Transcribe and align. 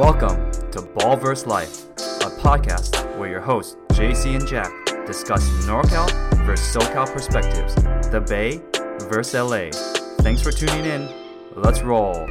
Welcome 0.00 0.50
to 0.70 0.80
Ball 0.80 1.14
Ballverse 1.18 1.46
Life, 1.46 1.84
a 2.22 2.30
podcast 2.40 3.18
where 3.18 3.28
your 3.28 3.42
hosts 3.42 3.76
JC 3.90 4.34
and 4.34 4.48
Jack 4.48 4.72
discuss 5.06 5.46
NorCal 5.66 6.10
versus 6.46 6.74
SoCal 6.74 7.12
perspectives, 7.12 7.74
the 8.10 8.24
Bay 8.26 8.62
versus 9.10 9.34
LA. 9.34 9.68
Thanks 10.22 10.40
for 10.40 10.52
tuning 10.52 10.86
in. 10.86 11.06
Let's 11.54 11.82
roll. 11.82 12.26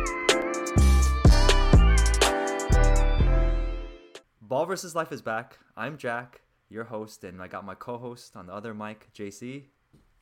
Ball 4.41 4.65
versus 4.65 4.95
Life 4.95 5.11
is 5.11 5.21
back. 5.21 5.59
I'm 5.77 5.95
Jack, 5.95 6.41
your 6.70 6.86
host, 6.86 7.23
and 7.23 7.39
I 7.39 7.47
got 7.47 7.63
my 7.63 7.75
co-host 7.75 8.36
on 8.36 8.47
the 8.47 8.54
other 8.54 8.73
mic, 8.73 9.13
JC. 9.13 9.66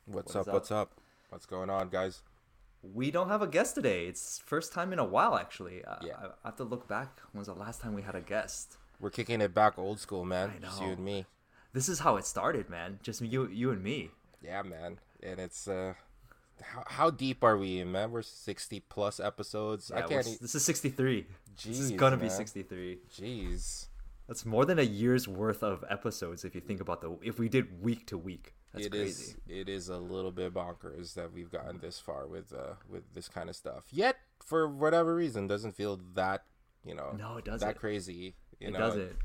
What's 0.04 0.34
What 0.34 0.40
up, 0.40 0.48
is 0.48 0.52
What's 0.52 0.70
up? 0.70 1.00
What's 1.30 1.46
going 1.46 1.70
on, 1.70 1.88
guys? 1.88 2.20
We 2.82 3.10
don't 3.10 3.28
have 3.28 3.42
a 3.42 3.46
guest 3.46 3.74
today. 3.74 4.06
It's 4.06 4.38
first 4.38 4.72
time 4.72 4.92
in 4.92 4.98
a 4.98 5.04
while, 5.04 5.36
actually. 5.36 5.84
I- 5.84 5.98
Yeah. 6.04 6.16
I, 6.18 6.26
I 6.26 6.48
have 6.48 6.56
to 6.56 6.64
look 6.64 6.86
back. 6.88 7.18
When 7.32 7.40
was 7.40 7.48
the 7.48 7.54
last 7.54 7.80
time 7.80 7.94
we 7.94 8.02
had 8.02 8.14
a 8.14 8.20
guest? 8.20 8.76
We're 9.00 9.10
kicking 9.10 9.40
it 9.40 9.54
back 9.54 9.78
old 9.78 10.00
school, 10.00 10.24
man. 10.24 10.52
I 10.56 10.58
Just 10.60 10.82
you 10.82 10.88
and 10.88 11.04
me. 11.04 11.26
This 11.72 11.88
is 11.88 12.00
how 12.00 12.16
it 12.16 12.24
started, 12.24 12.68
man. 12.70 12.98
Just 13.02 13.20
you, 13.20 13.46
you 13.48 13.70
and 13.70 13.82
me. 13.82 14.10
Yeah, 14.42 14.62
man. 14.62 14.98
And 15.22 15.38
it's 15.40 15.68
uh, 15.68 15.94
how, 16.62 16.84
how 16.86 17.10
deep 17.10 17.42
are 17.44 17.56
we 17.56 17.78
in, 17.80 17.92
man? 17.92 18.10
We're 18.10 18.22
sixty 18.22 18.80
plus 18.80 19.20
episodes. 19.20 19.90
Yeah, 19.92 20.00
we're- 20.06 20.08
can't. 20.22 20.26
E- 20.28 20.38
this 20.40 20.54
is 20.54 20.64
63. 20.64 21.26
Jeez, 21.56 21.62
this 21.64 21.78
is 21.80 21.90
gonna 21.92 22.16
be 22.16 22.28
63. 22.28 22.98
Jeez. 23.12 23.86
That's 24.28 24.44
more 24.46 24.64
than 24.64 24.78
a 24.78 24.82
year's 24.82 25.26
worth 25.26 25.62
of 25.62 25.84
episodes 25.90 26.44
if 26.44 26.54
you 26.54 26.60
think 26.60 26.80
about 26.80 27.00
the 27.00 27.16
if 27.22 27.38
we 27.38 27.48
did 27.48 27.82
week 27.82 28.06
to 28.08 28.18
week. 28.18 28.54
That's 28.78 28.86
It 28.86 28.94
is. 28.94 29.16
crazy. 29.16 29.60
It 29.60 29.68
is 29.68 29.88
a 29.88 29.98
little 29.98 30.30
bit 30.32 30.54
bonkers 30.54 31.14
that 31.14 31.32
we've 31.32 31.50
gotten 31.50 31.78
this 31.80 31.98
far 31.98 32.26
with 32.26 32.52
uh 32.52 32.74
with 32.88 33.14
this 33.14 33.28
kind 33.28 33.48
of 33.48 33.56
stuff. 33.56 33.84
Yet, 33.90 34.16
for 34.42 34.68
whatever 34.68 35.14
reason, 35.14 35.46
doesn't 35.46 35.72
feel 35.76 36.00
that 36.14 36.44
you 36.84 36.94
know 36.94 37.12
No, 37.18 37.36
it 37.36 37.44
doesn't. 37.44 37.66
that 37.66 37.76
crazy. 37.78 38.34
You 38.60 38.68
it 38.68 38.70
know, 38.72 38.78
doesn't. 38.78 39.16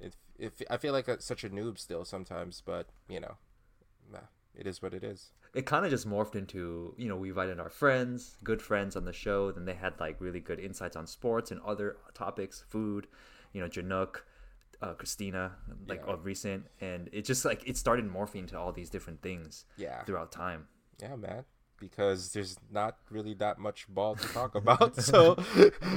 It, 0.00 0.14
it, 0.38 0.52
I 0.70 0.76
feel 0.76 0.92
like 0.92 1.08
a, 1.08 1.20
such 1.20 1.44
a 1.44 1.48
noob 1.50 1.78
still 1.78 2.04
sometimes, 2.04 2.62
but 2.64 2.88
you 3.08 3.20
know, 3.20 3.36
nah, 4.12 4.18
it 4.54 4.66
is 4.66 4.82
what 4.82 4.92
it 4.92 5.02
is. 5.02 5.32
It 5.54 5.64
kind 5.64 5.86
of 5.86 5.90
just 5.90 6.06
morphed 6.06 6.34
into, 6.34 6.94
you 6.98 7.08
know, 7.08 7.16
we 7.16 7.30
invited 7.30 7.58
our 7.58 7.70
friends, 7.70 8.36
good 8.44 8.60
friends 8.60 8.94
on 8.94 9.06
the 9.06 9.12
show. 9.14 9.50
Then 9.50 9.64
they 9.64 9.72
had 9.72 9.98
like 9.98 10.20
really 10.20 10.40
good 10.40 10.60
insights 10.60 10.96
on 10.96 11.06
sports 11.06 11.50
and 11.50 11.60
other 11.62 11.96
topics, 12.12 12.62
food, 12.68 13.06
you 13.54 13.62
know, 13.62 13.68
Janook, 13.68 14.16
uh, 14.82 14.94
Christina, 14.94 15.56
like 15.88 16.02
Yeah. 16.06 16.12
of 16.14 16.24
recent. 16.24 16.66
And 16.80 17.08
it 17.12 17.24
just 17.24 17.44
like, 17.44 17.66
it 17.68 17.76
started 17.76 18.06
morphing 18.10 18.46
to 18.48 18.58
all 18.58 18.72
these 18.72 18.90
different 18.90 19.22
things 19.22 19.64
Yeah. 19.76 20.02
throughout 20.04 20.32
time. 20.32 20.68
Yeah, 21.00 21.16
man. 21.16 21.44
Because 21.78 22.32
there's 22.32 22.56
not 22.70 22.96
really 23.10 23.34
that 23.34 23.58
much 23.58 23.86
ball 23.86 24.16
to 24.16 24.26
talk 24.28 24.54
about, 24.54 24.96
so 25.02 25.36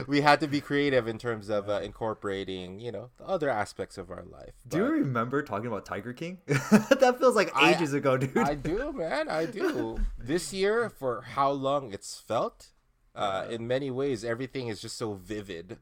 we 0.08 0.20
had 0.20 0.42
to 0.42 0.48
be 0.48 0.60
creative 0.60 1.08
in 1.08 1.18
terms 1.18 1.48
of 1.50 1.70
uh, 1.70 1.80
incorporating, 1.82 2.82
you 2.82 2.92
know, 2.92 3.12
the 3.18 3.24
other 3.26 3.50
aspects 3.50 3.98
of 3.98 4.12
our 4.12 4.26
life. 4.26 4.56
Do 4.68 4.76
you 4.80 4.84
remember 4.84 5.42
talking 5.42 5.68
about 5.68 5.86
Tiger 5.86 6.12
King? 6.12 6.40
that 6.48 7.16
feels 7.18 7.34
like 7.34 7.56
I- 7.56 7.74
ages 7.76 7.94
ago, 7.94 8.18
dude. 8.18 8.38
I 8.38 8.56
do, 8.56 8.92
man. 8.92 9.30
I 9.30 9.46
do. 9.46 10.00
This 10.18 10.52
year, 10.52 10.90
for 10.90 11.22
how 11.22 11.50
long 11.52 11.94
it's 11.94 12.20
felt, 12.20 12.72
uh, 13.16 13.46
in 13.50 13.66
many 13.66 13.90
ways, 13.90 14.26
everything 14.26 14.68
is 14.68 14.82
just 14.82 14.98
so 14.98 15.14
vivid. 15.14 15.78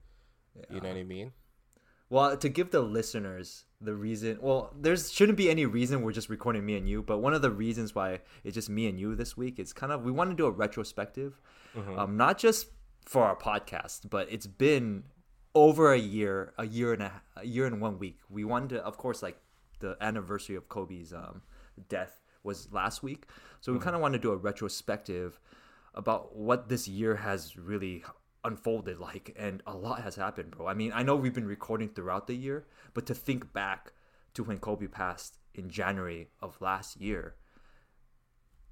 You 0.70 0.80
know 0.80 0.89
what 0.89 0.98
I 0.98 1.04
mean? 1.04 1.32
Well, 2.10 2.38
to 2.38 2.50
give 2.50 2.72
the 2.72 2.82
listeners 2.82 3.66
the 3.82 3.94
reason, 3.94 4.38
well, 4.42 4.74
there's 4.80 5.12
shouldn't 5.12 5.38
be 5.38 5.50
any 5.50 5.66
reason 5.66 6.02
we're 6.02 6.14
just 6.14 6.30
recording 6.30 6.66
me 6.66 6.78
and 6.78 6.88
you, 6.88 7.04
but 7.04 7.18
one 7.20 7.34
of 7.34 7.42
the 7.42 7.52
reasons 7.52 7.94
why 7.94 8.20
it's 8.46 8.56
just 8.56 8.70
me 8.70 8.88
and 8.88 8.98
you 8.98 9.14
this 9.16 9.36
week 9.36 9.60
is 9.60 9.74
kind 9.74 9.92
of 9.92 10.04
we 10.04 10.12
want 10.12 10.30
to 10.30 10.36
do 10.36 10.46
a 10.46 10.52
retrospective, 10.52 11.42
um, 12.00 12.16
not 12.18 12.38
just 12.38 12.68
for 13.06 13.23
our 13.23 13.36
podcast, 13.36 14.10
but 14.10 14.28
it's 14.32 14.48
been 14.48 15.04
over 15.54 15.92
a 15.94 16.00
year, 16.00 16.54
a 16.58 16.66
year 16.66 16.94
and 16.94 17.04
a, 17.04 17.12
a 17.36 17.46
year 17.46 17.66
and 17.66 17.82
one 17.82 18.00
week. 18.00 18.20
We 18.30 18.46
wanted 18.46 18.70
to, 18.70 18.86
of 18.86 18.98
course, 18.98 19.22
like 19.22 19.38
the 19.80 19.98
anniversary 20.02 20.56
of 20.56 20.70
Kobe's 20.70 21.14
um, 21.14 21.42
death 21.90 22.22
was 22.44 22.72
last 22.72 23.04
week, 23.04 23.26
so 23.60 23.73
we 23.73 23.80
kind 23.80 23.96
of 23.96 24.02
want 24.02 24.14
to 24.14 24.20
do 24.20 24.32
a 24.32 24.38
retrospective 24.38 25.40
about 25.94 26.36
what 26.36 26.70
this 26.70 26.88
year 26.88 27.16
has 27.16 27.58
really 27.58 28.04
unfolded 28.48 28.98
like 29.08 29.36
and 29.46 29.62
a 29.68 29.76
lot 29.86 30.02
has 30.02 30.16
happened 30.16 30.52
bro 30.52 30.66
i 30.68 30.74
mean 30.82 30.92
i 31.00 31.02
know 31.04 31.16
we've 31.16 31.34
been 31.40 31.48
recording 31.58 31.90
throughout 31.90 32.26
the 32.28 32.36
year 32.46 32.66
but 32.94 33.06
to 33.06 33.14
think 33.14 33.52
back 33.54 33.92
to 34.34 34.44
when 34.44 34.58
kobe 34.68 34.88
passed 34.88 35.38
in 35.54 35.70
january 35.70 36.30
of 36.42 36.60
last 36.62 36.92
year 37.08 37.36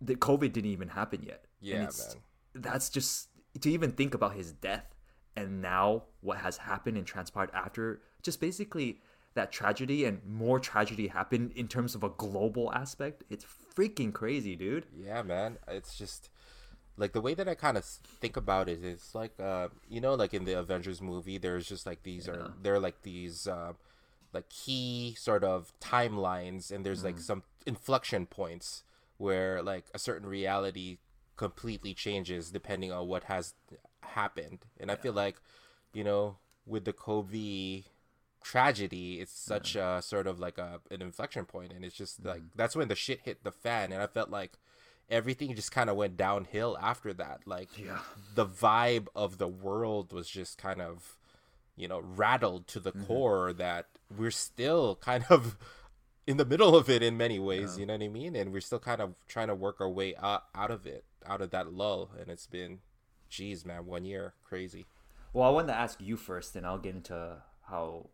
the 0.02 0.16
covid 0.16 0.52
didn't 0.54 0.72
even 0.72 0.90
happen 0.90 1.22
yet 1.24 1.46
Yeah, 1.62 1.80
man. 1.80 1.92
that's 2.54 2.90
just 2.90 3.30
to 3.62 3.70
even 3.70 3.92
think 3.92 4.14
about 4.14 4.34
his 4.36 4.52
death 4.54 4.88
and 5.36 5.62
now 5.62 6.04
what 6.22 6.38
has 6.38 6.58
happened 6.58 6.98
and 6.98 7.06
transpired 7.06 7.52
after 7.54 8.02
just 8.24 8.40
basically 8.40 9.02
that 9.34 9.52
tragedy 9.52 10.06
and 10.06 10.22
more 10.26 10.60
tragedy 10.60 11.08
happened 11.08 11.52
in 11.56 11.68
terms 11.68 11.96
of 11.96 12.04
a 12.04 12.10
global 12.10 12.72
aspect 12.74 13.24
it's 13.30 13.46
freaking 13.76 14.14
crazy 14.14 14.56
dude 14.56 14.86
Yeah, 14.96 15.22
man. 15.24 15.58
It's 15.68 15.98
just 15.98 16.30
like 16.98 17.14
the 17.14 17.22
way 17.22 17.34
that 17.34 17.48
I 17.48 17.56
kind 17.56 17.78
of 17.78 17.86
think 17.86 18.38
about 18.38 18.70
it 18.70 18.84
is 18.84 19.12
like 19.14 19.40
uh 19.40 19.70
you 19.90 20.00
know 20.00 20.14
like 20.14 20.34
in 20.34 20.46
the 20.46 20.58
Avengers 20.58 21.02
movie 21.02 21.38
there's 21.38 21.68
just 21.68 21.86
like 21.86 22.04
these 22.04 22.28
are 22.28 22.54
they're 22.62 22.80
like 22.80 23.02
these 23.04 23.48
uh, 23.48 23.74
like 24.34 24.50
key 24.50 25.16
sort 25.18 25.44
of 25.44 25.74
timelines 25.80 26.72
and 26.72 26.86
there's 26.86 27.04
like 27.04 27.20
some 27.20 27.44
inflection 27.66 28.26
points 28.26 28.84
where 29.18 29.62
like 29.64 29.86
a 29.94 30.00
certain 30.00 30.28
reality 30.28 30.98
completely 31.38 31.94
changes 31.94 32.52
depending 32.52 32.92
on 32.92 33.08
what 33.08 33.26
has 33.26 33.54
happened. 34.02 34.60
And 34.80 34.92
I 34.92 34.96
feel 34.96 35.14
like 35.14 35.38
you 35.94 36.04
know 36.04 36.38
with 36.66 36.86
the 36.86 36.94
Kobe 36.94 37.84
tragedy 38.44 39.20
it's 39.20 39.32
such 39.32 39.76
a 39.76 40.02
sort 40.04 40.28
of 40.28 40.40
like 40.40 40.60
a 40.60 40.80
an 40.92 41.02
inflection 41.02 41.46
point 41.46 41.74
and 41.74 41.84
it's 41.84 41.96
just 41.96 42.24
like 42.24 42.44
that's 42.56 42.76
when 42.76 42.88
the 42.90 42.96
shit 42.96 43.22
hit 43.22 43.44
the 43.44 43.52
fan 43.52 43.92
and 43.92 44.04
I 44.04 44.08
felt 44.08 44.30
like 44.30 44.52
everything 45.10 45.56
just 45.56 45.72
kind 45.72 45.90
of 45.90 45.96
went 45.96 46.18
downhill 46.18 46.78
after 46.82 47.14
that. 47.14 47.42
Like 47.46 47.78
Yeah. 47.78 48.00
the 48.34 48.46
vibe 48.46 49.08
of 49.16 49.38
the 49.38 49.48
world 49.48 50.12
was 50.12 50.30
just 50.30 50.58
kind 50.58 50.82
of, 50.82 51.18
you 51.76 51.88
know, 51.88 52.00
rattled 52.00 52.68
to 52.68 52.80
the 52.80 52.92
mm-hmm. 52.92 53.06
core 53.06 53.54
that 53.54 53.88
we're 54.16 54.32
still 54.32 54.96
kind 54.96 55.26
of 55.30 55.58
in 56.28 56.38
the 56.38 56.46
middle 56.46 56.76
of 56.76 56.90
it 56.90 57.04
in 57.04 57.18
many 57.18 57.38
ways, 57.40 57.78
you 57.78 57.86
know 57.86 57.94
what 57.94 58.02
I 58.04 58.08
mean? 58.08 58.36
And 58.36 58.52
we're 58.52 58.62
still 58.62 58.80
kind 58.80 59.02
of 59.02 59.16
trying 59.28 59.48
to 59.48 59.56
work 59.56 59.80
our 59.80 59.90
way 59.90 60.16
out, 60.16 60.46
out 60.56 60.72
of 60.72 60.88
it, 60.88 61.04
out 61.26 61.42
of 61.42 61.52
that 61.52 61.72
lull. 61.72 62.10
And 62.20 62.30
it's 62.30 62.48
been, 62.48 62.80
geez, 63.30 63.66
man, 63.66 63.86
one 63.86 64.06
year. 64.06 64.34
Crazy. 64.44 64.86
Well, 65.34 65.48
I 65.48 65.52
wanted 65.52 65.68
to 65.68 65.76
ask 65.78 66.00
you 66.02 66.18
first, 66.18 66.56
and 66.56 66.66
I'll 66.66 66.78
get 66.80 66.96
into 66.96 67.38
how 67.70 68.10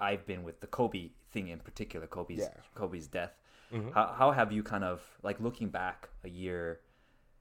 I've 0.00 0.26
been 0.26 0.42
with 0.42 0.60
the 0.60 0.66
Kobe 0.66 1.10
thing 1.30 1.48
in 1.48 1.60
particular, 1.60 2.06
Kobe's 2.06 2.40
Yeah. 2.40 2.48
Kobe's 2.74 3.06
death. 3.06 3.32
Mm-hmm. 3.72 3.90
How 3.90 4.14
how 4.16 4.30
have 4.32 4.52
you 4.52 4.62
kind 4.62 4.84
of 4.84 5.02
like 5.22 5.40
looking 5.40 5.68
back 5.68 6.08
a 6.24 6.28
year, 6.28 6.80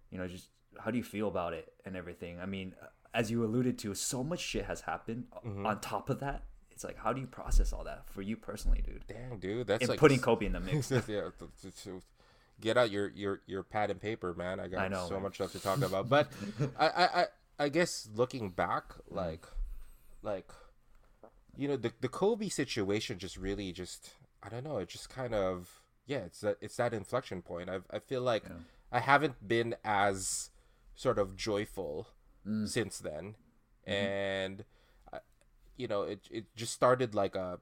you 0.10 0.18
know, 0.18 0.28
just 0.28 0.48
how 0.80 0.92
do 0.92 0.98
you 0.98 1.04
feel 1.04 1.28
about 1.28 1.54
it 1.54 1.74
and 1.86 1.96
everything? 1.96 2.40
I 2.40 2.46
mean, 2.46 2.74
as 3.14 3.30
you 3.30 3.44
alluded 3.44 3.78
to, 3.80 3.94
so 3.94 4.24
much 4.24 4.40
shit 4.40 4.66
has 4.66 4.82
happened. 4.82 5.26
Mm-hmm. 5.46 5.66
On 5.66 5.80
top 5.80 6.10
of 6.10 6.20
that, 6.22 6.44
it's 6.72 6.84
like 6.84 6.98
how 6.98 7.14
do 7.14 7.22
you 7.22 7.28
process 7.28 7.74
all 7.74 7.84
that 7.84 8.08
for 8.08 8.22
you 8.22 8.38
personally, 8.38 8.82
dude? 8.86 9.04
Damn, 9.08 9.40
dude. 9.40 9.68
That's 9.68 9.82
And 9.82 9.90
like 9.90 10.00
putting 10.00 10.20
Kobe 10.20 10.46
in 10.46 10.54
the 10.54 10.60
mix. 10.60 10.92
yeah, 11.08 11.30
get 12.62 12.78
out 12.78 12.92
your, 12.92 13.10
your 13.10 13.42
your 13.48 13.64
pad 13.64 13.90
and 13.90 14.00
paper, 14.00 14.34
man. 14.34 14.60
I 14.60 14.68
got 14.68 14.82
I 14.82 14.88
know, 14.88 15.06
so 15.08 15.16
man. 15.16 15.24
much 15.24 15.36
stuff 15.36 15.52
to 15.54 15.60
talk 15.60 15.82
about. 15.82 16.10
But 16.10 16.32
I, 16.80 16.88
I, 16.88 17.04
I, 17.04 17.26
I 17.60 17.70
guess 17.70 18.08
looking 18.16 18.50
back, 18.50 18.90
mm-hmm. 18.90 19.16
like 19.16 19.46
like 20.22 20.50
you 21.58 21.68
know, 21.68 21.76
the 21.76 21.92
the 22.00 22.08
Kobe 22.08 22.50
situation 22.50 23.20
just 23.20 23.38
really 23.38 23.72
just 23.72 24.12
I 24.42 24.50
don't 24.50 24.64
know, 24.64 24.78
it 24.78 24.90
just 24.90 25.10
kind 25.10 25.34
of 25.34 25.82
yeah, 26.12 26.26
it's 26.26 26.42
that 26.42 26.58
it's 26.60 26.76
that 26.76 26.94
inflection 26.94 27.42
point. 27.42 27.70
I 27.70 27.80
I 27.90 28.00
feel 28.00 28.22
like 28.22 28.44
I 28.92 29.00
haven't 29.00 29.48
been 29.48 29.76
as 29.86 30.50
sort 30.94 31.18
of 31.18 31.38
joyful 31.38 32.08
mm. 32.46 32.68
since 32.68 33.00
then. 33.00 33.36
Mm-hmm. 33.88 33.92
And 33.92 34.66
uh, 35.14 35.20
you 35.78 35.88
know, 35.88 36.02
it 36.04 36.28
it 36.30 36.46
just 36.54 36.74
started 36.74 37.16
like 37.16 37.36
a 37.36 37.60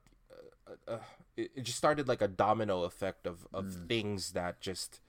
uh, 0.68 0.92
uh, 0.94 0.98
it, 1.38 1.51
it 1.57 1.63
just 1.63 1.78
started 1.78 2.07
like 2.07 2.24
a 2.24 2.28
domino 2.28 2.84
effect 2.84 3.28
of 3.28 3.46
of 3.54 3.66
mm. 3.66 3.88
things 3.88 4.31
that 4.31 4.62
just 4.62 5.00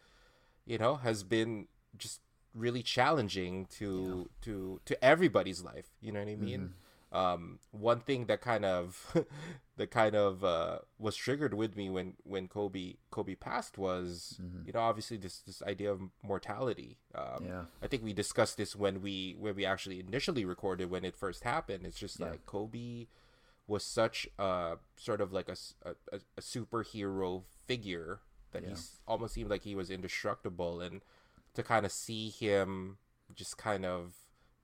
you 0.67 0.77
know 0.77 0.97
has 0.97 1.23
been 1.23 1.67
just 1.97 2.21
really 2.55 2.83
challenging 2.83 3.65
to 3.79 4.29
to 4.43 4.83
to 4.85 5.03
everybody's 5.03 5.65
life. 5.65 5.89
You 6.03 6.13
know 6.13 6.21
what 6.21 6.29
i 6.29 6.37
mean 6.37 6.61
mm-hmm. 6.61 6.90
Um 7.13 7.59
one 7.73 8.01
thing 8.01 8.27
that 8.27 8.41
kind 8.41 8.65
of 8.65 9.17
that 9.77 9.91
kind 9.91 10.15
of 10.15 10.45
uh 10.45 10.79
was 10.99 11.17
triggered 11.17 11.55
with 11.55 11.77
me 11.77 11.91
when 11.91 12.15
when 12.23 12.47
kobe 12.47 12.95
kobe 13.11 13.35
passed 13.35 13.77
was 13.79 14.39
you 14.67 14.73
know 14.73 14.81
obviously 14.81 15.17
this 15.17 15.41
this 15.41 15.61
idea 15.63 15.91
of 15.91 16.01
mortality. 16.23 16.99
Um 17.15 17.45
Yeah. 17.47 17.65
i 17.83 17.87
think 17.89 18.05
we 18.05 18.13
discussed 18.13 18.57
this 18.57 18.77
when 18.77 19.03
we 19.03 19.35
when 19.39 19.57
we 19.57 19.65
actually 19.65 19.99
initially 19.99 20.45
recorded 20.45 20.89
when 20.91 21.05
it 21.05 21.17
first 21.17 21.43
happened. 21.45 21.85
It's 21.85 21.99
just 21.99 22.21
like 22.21 22.47
kobe 22.47 23.07
was 23.67 23.83
such 23.85 24.29
a 24.39 24.79
sort 24.97 25.21
of 25.21 25.33
like 25.33 25.49
a 25.49 25.57
a 26.13 26.41
superhero 26.41 27.43
figure 27.67 28.21
that 28.53 28.63
he 28.65 28.71
almost 29.07 29.35
seemed 29.35 29.51
like 29.51 29.63
he 29.63 29.75
was 29.75 29.91
indestructible. 29.91 30.81
And 30.81 31.03
to 31.55 31.63
kind 31.63 31.85
of 31.87 31.93
see 31.93 32.31
him 32.31 32.99
just 33.35 33.57
kind 33.59 33.85
of 33.85 34.15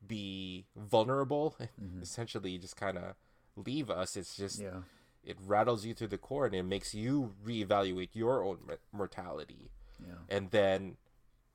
be 0.06 0.66
vulnerable 0.76 1.56
mm-hmm. 1.60 2.02
essentially 2.02 2.58
just 2.58 2.76
kind 2.76 2.98
of 2.98 3.14
leave 3.56 3.90
us. 3.90 4.16
It's 4.16 4.36
just 4.36 4.60
Yeah. 4.60 4.82
it 5.24 5.38
rattles 5.40 5.84
you 5.84 5.94
through 5.94 6.08
the 6.08 6.18
core 6.18 6.46
and 6.46 6.54
it 6.54 6.62
makes 6.62 6.94
you 6.94 7.34
reevaluate 7.44 8.10
your 8.12 8.44
own 8.44 8.58
m- 8.68 8.78
mortality. 8.92 9.70
Yeah. 10.00 10.14
And 10.28 10.50
then, 10.50 10.96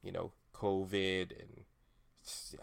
you 0.04 0.12
know, 0.12 0.32
COVID 0.54 1.32
and 1.40 1.66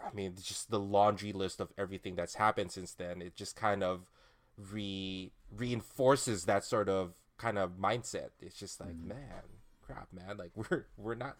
i 0.05 0.13
mean, 0.13 0.35
just 0.41 0.71
the 0.71 0.79
laundry 0.79 1.33
list 1.33 1.59
of 1.59 1.73
everything 1.77 2.15
that's 2.15 2.35
happened 2.35 2.71
since 2.71 2.93
then. 2.93 3.21
It 3.21 3.35
just 3.35 3.55
kind 3.55 3.83
of 3.83 4.09
re 4.57 5.31
reinforces 5.55 6.45
that 6.45 6.63
sort 6.63 6.89
of 6.89 7.13
kind 7.37 7.57
of 7.57 7.71
mindset. 7.71 8.29
It's 8.39 8.55
just 8.57 8.79
like, 8.79 8.95
mm-hmm. 8.95 9.09
man, 9.09 9.43
crap, 9.81 10.07
man. 10.13 10.37
Like 10.37 10.51
we're 10.55 10.85
we're 10.97 11.15
not 11.15 11.37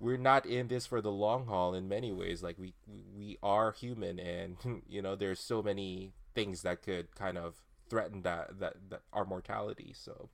we're 0.00 0.16
not 0.16 0.46
in 0.46 0.68
this 0.68 0.86
for 0.86 1.00
the 1.00 1.12
long 1.12 1.46
haul 1.46 1.74
in 1.74 1.88
many 1.88 2.12
ways. 2.12 2.42
Like 2.42 2.58
we 2.58 2.74
we 3.14 3.38
are 3.42 3.72
human, 3.72 4.18
and 4.18 4.56
you 4.88 5.02
know, 5.02 5.14
there's 5.14 5.40
so 5.40 5.62
many 5.62 6.12
things 6.34 6.62
that 6.62 6.82
could 6.82 7.14
kind 7.14 7.38
of 7.38 7.56
threaten 7.88 8.22
that 8.22 8.58
that, 8.60 8.74
that 8.88 9.02
our 9.12 9.24
mortality. 9.24 9.92
So 9.94 10.30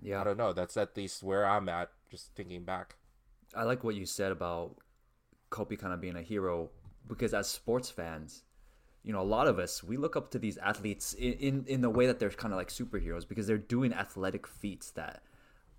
yeah, 0.00 0.20
I 0.20 0.24
don't 0.24 0.38
know. 0.38 0.52
That's 0.52 0.76
at 0.76 0.96
least 0.96 1.22
where 1.22 1.46
I'm 1.46 1.68
at. 1.68 1.90
Just 2.10 2.34
thinking 2.34 2.64
back. 2.64 2.96
I 3.54 3.64
like 3.64 3.84
what 3.84 3.94
you 3.94 4.06
said 4.06 4.32
about 4.32 4.76
Kobe 5.50 5.76
kind 5.76 5.92
of 5.92 6.00
being 6.00 6.16
a 6.16 6.22
hero 6.22 6.70
because 7.06 7.34
as 7.34 7.48
sports 7.48 7.90
fans, 7.90 8.44
you 9.02 9.12
know, 9.12 9.20
a 9.20 9.24
lot 9.24 9.48
of 9.48 9.58
us 9.58 9.82
we 9.82 9.96
look 9.96 10.16
up 10.16 10.30
to 10.30 10.38
these 10.38 10.58
athletes 10.58 11.12
in 11.14 11.32
in, 11.34 11.64
in 11.66 11.80
the 11.80 11.90
way 11.90 12.06
that 12.06 12.18
they're 12.18 12.30
kind 12.30 12.54
of 12.54 12.58
like 12.58 12.68
superheroes 12.68 13.28
because 13.28 13.46
they're 13.46 13.58
doing 13.58 13.92
athletic 13.92 14.46
feats 14.46 14.90
that 14.92 15.22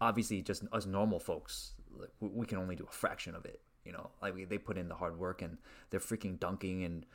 obviously 0.01 0.42
just 0.42 0.63
us 0.74 0.86
normal 0.86 1.19
folks 1.19 1.74
we, 2.19 2.45
can 2.45 2.57
only 2.57 2.75
do 2.75 2.86
a 2.90 2.92
fraction 2.94 3.36
of 3.36 3.45
it. 3.45 3.62
You 3.86 3.92
know, 3.92 4.10
like 4.22 4.34
we, 4.36 4.45
they 4.45 4.57
put 4.57 4.78
in 4.78 4.88
the 4.88 4.95
hard 4.95 5.18
work 5.19 5.42
and 5.42 5.57
they're 5.90 6.00
freaking 6.00 6.40
dunking 6.40 6.84
and 6.84 7.06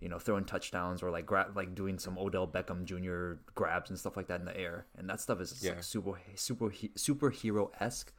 you 0.00 0.08
know 0.08 0.18
throwing 0.18 0.44
touchdowns 0.44 1.02
or 1.02 1.10
like 1.10 1.26
grab 1.26 1.56
like 1.56 1.74
doing 1.74 1.98
some 1.98 2.16
Odell 2.18 2.46
Beckham 2.46 2.84
Jr. 2.84 3.40
grabs 3.54 3.90
and 3.90 3.98
stuff 3.98 4.16
like 4.16 4.26
that 4.28 4.40
in 4.40 4.46
the 4.46 4.56
air 4.56 4.86
and 4.96 5.08
that 5.10 5.20
stuff 5.20 5.40
is 5.40 5.62
Yeah. 5.62 5.72
like 5.72 5.82
super 5.82 6.20
super 6.36 6.70
superhero 6.70 7.70
esque. 7.80 8.12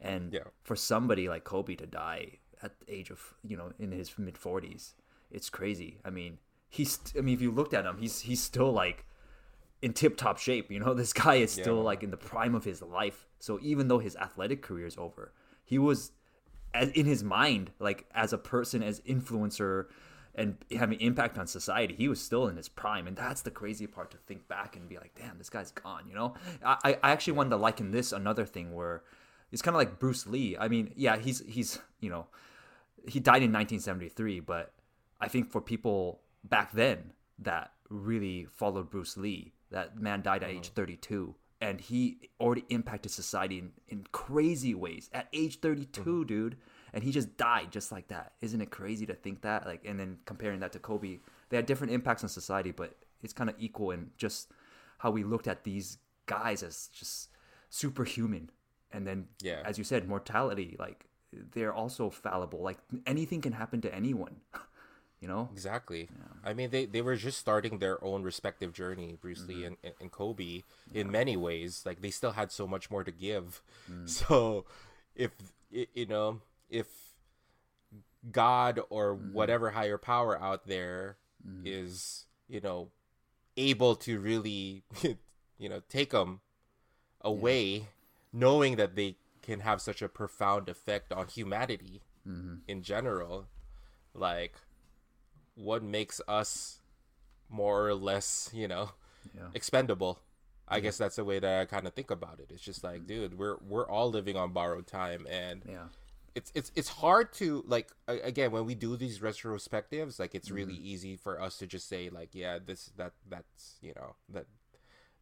And 0.00 0.32
Yeah. 0.32 0.44
for 0.62 0.76
somebody 0.76 1.28
like 1.28 1.44
Kobe 1.44 1.74
to 1.76 1.86
die 1.86 2.38
at 2.62 2.78
the 2.80 2.92
age 2.92 3.10
of 3.10 3.34
you 3.44 3.56
know 3.56 3.72
in 3.78 3.92
his 3.92 4.18
mid 4.18 4.36
forties, 4.38 4.94
it's 5.30 5.48
crazy. 5.50 6.00
I 6.04 6.10
mean, 6.10 6.38
he's 6.68 6.98
I 7.16 7.20
mean 7.20 7.34
if 7.34 7.42
you 7.42 7.50
looked 7.50 7.74
at 7.74 7.84
him, 7.86 7.98
he's 7.98 8.20
he's 8.20 8.42
still 8.42 8.72
like 8.72 9.04
in 9.82 9.92
tip 9.92 10.16
top 10.16 10.38
shape. 10.38 10.70
You 10.70 10.80
know, 10.80 10.94
this 11.02 11.12
guy 11.12 11.36
is 11.36 11.52
still 11.52 11.76
Yeah. 11.76 11.82
like 11.82 12.02
in 12.02 12.10
the 12.10 12.16
prime 12.16 12.54
of 12.54 12.64
his 12.64 12.80
life. 12.82 13.26
So 13.38 13.58
even 13.62 13.88
though 13.88 13.98
his 13.98 14.16
athletic 14.16 14.62
career 14.62 14.86
is 14.86 14.96
over, 14.96 15.32
he 15.64 15.78
was 15.78 16.12
as 16.74 16.90
in 16.90 17.06
his 17.06 17.22
mind, 17.22 17.70
like 17.78 18.06
as 18.14 18.32
a 18.32 18.38
person, 18.38 18.82
as 18.82 19.00
influencer, 19.00 19.86
and 20.34 20.56
having 20.76 21.00
impact 21.00 21.36
on 21.36 21.46
society, 21.46 21.94
he 21.94 22.08
was 22.08 22.20
still 22.20 22.48
in 22.48 22.56
his 22.56 22.68
prime, 22.68 23.06
and 23.06 23.16
that's 23.16 23.42
the 23.42 23.50
crazy 23.50 23.86
part 23.86 24.10
to 24.10 24.16
think 24.16 24.48
back 24.48 24.76
and 24.76 24.88
be 24.88 24.96
like, 24.96 25.14
damn, 25.14 25.36
this 25.36 25.50
guy's 25.50 25.70
gone. 25.70 26.04
You 26.08 26.14
know, 26.14 26.34
I 26.64 26.98
I 27.02 27.12
actually 27.12 27.34
wanted 27.34 27.50
to 27.50 27.56
liken 27.56 27.90
this 27.90 28.12
another 28.12 28.46
thing 28.46 28.74
where 28.74 29.02
it's 29.50 29.62
kind 29.62 29.74
of 29.74 29.78
like 29.78 29.98
Bruce 29.98 30.26
Lee. 30.26 30.56
I 30.58 30.68
mean, 30.68 30.92
yeah, 30.96 31.16
he's 31.18 31.42
he's 31.46 31.78
you 32.00 32.10
know 32.10 32.26
he 33.06 33.20
died 33.20 33.42
in 33.42 33.52
1973, 33.52 34.40
but 34.40 34.72
I 35.20 35.28
think 35.28 35.50
for 35.50 35.60
people 35.60 36.20
back 36.44 36.72
then 36.72 37.12
that 37.38 37.72
really 37.88 38.46
followed 38.46 38.90
Bruce 38.90 39.16
Lee, 39.16 39.52
that 39.70 40.00
man 40.00 40.22
died 40.22 40.42
at 40.42 40.50
age 40.50 40.66
mm-hmm. 40.66 40.74
32 40.74 41.34
and 41.62 41.80
he 41.80 42.18
already 42.40 42.64
impacted 42.70 43.12
society 43.12 43.60
in, 43.60 43.70
in 43.88 44.04
crazy 44.10 44.74
ways 44.74 45.08
at 45.14 45.28
age 45.32 45.60
32, 45.60 46.00
mm-hmm. 46.00 46.22
dude. 46.24 46.56
And 46.92 47.04
he 47.04 47.12
just 47.12 47.36
died 47.36 47.70
just 47.70 47.92
like 47.92 48.08
that. 48.08 48.32
Isn't 48.42 48.60
it 48.60 48.70
crazy 48.70 49.06
to 49.06 49.14
think 49.14 49.42
that? 49.42 49.64
Like, 49.64 49.84
and 49.86 49.98
then 49.98 50.18
comparing 50.24 50.58
that 50.60 50.72
to 50.72 50.80
Kobe, 50.80 51.20
they 51.48 51.56
had 51.56 51.64
different 51.64 51.92
impacts 51.92 52.24
on 52.24 52.28
society, 52.28 52.72
but 52.72 52.96
it's 53.22 53.32
kind 53.32 53.48
of 53.48 53.54
equal 53.60 53.92
in 53.92 54.10
just 54.18 54.50
how 54.98 55.12
we 55.12 55.22
looked 55.22 55.46
at 55.46 55.62
these 55.62 55.98
guys 56.26 56.64
as 56.64 56.88
just 56.88 57.28
superhuman. 57.70 58.50
And 58.90 59.06
then, 59.06 59.28
Yeah. 59.40 59.62
as 59.64 59.78
you 59.78 59.84
said, 59.84 60.08
mortality, 60.08 60.74
like 60.80 61.06
they're 61.32 61.72
also 61.72 62.10
fallible. 62.10 62.60
Like 62.60 62.78
anything 63.06 63.40
can 63.40 63.52
happen 63.52 63.80
to 63.82 63.94
anyone. 63.94 64.40
you 65.22 65.28
know? 65.28 65.48
Exactly. 65.52 66.08
I 66.44 66.52
mean, 66.52 66.70
they, 66.70 66.84
they 66.84 67.00
were 67.00 67.14
just 67.14 67.38
starting 67.38 67.78
their 67.78 68.02
own 68.04 68.24
respective 68.24 68.72
journey, 68.72 69.16
Bruce 69.20 69.46
Lee 69.46 69.54
mm-hmm. 69.54 69.66
and, 69.66 69.76
and, 69.84 69.94
and 70.00 70.10
Kobe, 70.10 70.64
in 70.92 71.12
many 71.12 71.36
ways. 71.36 71.84
Like, 71.86 72.02
they 72.02 72.10
still 72.10 72.32
had 72.32 72.50
so 72.50 72.66
much 72.66 72.90
more 72.90 73.04
to 73.04 73.12
give. 73.12 73.62
Mm. 73.90 74.10
So, 74.22 74.64
if, 75.14 75.30
you 75.70 76.06
know, 76.06 76.40
if 76.68 76.86
God 78.30 78.80
or 78.90 79.14
mm-hmm. 79.14 79.32
whatever 79.32 79.70
higher 79.70 79.96
power 79.96 80.40
out 80.40 80.66
there 80.66 81.18
mm. 81.46 81.62
is, 81.64 82.26
you 82.48 82.60
know, 82.60 82.88
able 83.56 83.94
to 83.96 84.18
really, 84.18 84.82
you 85.58 85.68
know, 85.68 85.82
take 85.88 86.10
them 86.10 86.40
away, 87.20 87.86
knowing 88.32 88.74
that 88.74 88.96
they 88.96 89.16
can 89.40 89.60
have 89.60 89.80
such 89.80 90.02
a 90.02 90.08
profound 90.08 90.68
effect 90.68 91.12
on 91.12 91.28
humanity 91.28 92.02
mm-hmm. 92.28 92.56
in 92.66 92.82
general, 92.82 93.46
like, 94.14 94.56
what 95.54 95.82
makes 95.82 96.20
us 96.26 96.80
more 97.48 97.86
or 97.86 97.94
less, 97.94 98.50
you 98.52 98.68
know, 98.68 98.90
Yeah. 99.34 99.50
expendable. 99.54 100.20
I 100.68 100.80
guess 100.80 100.96
that's 100.96 101.16
the 101.16 101.24
way 101.24 101.38
that 101.38 101.60
I 101.60 101.64
kind 101.66 101.86
of 101.86 101.92
think 101.92 102.10
about 102.10 102.40
it. 102.40 102.50
It's 102.50 102.62
just 102.62 102.82
like, 102.82 103.06
dude, 103.06 103.38
we're 103.38 103.58
we're 103.58 103.86
all 103.86 104.10
living 104.10 104.36
on 104.36 104.52
borrowed 104.52 104.86
time, 104.86 105.26
and 105.28 105.62
Yeah. 105.66 105.88
it's 106.34 106.50
it's 106.54 106.72
it's 106.74 106.88
hard 106.88 107.32
to 107.34 107.62
like 107.66 107.92
again 108.08 108.52
when 108.52 108.64
we 108.64 108.74
do 108.74 108.96
these 108.96 109.18
retrospectives, 109.18 110.18
like 110.18 110.34
it's 110.34 110.50
really 110.50 110.74
mm-hmm. 110.74 110.86
easy 110.86 111.16
for 111.16 111.40
us 111.40 111.58
to 111.58 111.66
just 111.66 111.88
say 111.88 112.08
like, 112.08 112.34
yeah, 112.34 112.58
this 112.58 112.86
that 112.96 113.12
that's 113.28 113.78
you 113.82 113.92
know 113.94 114.16
that 114.30 114.46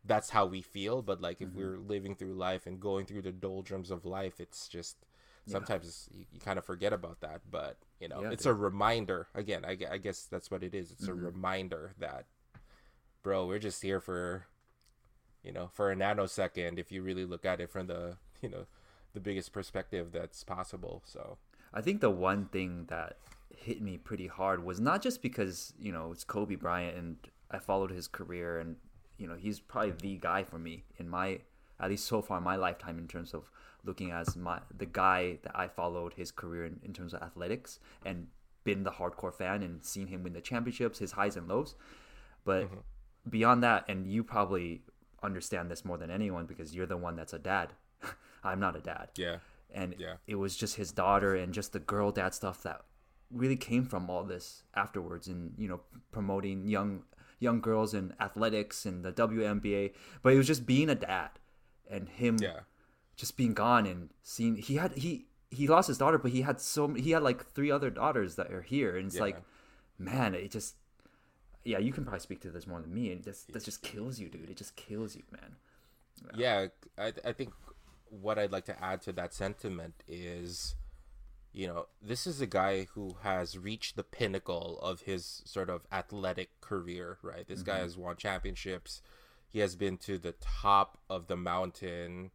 that's 0.05 0.31
how 0.31 0.47
we 0.47 0.63
feel. 0.63 1.03
But 1.03 1.21
like 1.21 1.41
if 1.41 1.49
mm-hmm. 1.49 1.59
we're 1.59 1.79
living 1.79 2.15
through 2.15 2.35
life 2.35 2.67
and 2.67 2.79
going 2.79 3.07
through 3.07 3.23
the 3.23 3.33
doldrums 3.33 3.91
of 3.91 4.05
life, 4.05 4.41
it's 4.41 4.69
just 4.69 4.97
sometimes 5.47 6.09
you, 6.13 6.27
you 6.33 6.39
kind 6.41 6.59
of 6.59 6.65
forget 6.65 6.93
about 6.93 7.21
that. 7.21 7.41
But 7.51 7.77
you 8.01 8.09
know, 8.09 8.23
Yeah, 8.23 8.31
it's 8.31 8.47
a 8.47 8.55
reminder. 8.55 9.29
Again, 9.35 9.65
I, 9.65 9.77
I 9.91 9.99
guess 9.99 10.25
that's 10.25 10.51
what 10.51 10.63
it 10.63 10.75
is. 10.75 10.91
It's 10.91 11.07
a 11.07 11.13
mm-hmm. 11.13 11.27
reminder 11.27 11.93
that, 11.99 12.25
bro, 13.23 13.47
we're 13.47 13.59
just 13.59 13.83
here 13.83 14.01
for, 14.01 14.47
you 15.43 15.53
know, 15.53 15.69
for 15.73 15.93
a 15.93 15.97
nanosecond. 15.97 16.79
If 16.79 16.91
you 16.91 17.03
really 17.03 17.25
look 17.25 17.45
at 17.45 17.61
it 17.61 17.71
from 17.71 17.87
the 17.87 18.17
you 18.43 18.49
know 18.49 18.67
the 19.13 19.21
biggest 19.21 19.53
perspective 19.53 20.13
that's 20.13 20.45
possible. 20.45 21.03
So 21.05 21.39
I 21.73 21.81
think 21.81 22.01
the 22.01 22.11
one 22.11 22.47
thing 22.47 22.87
that 22.89 23.19
hit 23.55 23.83
me 23.83 23.99
pretty 23.99 24.27
hard 24.27 24.65
was 24.65 24.81
not 24.81 25.03
just 25.03 25.23
because, 25.23 25.73
you 25.79 25.93
know, 25.93 26.13
it's 26.13 26.25
Kobe 26.25 26.55
Bryant 26.55 26.97
and 26.97 27.17
I 27.51 27.59
followed 27.59 27.91
his 27.91 28.07
career 28.09 28.61
and, 28.61 28.77
you 29.19 29.27
know, 29.27 29.35
he's 29.35 29.61
probably 29.61 29.91
the 29.91 30.17
guy 30.17 30.45
for 30.45 30.59
me 30.59 30.85
in 30.99 31.09
my 31.09 31.41
at 31.81 31.91
least 31.91 32.07
so 32.07 32.23
far 32.23 32.39
in 32.39 32.45
my 32.45 32.57
lifetime 32.57 32.99
in 32.99 33.09
terms 33.09 33.35
of 33.35 33.51
looking 33.85 34.11
as 34.11 34.37
my 34.37 34.61
the 34.77 34.87
guy 34.87 35.39
that 35.43 35.53
I 35.55 35.69
followed 35.69 36.15
his 36.15 36.31
career 36.31 36.67
in, 36.67 36.81
in 36.85 36.93
terms 36.93 37.15
of 37.15 37.23
athletics 37.23 37.81
and 38.05 38.27
been 38.65 38.85
the 38.85 38.91
hardcore 38.91 39.33
fan 39.33 39.63
and 39.63 39.85
seen 39.85 40.09
him 40.09 40.23
win 40.23 40.33
the 40.35 40.41
championships, 40.41 40.99
his 40.99 41.13
highs 41.13 41.37
and 41.37 41.49
lows. 41.49 41.75
But 42.45 42.65
mm-hmm. 42.65 43.31
beyond 43.31 43.63
that, 43.63 43.85
and 43.89 44.07
you 44.07 44.23
probably 44.23 44.83
understand 45.23 45.71
this 45.71 45.85
more 45.85 45.99
than 45.99 46.11
anyone 46.11 46.47
because 46.47 46.75
you're 46.75 46.87
the 46.87 46.97
one 46.97 47.17
that's 47.17 47.33
a 47.33 47.39
dad. 47.39 47.73
I'm 48.45 48.61
not 48.61 48.77
a 48.77 48.81
dad 48.81 49.11
yeah, 49.17 49.37
and 49.73 49.95
Yeah. 49.99 50.15
it 50.27 50.37
was 50.37 50.57
just 50.57 50.77
his 50.77 50.93
daughter 50.93 51.35
and 51.35 51.53
just 51.53 51.73
the 51.73 51.79
girl 51.79 52.11
dad 52.11 52.35
stuff 52.35 52.63
that 52.63 52.83
really 53.31 53.57
came 53.57 53.85
from 53.85 54.09
all 54.11 54.25
this 54.25 54.65
afterwards 54.75 55.29
and 55.29 55.55
you 55.57 55.69
know 55.69 55.81
promoting 56.11 56.67
young 56.67 57.05
young 57.39 57.61
girls 57.61 57.95
in 57.95 58.15
athletics 58.19 58.87
and 58.87 59.05
the 59.05 59.13
WNBA 59.13 59.93
but 60.23 60.33
it 60.33 60.37
was 60.37 60.47
just 60.47 60.67
being 60.67 60.89
a 60.89 60.95
dad 60.95 61.31
and 61.91 62.09
him 62.09 62.39
yeah, 62.41 62.61
just 63.17 63.37
being 63.37 63.55
gone 63.55 63.87
and 63.87 64.11
seeing 64.23 64.57
he 64.57 64.77
had 64.77 64.93
he 64.93 65.27
he 65.51 65.67
lost 65.67 65.89
his 65.89 65.99
daughter 65.99 66.19
but 66.19 66.31
he 66.31 66.43
had 66.43 66.61
so 66.61 66.89
he 66.95 67.11
had 67.11 67.23
like 67.23 67.45
three 67.53 67.71
other 67.71 67.91
daughters 67.91 68.37
that 68.37 68.53
are 68.53 68.63
here 68.63 68.97
and 68.97 69.07
it's 69.07 69.17
Yeah. 69.17 69.23
like 69.23 69.43
man 69.99 70.35
it 70.35 70.51
just 70.51 70.77
yeah 71.65 71.79
you 71.79 71.93
can 71.93 72.05
probably 72.05 72.21
speak 72.21 72.41
to 72.43 72.51
this 72.51 72.67
more 72.67 72.81
than 72.81 72.95
me 72.95 73.13
and 73.13 73.25
this 73.25 73.43
that 73.53 73.65
just 73.65 73.83
kills 73.83 74.19
you 74.19 74.29
dude 74.29 74.49
it 74.49 74.57
just 74.57 74.77
kills 74.77 75.17
you 75.17 75.23
man 75.31 75.57
yeah. 76.37 76.67
I 76.99 77.13
I 77.25 77.33
think 77.33 77.53
what 78.09 78.39
I'd 78.39 78.53
like 78.53 78.65
to 78.67 78.85
add 78.85 79.03
to 79.03 79.13
that 79.13 79.33
sentiment 79.33 79.95
is, 80.09 80.75
you 81.53 81.67
know, 81.67 81.87
this 82.03 82.27
is 82.27 82.41
a 82.41 82.47
guy 82.47 82.87
who 82.95 83.17
has 83.23 83.57
reached 83.57 83.97
the 83.97 84.03
pinnacle 84.03 84.79
of 84.83 85.03
his 85.03 85.43
sort 85.45 85.71
of 85.71 85.87
athletic 85.93 86.61
career, 86.61 87.19
right? 87.23 87.47
This 87.47 87.63
guy 87.63 87.75
mm-hmm. 87.75 87.83
has 87.83 87.97
won 87.97 88.17
championships. 88.17 89.01
He 89.53 89.59
has 89.59 89.77
been 89.77 89.97
to 89.99 90.19
the 90.19 90.33
top 90.41 90.99
of 91.09 91.27
the 91.27 91.37
mountain. 91.37 92.31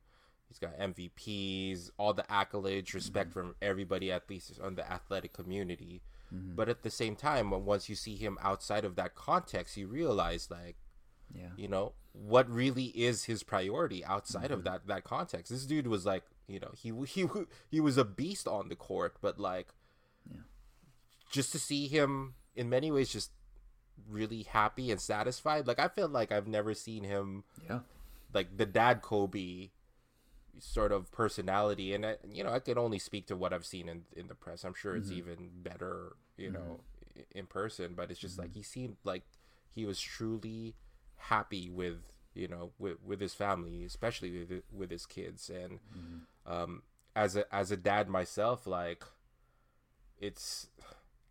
He's 0.48 0.60
got 0.60 0.78
MVPs, 0.78 1.90
all 1.98 2.14
the 2.14 2.24
accolades, 2.24 2.94
respect 2.94 3.34
from 3.34 3.56
everybody, 3.62 4.12
at 4.12 4.30
least 4.30 4.60
on 4.62 4.76
the 4.76 4.90
athletic 4.90 5.34
community. 5.34 6.02
Mm-hmm. 6.34 6.56
But 6.56 6.70
at 6.70 6.84
the 6.84 6.92
same 6.92 7.16
time, 7.16 7.52
once 7.66 7.90
you 7.90 7.96
see 7.96 8.16
him 8.16 8.38
outside 8.42 8.86
of 8.86 8.96
that 8.96 9.16
context, 9.16 9.78
you 9.78 9.88
realize, 9.88 10.50
like, 10.52 10.76
yeah 11.34 11.50
you 11.58 11.68
know 11.68 11.94
what 12.14 12.50
really 12.50 12.86
is 12.86 13.26
his 13.26 13.44
priority 13.44 14.04
outside 14.06 14.52
of 14.52 14.60
mm-hmm. 14.60 14.74
that 14.74 14.88
that 14.88 15.04
context 15.04 15.52
this 15.52 15.66
dude 15.66 15.88
was 15.88 16.06
like 16.06 16.24
you 16.48 16.60
know 16.60 16.72
he 16.76 16.92
he 17.08 17.26
he 17.70 17.80
was 17.80 17.98
a 17.98 18.06
beast 18.06 18.48
on 18.48 18.70
the 18.70 18.76
court 18.76 19.16
but 19.22 19.40
like 19.40 19.68
Yeah. 20.30 20.42
just 21.32 21.52
to 21.54 21.60
see 21.60 21.88
him 21.88 22.36
in 22.56 22.70
many 22.70 22.92
ways 22.92 23.10
just 23.10 23.32
really 24.10 24.44
happy 24.44 24.92
and 24.92 25.00
satisfied. 25.00 25.68
Like 25.68 25.80
I 25.80 25.88
feel 25.88 26.08
like 26.08 26.32
I've 26.32 26.48
never 26.48 26.74
seen 26.74 27.04
him 27.04 27.44
Yeah. 27.70 27.80
like 28.34 28.58
the 28.58 28.66
dad 28.66 29.02
Kobe 29.02 29.70
sort 30.60 30.92
of 30.92 31.12
personality. 31.12 31.94
And 31.94 32.06
I, 32.06 32.18
you 32.30 32.44
know 32.44 32.52
I 32.52 32.60
can 32.60 32.78
only 32.78 33.00
speak 33.00 33.28
to 33.28 33.36
what 33.36 33.54
I've 33.54 33.66
seen 33.66 33.90
in 33.90 34.04
in 34.16 34.28
the 34.28 34.36
press. 34.36 34.64
I'm 34.64 34.74
sure 34.74 34.96
it's 34.96 35.10
mm-hmm. 35.10 35.18
even 35.18 35.50
better, 35.64 36.16
you 36.38 36.52
know, 36.52 36.82
mm-hmm. 37.16 37.20
i- 37.22 37.40
in 37.40 37.46
person, 37.48 37.94
but 37.96 38.12
it's 38.12 38.20
just 38.20 38.38
like 38.38 38.50
mm-hmm. 38.50 38.60
he 38.60 38.64
seemed 38.64 38.98
like 39.04 39.24
he 39.72 39.86
was 39.86 40.00
truly 40.00 40.76
happy 41.18 41.70
with, 41.70 41.98
you 42.34 42.48
know, 42.48 42.72
with 42.80 42.98
with 43.04 43.20
his 43.20 43.34
family, 43.34 43.84
especially 43.86 44.46
with 44.46 44.64
with 44.72 44.92
his 44.92 45.06
kids. 45.06 45.50
And 45.50 45.80
um 46.46 46.84
as 47.16 47.36
a 47.36 47.54
as 47.54 47.72
a 47.72 47.78
dad 47.78 48.10
myself 48.10 48.68
like 48.68 49.04
it's 50.20 50.68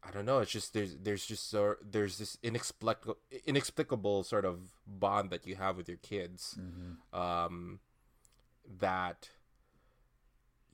I 0.06 0.11
don't 0.11 0.26
know. 0.26 0.38
It's 0.40 0.50
just 0.50 0.75
there's 0.75 0.96
there's 0.99 1.25
just 1.26 1.49
so 1.50 1.76
there's 1.82 2.18
this 2.18 2.37
inexplicable 2.42 3.16
inexplicable 3.46 4.23
sort 4.25 4.44
of 4.44 4.73
bond 4.87 5.30
that 5.30 5.46
you 5.46 5.54
have 5.56 5.76
with 5.76 5.88
your 5.88 5.96
kids, 5.99 6.58
um, 7.12 7.80
that 8.80 9.30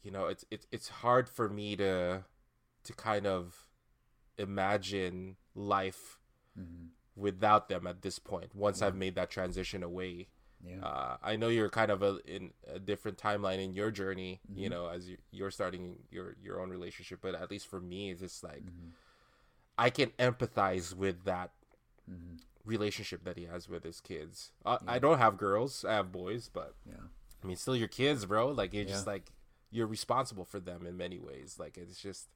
you 0.02 0.10
know 0.10 0.26
it's 0.26 0.44
it's 0.50 0.66
it's 0.72 0.88
hard 0.88 1.28
for 1.28 1.48
me 1.48 1.76
to 1.76 2.24
to 2.84 2.92
kind 2.94 3.26
of 3.26 3.66
imagine 4.38 5.36
life 5.54 6.18
without 7.16 7.68
them 7.68 7.86
at 7.86 8.02
this 8.02 8.18
point. 8.18 8.54
Once 8.54 8.82
I've 8.82 8.96
made 8.96 9.14
that 9.14 9.30
transition 9.30 9.82
away, 9.82 10.28
Yeah. 10.64 10.82
uh, 10.82 11.16
I 11.22 11.36
know 11.36 11.48
you're 11.48 11.68
kind 11.70 11.90
of 11.90 12.02
a, 12.02 12.18
in 12.26 12.52
a 12.66 12.78
different 12.78 13.18
timeline 13.18 13.62
in 13.62 13.72
your 13.74 13.90
journey, 13.90 14.40
you 14.54 14.68
Mm-hmm. 14.68 14.70
know, 14.74 14.88
as 14.88 15.08
you, 15.08 15.18
you're 15.30 15.50
starting 15.50 15.98
your 16.10 16.36
your 16.42 16.60
own 16.60 16.70
relationship. 16.70 17.20
But 17.22 17.34
at 17.34 17.50
least 17.50 17.66
for 17.68 17.80
me, 17.80 18.10
it's 18.10 18.20
just 18.20 18.42
like 18.42 18.64
Mm-hmm. 18.64 18.88
I 19.80 19.90
can 19.90 20.10
empathize 20.18 20.94
with 20.94 21.24
that 21.24 21.50
Mm-hmm. 22.10 22.36
relationship 22.64 23.22
that 23.24 23.36
he 23.36 23.44
has 23.44 23.68
with 23.68 23.84
his 23.84 24.00
kids. 24.00 24.50
Uh, 24.66 24.78
I 24.88 24.98
don't 24.98 25.18
have 25.18 25.36
girls; 25.36 25.84
I 25.84 25.92
have 25.94 26.10
boys, 26.10 26.50
but 26.52 26.74
yeah. 26.84 27.04
I 27.42 27.46
mean, 27.46 27.56
still 27.56 27.76
your 27.76 27.86
kids, 27.88 28.26
bro. 28.26 28.48
Like 28.48 28.74
you're 28.74 28.84
just 28.84 29.06
like 29.06 29.30
you're 29.70 29.86
responsible 29.86 30.44
for 30.44 30.58
them 30.58 30.86
in 30.86 30.96
many 30.96 31.18
ways. 31.20 31.56
Like 31.58 31.78
it's 31.78 32.00
just, 32.02 32.26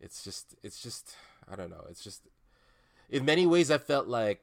it's 0.00 0.24
just, 0.24 0.54
it's 0.62 0.80
just. 0.82 1.14
I 1.50 1.56
don't 1.56 1.68
know. 1.68 1.84
It's 1.90 2.02
just, 2.02 2.22
in 3.10 3.26
many 3.26 3.44
ways, 3.46 3.70
I 3.70 3.76
felt 3.76 4.06
like 4.06 4.42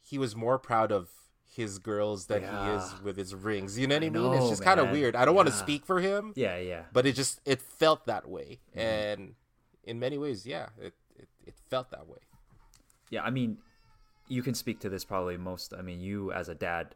he 0.00 0.16
was 0.16 0.36
more 0.36 0.58
proud 0.58 0.92
of 0.92 1.08
his 1.56 1.78
girls 1.80 2.26
than 2.26 2.42
he 2.42 2.70
is 2.76 2.94
with 3.02 3.16
his 3.16 3.34
rings. 3.34 3.76
You 3.76 3.88
know 3.88 3.96
what 3.96 4.04
I, 4.04 4.06
I 4.06 4.10
mean? 4.10 4.32
It's 4.34 4.48
just 4.50 4.62
kind 4.62 4.78
of 4.78 4.90
weird. 4.90 5.16
I 5.16 5.24
don't 5.24 5.34
want 5.34 5.48
to 5.48 5.54
speak 5.54 5.84
for 5.86 5.98
him, 6.00 6.32
Yeah, 6.36 6.56
yeah. 6.58 6.82
but 6.92 7.04
it 7.04 7.14
just 7.16 7.40
it 7.44 7.60
felt 7.60 8.06
that 8.06 8.28
way, 8.28 8.60
Mm-hmm. 8.70 8.78
and 8.80 9.34
in 9.86 9.98
many 9.98 10.18
ways, 10.18 10.46
yeah, 10.46 10.68
it, 10.80 10.94
it 11.16 11.28
it 11.46 11.54
felt 11.70 11.90
that 11.90 12.08
way. 12.08 12.18
Yeah, 13.10 13.22
I 13.22 13.30
mean, 13.30 13.58
you 14.28 14.42
can 14.42 14.54
speak 14.54 14.80
to 14.80 14.88
this 14.88 15.04
probably 15.04 15.36
most. 15.36 15.74
I 15.74 15.82
mean, 15.82 16.00
you 16.00 16.32
as 16.32 16.48
a 16.48 16.54
dad, 16.54 16.94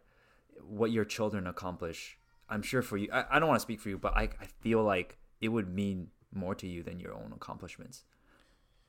what 0.67 0.91
your 0.91 1.05
children 1.05 1.47
accomplish, 1.47 2.19
I'm 2.49 2.63
sure 2.63 2.83
for 2.83 2.97
you, 2.97 3.09
I, 3.13 3.37
I 3.37 3.39
don't 3.39 3.49
want 3.49 3.59
to 3.59 3.63
speak 3.63 3.81
for 3.81 3.89
you, 3.89 3.99
but 3.99 4.17
I, 4.17 4.23
I 4.41 4.47
feel 4.61 4.83
like 4.83 5.19
it 5.41 5.49
would 5.49 5.73
mean 5.73 6.09
more 6.33 6.55
to 6.57 6.67
you 6.67 6.83
than 6.83 6.99
your 7.01 7.15
own 7.15 7.33
accomplishments. 7.35 8.05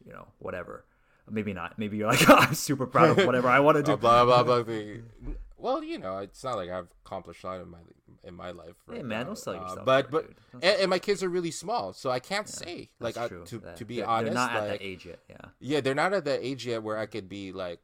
You 0.06 0.14
know, 0.14 0.28
whatever. 0.40 0.86
Maybe 1.30 1.54
not. 1.54 1.78
Maybe 1.78 1.98
you're 1.98 2.08
like, 2.08 2.28
I'm 2.30 2.54
super 2.54 2.88
proud 2.88 3.18
of 3.18 3.26
whatever 3.28 3.50
I 3.50 3.60
want 3.60 3.78
to 3.78 3.84
do. 3.84 3.98
Blah 3.98 4.26
blah 4.26 4.44
blah. 4.44 4.64
blah. 4.64 4.76
Well, 5.60 5.84
you 5.84 5.98
know, 6.00 6.18
it's 6.20 6.44
not 6.44 6.56
like 6.56 6.70
I've 6.70 6.88
accomplished 7.06 7.44
a 7.44 7.48
lot 7.48 7.62
in 7.62 7.70
my 7.70 7.80
in 8.24 8.34
my 8.34 8.52
life. 8.52 8.76
Right 8.88 8.98
Hey, 8.98 9.04
man, 9.04 9.20
now. 9.20 9.24
don't 9.26 9.38
sell 9.38 9.56
Uh, 9.56 9.62
yourself 9.62 9.86
but 9.86 10.10
short, 10.10 10.36
but 10.52 10.64
and, 10.64 10.82
and 10.82 10.90
my 10.90 11.00
kids 11.00 11.22
are 11.24 11.30
really 11.30 11.52
small, 11.52 11.94
so 11.94 12.10
I 12.10 12.20
can't 12.20 12.48
say 12.48 12.90
like 13.00 13.18
I, 13.18 13.28
to 13.28 13.58
That- 13.60 13.78
to 13.78 13.86
be 13.86 13.98
they're, 13.98 14.08
honest. 14.08 14.26
they're 14.26 14.34
not 14.34 14.52
at 14.54 14.62
like, 14.70 14.80
that 14.80 14.86
age 14.86 15.06
yet. 15.06 15.20
Yeah. 15.30 15.38
yeah, 15.60 15.82
they're 15.82 15.96
not 15.96 16.14
at 16.14 16.26
the 16.26 16.46
age 16.46 16.66
yet 16.66 16.82
where 16.84 16.98
I 16.98 17.06
could 17.06 17.28
be 17.30 17.52
like, 17.52 17.80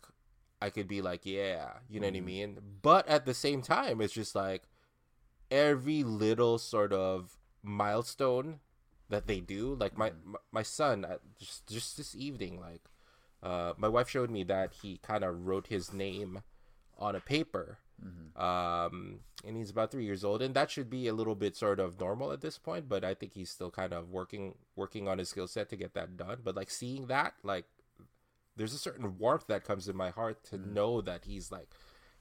I 0.62 0.70
could 0.70 0.88
be 0.88 1.02
like, 1.02 1.26
yeah, 1.26 1.74
you 1.90 2.00
know 2.00 2.08
what 2.08 2.16
I 2.16 2.18
Mm-hmm. 2.18 2.26
mean. 2.26 2.60
But 2.82 3.08
at 3.08 3.26
the 3.26 3.34
same 3.34 3.62
time, 3.62 4.02
it's 4.02 4.14
just 4.14 4.36
like 4.36 4.64
every 5.52 6.04
little 6.04 6.58
sort 6.58 6.94
of 6.94 7.38
milestone 7.64 8.60
that 9.10 9.28
they 9.28 9.40
do. 9.40 9.76
Like 9.80 9.98
my 9.98 10.10
Mm-hmm. 10.12 10.32
my, 10.32 10.40
my 10.52 10.64
son, 10.64 11.06
uh, 11.06 11.18
just 11.40 11.68
just 11.68 11.98
this 11.98 12.16
evening, 12.16 12.60
like, 12.60 12.82
uh, 13.44 13.74
my 13.78 13.88
wife 13.88 14.10
showed 14.10 14.30
me 14.32 14.44
that 14.46 14.74
he 14.82 14.98
kind 14.98 15.24
of 15.24 15.46
wrote 15.46 15.68
his 15.68 15.94
name 15.94 16.42
on 16.98 17.16
a 17.16 17.20
paper. 17.20 17.78
Mm-hmm. 18.04 18.42
Um, 18.42 19.20
and 19.46 19.56
he's 19.56 19.70
about 19.70 19.92
three 19.92 20.04
years 20.06 20.24
old, 20.24 20.42
and 20.42 20.54
that 20.56 20.70
should 20.70 20.90
be 20.90 21.08
a 21.08 21.14
little 21.14 21.36
bit 21.36 21.56
sort 21.56 21.80
of 21.80 22.00
normal 22.00 22.32
at 22.32 22.42
this 22.42 22.58
point. 22.58 22.90
But 22.90 23.04
I 23.06 23.14
think 23.14 23.34
he's 23.34 23.50
still 23.50 23.72
kind 23.72 23.94
of 23.94 24.10
working 24.10 24.56
working 24.76 25.08
on 25.08 25.18
his 25.18 25.30
skill 25.30 25.48
set 25.48 25.70
to 25.70 25.76
get 25.78 25.94
that 25.94 26.18
done. 26.18 26.40
But 26.44 26.56
like 26.56 26.70
seeing 26.70 27.08
that, 27.08 27.36
like, 27.44 27.66
there's 28.58 28.74
a 28.74 28.78
certain 28.80 29.18
warmth 29.18 29.48
that 29.48 29.64
comes 29.64 29.88
in 29.88 29.96
my 29.96 30.10
heart 30.10 30.44
to 30.46 30.58
Mm-hmm. 30.58 30.74
know 30.74 31.02
that 31.02 31.26
he's 31.26 31.52
like 31.52 31.70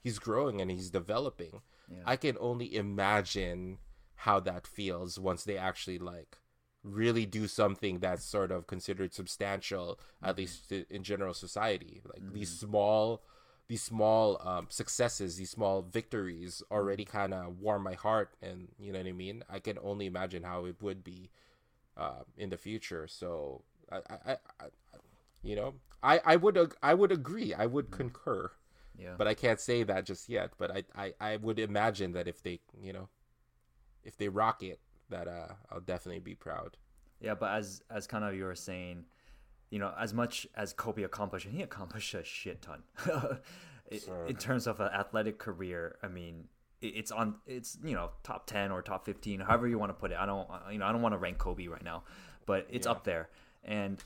he's 0.01 0.19
growing 0.19 0.61
and 0.61 0.71
he's 0.71 0.89
developing. 0.89 1.61
Yeah. 1.91 2.03
I 2.05 2.15
can 2.15 2.37
only 2.39 2.75
imagine 2.75 3.79
how 4.15 4.39
that 4.41 4.65
feels 4.65 5.19
once 5.19 5.43
they 5.43 5.57
actually 5.57 5.99
like 5.99 6.37
really 6.83 7.25
do 7.25 7.47
something 7.47 7.99
that's 7.99 8.23
sort 8.23 8.51
of 8.51 8.65
considered 8.67 9.13
substantial 9.13 9.99
Mm-hmm. 9.99 10.29
at 10.29 10.37
least 10.37 10.71
in 10.71 11.03
general 11.03 11.33
society 11.33 12.01
like 12.05 12.21
these 12.33 12.49
small 12.59 13.21
these 13.67 13.83
small 13.83 14.39
um, 14.47 14.67
successes 14.69 15.37
these 15.37 15.51
small 15.51 15.81
victories 15.81 16.63
already 16.71 17.05
Mm-hmm. 17.05 17.05
kind 17.05 17.33
of 17.33 17.59
warm 17.59 17.83
my 17.83 17.93
heart 17.93 18.35
and 18.41 18.69
you 18.79 18.91
know 18.91 18.99
what 18.99 19.07
i 19.07 19.11
mean 19.11 19.43
i 19.49 19.59
can 19.59 19.77
only 19.83 20.05
imagine 20.05 20.43
how 20.43 20.65
it 20.65 20.75
would 20.81 21.03
be 21.03 21.29
uh, 21.97 22.23
in 22.37 22.49
the 22.49 22.57
future 22.57 23.07
so 23.07 23.63
I, 23.91 23.97
I, 24.09 24.31
I, 24.61 24.65
you 25.43 25.55
know 25.55 25.75
i 26.03 26.19
i 26.25 26.35
would 26.35 26.57
ag- 26.57 26.75
i 26.83 26.93
would 26.93 27.11
agree 27.11 27.53
i 27.53 27.65
would 27.65 27.91
Mm-hmm. 27.91 27.91
concur 27.91 28.51
Yeah. 28.97 29.17
but 29.17 29.27
I 29.27 29.33
can't 29.33 29.59
say 29.59 29.83
that 29.83 30.05
just 30.05 30.29
yet. 30.29 30.51
But 30.57 30.71
I, 30.71 30.83
I, 30.95 31.13
I 31.21 31.37
would 31.37 31.59
imagine 31.59 32.13
that 32.13 32.27
if 32.27 32.43
they, 32.43 32.61
you 32.81 32.93
know, 32.93 33.09
if 34.03 34.17
they 34.17 34.29
rock 34.29 34.63
it, 34.63 34.79
that 35.09 35.27
uh, 35.27 35.53
I'll 35.71 35.81
definitely 35.81 36.21
be 36.21 36.35
proud. 36.35 36.77
Yeah, 37.19 37.35
but 37.35 37.51
as 37.51 37.81
as 37.89 38.07
kind 38.07 38.23
of 38.23 38.35
you 38.35 38.43
were 38.43 38.55
saying, 38.55 39.05
you 39.75 39.79
know, 39.79 39.91
as 39.99 40.13
much 40.13 40.47
as 40.55 40.71
Kobe 40.71 41.03
accomplished, 41.03 41.45
and 41.47 41.53
he 41.53 41.61
accomplished 41.61 42.13
a 42.13 42.23
shit 42.23 42.61
ton 42.61 42.81
in, 43.91 43.99
Sure. 43.99 44.25
in 44.25 44.35
terms 44.37 44.67
of 44.67 44.79
an 44.79 44.87
athletic 45.01 45.37
career. 45.37 45.97
I 46.01 46.07
mean, 46.07 46.45
it, 46.81 46.93
it's 46.99 47.11
on, 47.11 47.35
it's 47.45 47.77
you 47.83 47.93
know, 47.93 48.11
top 48.23 48.47
ten 48.47 48.71
or 48.71 48.81
top 48.81 49.03
fifteen, 49.05 49.41
however 49.41 49.67
you 49.67 49.77
want 49.77 49.89
to 49.89 49.93
put 50.03 50.11
it. 50.11 50.17
I 50.17 50.25
don't, 50.25 50.47
you 50.71 50.77
know, 50.79 50.85
I 50.85 50.91
don't 50.93 51.01
want 51.01 51.13
to 51.13 51.17
rank 51.17 51.37
Kobe 51.39 51.67
right 51.67 51.83
now, 51.83 52.03
but 52.45 52.67
it's 52.69 52.85
Yeah. 52.87 52.91
up 52.93 53.03
there. 53.03 53.27
And 53.65 54.01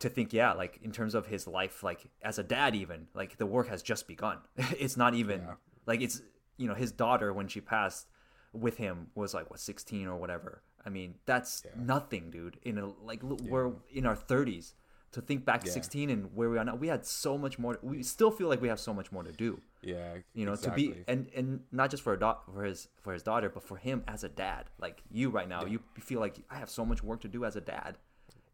to 0.00 0.08
think, 0.10 0.32
yeah, 0.34 0.52
like 0.52 0.80
in 0.82 0.92
terms 0.92 1.14
of 1.14 1.26
his 1.28 1.46
life, 1.46 1.82
like 1.82 2.00
as 2.20 2.38
a 2.38 2.42
dad, 2.42 2.74
even 2.74 3.06
like 3.14 3.38
the 3.38 3.46
work 3.46 3.68
has 3.68 3.82
just 3.82 4.06
begun. 4.06 4.38
it's 4.78 4.96
not 4.98 5.14
even 5.14 5.40
Yeah. 5.40 5.54
like 5.86 6.02
it's 6.02 6.20
you 6.58 6.68
know 6.68 6.74
his 6.74 6.92
daughter 6.92 7.32
when 7.32 7.48
she 7.48 7.60
passed 7.62 8.06
with 8.52 8.76
him 8.76 9.06
was 9.14 9.32
like 9.34 9.50
what 9.50 9.60
16 9.60 10.06
or 10.08 10.16
whatever. 10.16 10.62
I 10.86 10.90
mean 10.90 11.14
that's 11.26 11.64
nothing, 11.76 12.30
dude. 12.30 12.58
In 12.62 12.78
a 12.78 12.86
like 13.10 13.22
l 13.22 13.36
we're 13.42 13.72
in 13.92 14.06
our 14.06 14.16
30s. 14.16 14.74
To 15.12 15.20
think 15.20 15.44
back 15.44 15.60
to 15.60 15.68
Yeah. 15.68 15.74
16 15.74 16.10
and 16.10 16.34
where 16.34 16.50
we 16.50 16.58
are 16.58 16.64
now, 16.64 16.74
we 16.74 16.88
had 16.88 17.06
so 17.06 17.38
much 17.38 17.56
more. 17.56 17.78
We 17.82 18.02
still 18.02 18.32
feel 18.32 18.48
like 18.48 18.60
we 18.60 18.66
have 18.66 18.80
so 18.80 18.92
much 18.92 19.12
more 19.12 19.22
to 19.22 19.30
do. 19.30 19.60
Yeah, 19.80 20.16
You 20.32 20.44
know, 20.44 20.54
exactly. 20.54 20.88
to 20.88 20.94
be 20.94 21.04
and 21.06 21.28
and 21.36 21.60
not 21.70 21.90
just 21.92 22.02
for 22.02 22.14
a 22.14 22.18
da- 22.18 22.40
for 22.52 22.64
his 22.64 22.88
for 23.00 23.12
his 23.12 23.22
daughter, 23.22 23.48
but 23.48 23.62
for 23.62 23.76
him 23.76 24.02
as 24.08 24.24
a 24.24 24.28
dad. 24.28 24.70
Like 24.80 25.02
you 25.12 25.30
right 25.30 25.48
now, 25.48 25.66
you 25.66 25.78
feel 26.00 26.18
like 26.18 26.34
I 26.50 26.56
have 26.56 26.68
so 26.68 26.84
much 26.84 27.00
work 27.04 27.20
to 27.20 27.28
do 27.28 27.44
as 27.44 27.54
a 27.54 27.60
dad. 27.60 27.96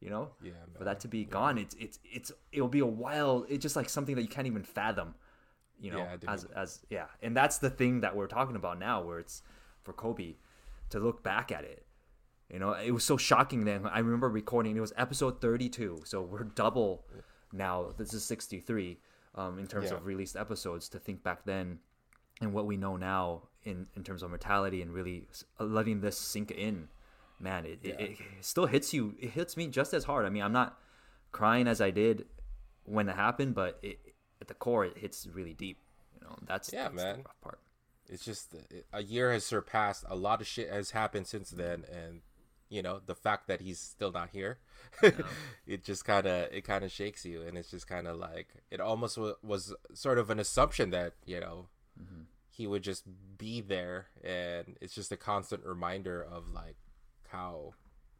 You 0.00 0.10
know, 0.10 0.24
Yeah, 0.42 0.52
for 0.76 0.84
that 0.84 1.00
to 1.00 1.08
be 1.08 1.24
gone, 1.24 1.56
it's 1.56 1.74
it's 1.84 1.98
it's 2.04 2.30
it'll 2.52 2.68
be 2.68 2.80
a 2.80 2.92
while. 3.04 3.46
It's 3.48 3.62
just 3.62 3.76
like 3.76 3.88
something 3.88 4.14
that 4.16 4.22
you 4.22 4.28
can't 4.36 4.46
even 4.46 4.62
fathom. 4.62 5.14
You 5.78 5.92
know, 5.92 5.98
Yeah, 5.98 6.16
as 6.34 6.44
as 6.62 6.70
yeah, 6.90 7.06
and 7.22 7.34
that's 7.34 7.56
the 7.58 7.70
thing 7.70 8.00
that 8.02 8.14
we're 8.16 8.26
talking 8.38 8.56
about 8.56 8.78
now, 8.78 9.02
where 9.02 9.18
it's 9.18 9.42
for 9.82 9.94
Kobe 9.94 10.36
to 10.90 10.98
look 11.00 11.22
back 11.22 11.50
at 11.50 11.64
it. 11.64 11.86
You 12.52 12.58
know, 12.58 12.72
it 12.72 12.90
was 12.90 13.04
so 13.04 13.16
shocking 13.16 13.64
then. 13.64 13.86
I 13.86 13.98
remember 14.00 14.28
recording. 14.28 14.76
It 14.76 14.80
was 14.80 14.92
episode 14.96 15.40
thirty-two, 15.40 16.00
so 16.04 16.20
we're 16.22 16.44
double 16.44 17.04
now. 17.52 17.92
This 17.96 18.12
is 18.12 18.24
sixty-three 18.24 18.98
um, 19.36 19.58
in 19.58 19.66
terms 19.66 19.90
Yeah. 19.90 19.96
of 19.96 20.06
released 20.06 20.36
episodes. 20.36 20.88
To 20.90 20.98
think 20.98 21.22
back 21.22 21.44
then 21.44 21.78
and 22.40 22.52
what 22.52 22.66
we 22.66 22.76
know 22.76 22.96
now 22.96 23.42
in 23.62 23.86
in 23.94 24.02
terms 24.02 24.22
of 24.22 24.30
mortality 24.30 24.82
and 24.82 24.92
really 24.92 25.28
letting 25.60 26.00
this 26.00 26.18
sink 26.18 26.50
in, 26.50 26.88
man, 27.38 27.64
it, 27.66 27.78
it, 27.84 28.00
it 28.00 28.16
still 28.40 28.66
hits 28.66 28.92
you. 28.92 29.14
It 29.20 29.30
hits 29.30 29.56
me 29.56 29.68
just 29.68 29.94
as 29.94 30.04
hard. 30.04 30.26
I 30.26 30.30
mean, 30.30 30.42
I'm 30.42 30.52
not 30.52 30.76
crying 31.30 31.68
as 31.68 31.80
I 31.80 31.90
did 31.90 32.26
when 32.84 33.08
it 33.08 33.14
happened, 33.14 33.54
but 33.54 33.78
it, 33.82 34.00
at 34.40 34.48
the 34.48 34.54
core, 34.54 34.84
it 34.84 34.98
hits 34.98 35.28
really 35.32 35.54
deep. 35.54 35.78
You 36.14 36.26
know, 36.26 36.36
that's 36.48 36.72
Yeah, 36.72 36.84
that's 36.84 36.94
man. 36.96 37.16
The 37.18 37.22
rough 37.22 37.40
part. 37.42 37.60
it's 38.08 38.24
just 38.24 38.56
a 38.92 39.02
year 39.04 39.30
has 39.32 39.44
surpassed. 39.44 40.04
A 40.08 40.16
lot 40.16 40.40
of 40.40 40.48
shit 40.48 40.68
has 40.68 40.90
happened 40.90 41.28
since 41.28 41.50
then, 41.50 41.84
and 41.92 42.22
you 42.70 42.80
know 42.82 43.00
the 43.04 43.14
fact 43.14 43.46
that 43.48 43.60
he's 43.60 43.78
still 43.78 44.12
not 44.12 44.30
here, 44.32 44.58
it 45.66 45.84
just 45.84 46.04
kind 46.04 46.26
of 46.26 46.48
it 46.52 46.62
kind 46.64 46.84
of 46.84 46.90
shakes 46.90 47.24
you, 47.26 47.42
and 47.42 47.58
it's 47.58 47.70
just 47.70 47.86
kind 47.86 48.06
of 48.06 48.16
like 48.16 48.48
it 48.70 48.80
almost 48.80 49.18
wa- 49.18 49.34
was 49.42 49.74
sort 49.92 50.16
of 50.18 50.30
an 50.30 50.38
assumption 50.38 50.90
that 50.90 51.12
you 51.26 51.40
know 51.40 51.66
he 52.48 52.66
would 52.66 52.82
just 52.82 53.04
be 53.38 53.60
there, 53.60 54.06
and 54.24 54.76
it's 54.80 54.94
just 54.94 55.12
a 55.12 55.16
constant 55.16 55.64
reminder 55.64 56.22
of 56.22 56.48
like 56.52 56.76
how 57.28 57.74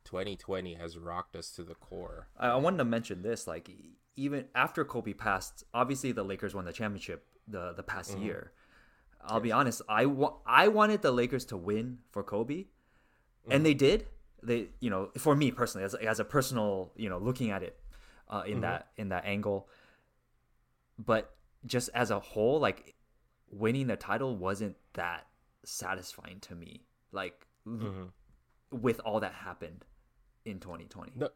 2020 0.04 0.75
has 0.75 0.97
rocked 0.99 1.37
us 1.37 1.50
to 1.52 1.62
the 1.62 1.75
core. 1.75 2.28
I, 2.38 2.49
I 2.49 2.57
wanted 2.57 2.78
to 2.78 2.85
mention 2.85 3.23
this, 3.23 3.47
like 3.47 3.71
even 4.16 4.47
after 4.54 4.85
Kobe 4.85 5.12
passed, 5.12 5.64
obviously 5.75 6.12
the 6.12 6.23
Lakers 6.25 6.54
won 6.54 6.64
the 6.64 6.73
championship 6.73 7.26
the 7.47 7.73
the 7.73 7.83
past 7.83 8.12
Mm-hmm. 8.12 8.25
year. 8.25 8.52
I'll 9.23 9.40
be 9.40 9.52
honest, 9.52 9.83
I 9.88 10.07
wa- 10.07 10.37
I 10.47 10.69
wanted 10.69 11.02
the 11.02 11.11
Lakers 11.12 11.45
to 11.47 11.57
win 11.57 11.99
for 12.11 12.23
Kobe, 12.23 12.64
Mm-hmm. 12.64 13.52
and 13.52 13.64
they 13.66 13.75
did. 13.75 14.07
They, 14.42 14.68
you 14.80 14.90
know, 14.90 15.11
for 15.18 15.35
me 15.37 15.50
personally, 15.50 15.85
as 15.85 15.94
as 15.94 16.20
a 16.20 16.25
personal, 16.25 16.92
you 16.97 17.09
know, 17.09 17.18
looking 17.18 17.50
at 17.50 17.62
it 17.62 17.78
uh, 18.28 18.42
Mm-hmm. 18.42 18.52
in 18.52 18.61
that 18.62 18.88
in 18.97 19.09
that 19.11 19.25
angle, 19.26 19.68
but 20.99 21.35
just 21.66 21.90
as 21.94 22.11
a 22.11 22.18
whole, 22.18 22.59
like 22.61 22.94
winning 23.50 23.87
the 23.88 23.97
title 23.97 24.37
wasn't 24.37 24.76
that 24.94 25.26
satisfying 25.64 26.40
to 26.40 26.54
me. 26.54 26.87
Like 27.12 27.47
l- 27.66 28.12
with 28.70 29.00
all 29.04 29.20
that 29.20 29.32
happened 29.32 29.85
in 30.44 30.61
2020. 30.61 31.12
No, 31.16 31.28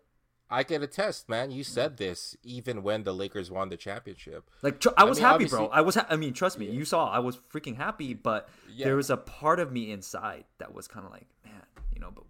I 0.48 0.62
can 0.62 0.82
attest, 0.82 1.28
man. 1.28 1.50
You 1.50 1.64
said 1.64 1.96
this 1.96 2.36
even 2.44 2.82
when 2.82 3.02
the 3.02 3.12
Lakers 3.12 3.50
won 3.50 3.68
the 3.70 3.76
championship. 3.76 4.48
Like 4.62 4.78
tr- 4.80 4.90
I 4.96 5.04
was 5.04 5.18
mean, 5.18 5.26
happy, 5.26 5.44
bro. 5.46 5.66
I 5.66 5.80
was. 5.80 5.96
Ha- 5.96 6.06
I 6.08 6.16
mean, 6.16 6.32
trust 6.32 6.58
me. 6.58 6.70
You 6.70 6.84
saw 6.84 7.10
I 7.10 7.18
was 7.18 7.36
freaking 7.52 7.76
happy, 7.76 8.14
but 8.14 8.48
Yeah. 8.72 8.86
there 8.86 8.96
was 8.96 9.10
a 9.10 9.16
part 9.16 9.58
of 9.60 9.72
me 9.72 9.90
inside 9.90 10.44
that 10.58 10.72
was 10.72 10.86
kind 10.86 11.04
of 11.04 11.10
like, 11.12 11.26
man, 11.44 11.54
you 11.92 12.00
know, 12.00 12.10
but 12.14 12.24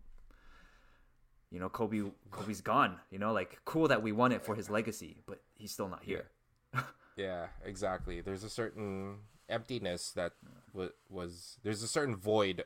you 1.55 1.61
know, 1.61 1.69
Kobe, 1.69 2.03
Kobe's 2.33 2.61
gone. 2.61 2.97
You 3.13 3.19
know, 3.21 3.33
like 3.33 3.61
cool 3.65 3.87
that 3.89 4.03
we 4.03 4.11
won 4.11 4.33
it 4.33 4.43
for 4.43 4.57
his 4.57 4.69
legacy, 4.69 5.23
but 5.25 5.41
he's 5.57 5.71
still 5.71 5.89
not 5.89 6.03
here. 6.03 6.27
Yeah, 7.17 7.47
exactly. 7.65 8.21
There's 8.21 8.43
a 8.43 8.51
certain 8.51 9.19
emptiness 9.49 10.11
that 10.13 10.33
w- 10.73 10.91
was 11.09 11.59
there's 11.63 11.83
a 11.85 11.87
certain 11.87 12.17
void 12.17 12.65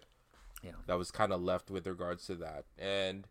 Yeah. 0.62 0.70
that 0.86 0.96
was 0.96 1.10
kind 1.10 1.34
of 1.34 1.42
left 1.42 1.70
with 1.70 1.86
regards 1.86 2.24
to 2.28 2.34
that. 2.36 2.64
And 2.78 3.28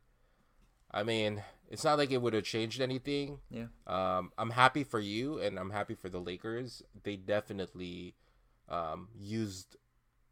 I 0.91 1.01
mean, 1.01 1.41
it's 1.71 1.83
not 1.83 1.97
like 1.97 2.11
it 2.11 2.21
would 2.21 2.33
have 2.33 2.43
changed 2.43 2.79
anything. 2.79 3.39
Yeah. 3.49 3.65
Um, 3.87 4.31
I'm 4.37 4.51
happy 4.51 4.83
for 4.83 4.99
you, 4.99 5.39
and 5.39 5.57
I'm 5.57 5.71
happy 5.71 5.95
for 5.95 6.07
the 6.07 6.19
Lakers. 6.19 6.83
They 7.03 7.15
definitely 7.15 8.13
um, 8.69 9.07
used 9.19 9.75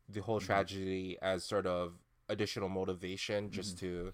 the 0.07 0.21
whole 0.21 0.39
tragedy 0.39 1.17
as 1.19 1.43
sort 1.43 1.65
of 1.65 1.93
additional 2.29 2.69
motivation, 2.69 3.49
just 3.49 3.79
to 3.79 4.13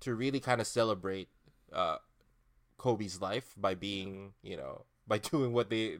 to 0.00 0.14
really 0.14 0.40
kind 0.40 0.60
of 0.60 0.66
celebrate 0.66 1.28
uh, 1.72 1.96
Kobe's 2.76 3.20
life 3.20 3.54
by 3.56 3.74
being, 3.74 4.32
you 4.42 4.56
know, 4.56 4.84
by 5.06 5.18
doing 5.18 5.52
what 5.52 5.70
they 5.70 5.98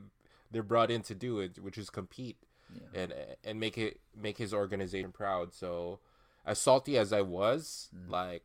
they're 0.51 0.63
brought 0.63 0.91
in 0.91 1.03
to 1.03 1.15
do, 1.15 1.49
which 1.61 1.79
is 1.79 1.91
compete 1.91 2.37
and 2.95 3.15
and 3.45 3.61
make 3.61 3.79
it 3.79 4.01
make 4.17 4.39
his 4.39 4.55
organization 4.55 5.13
proud. 5.13 5.55
So, 5.55 6.01
as 6.47 6.59
salty 6.59 6.97
as 6.99 7.13
I 7.13 7.23
was, 7.23 7.89
like 8.09 8.45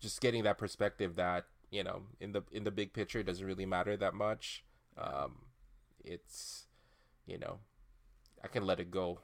just 0.00 0.20
getting 0.20 0.44
that 0.44 0.58
perspective 0.58 1.16
that 1.16 1.46
you 1.70 1.82
know 1.82 2.02
in 2.20 2.32
the 2.32 2.42
in 2.52 2.64
the 2.64 2.70
big 2.70 2.92
picture 2.92 3.20
it 3.20 3.26
doesn't 3.26 3.46
really 3.46 3.66
matter 3.66 3.96
that 3.96 4.14
much. 4.14 4.64
Um, 4.96 5.36
it's 6.04 6.66
you 7.26 7.38
know 7.38 7.58
I 8.42 8.48
can 8.48 8.66
let 8.66 8.80
it 8.80 8.90
go, 8.90 9.20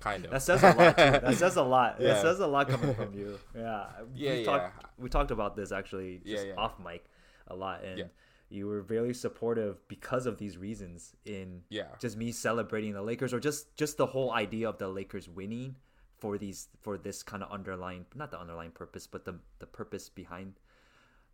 kind 0.00 0.24
of. 0.24 0.30
That 0.30 0.42
says 0.42 0.62
a 0.62 0.72
lot. 0.72 0.96
Too. 0.96 1.02
That 1.04 1.34
says 1.44 1.56
a 1.56 1.62
lot. 1.62 1.96
Yeah. 2.00 2.08
That 2.14 2.22
says 2.22 2.40
a 2.40 2.46
lot 2.46 2.68
coming 2.68 2.94
from 2.94 3.14
you. 3.14 3.38
Yeah. 3.54 3.86
Yeah, 4.14 4.32
we 4.32 4.38
yeah. 4.40 4.44
Talked, 4.44 4.84
we 4.98 5.08
talked 5.08 5.30
about 5.30 5.56
this 5.56 5.72
actually 5.72 6.20
Yeah, 6.24 6.34
just 6.36 6.46
yeah. 6.48 6.54
off 6.56 6.78
mic 6.78 7.04
a 7.48 7.54
lot, 7.56 7.84
and 7.84 7.98
Yeah. 7.98 8.04
you 8.48 8.66
were 8.66 8.82
very 8.82 9.14
supportive 9.14 9.86
because 9.88 10.26
of 10.26 10.38
these 10.38 10.56
reasons. 10.56 11.14
In 11.24 11.62
Yeah. 11.68 11.88
just 12.00 12.16
me 12.16 12.32
celebrating 12.32 12.92
the 12.94 13.02
Lakers, 13.02 13.32
or 13.34 13.40
just 13.40 13.76
just 13.76 13.96
the 13.96 14.06
whole 14.06 14.32
idea 14.32 14.68
of 14.68 14.78
the 14.78 14.88
Lakers 14.88 15.28
winning 15.28 15.76
for 16.18 16.38
these 16.38 16.68
for 16.80 16.96
this 16.96 17.22
kind 17.22 17.42
of 17.42 17.50
underlying 17.52 18.06
not 18.14 18.30
the 18.30 18.38
underlying 18.40 18.70
purpose, 18.70 19.06
but 19.06 19.24
the 19.24 19.38
the 19.58 19.66
purpose 19.66 20.08
behind 20.08 20.54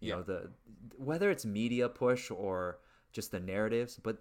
you 0.00 0.08
Yeah. 0.08 0.16
know 0.16 0.22
the 0.22 0.50
whether 0.96 1.30
it's 1.30 1.44
media 1.44 1.88
push 1.88 2.30
or 2.32 2.78
just 3.12 3.30
the 3.30 3.38
narratives 3.38 4.00
but 4.02 4.16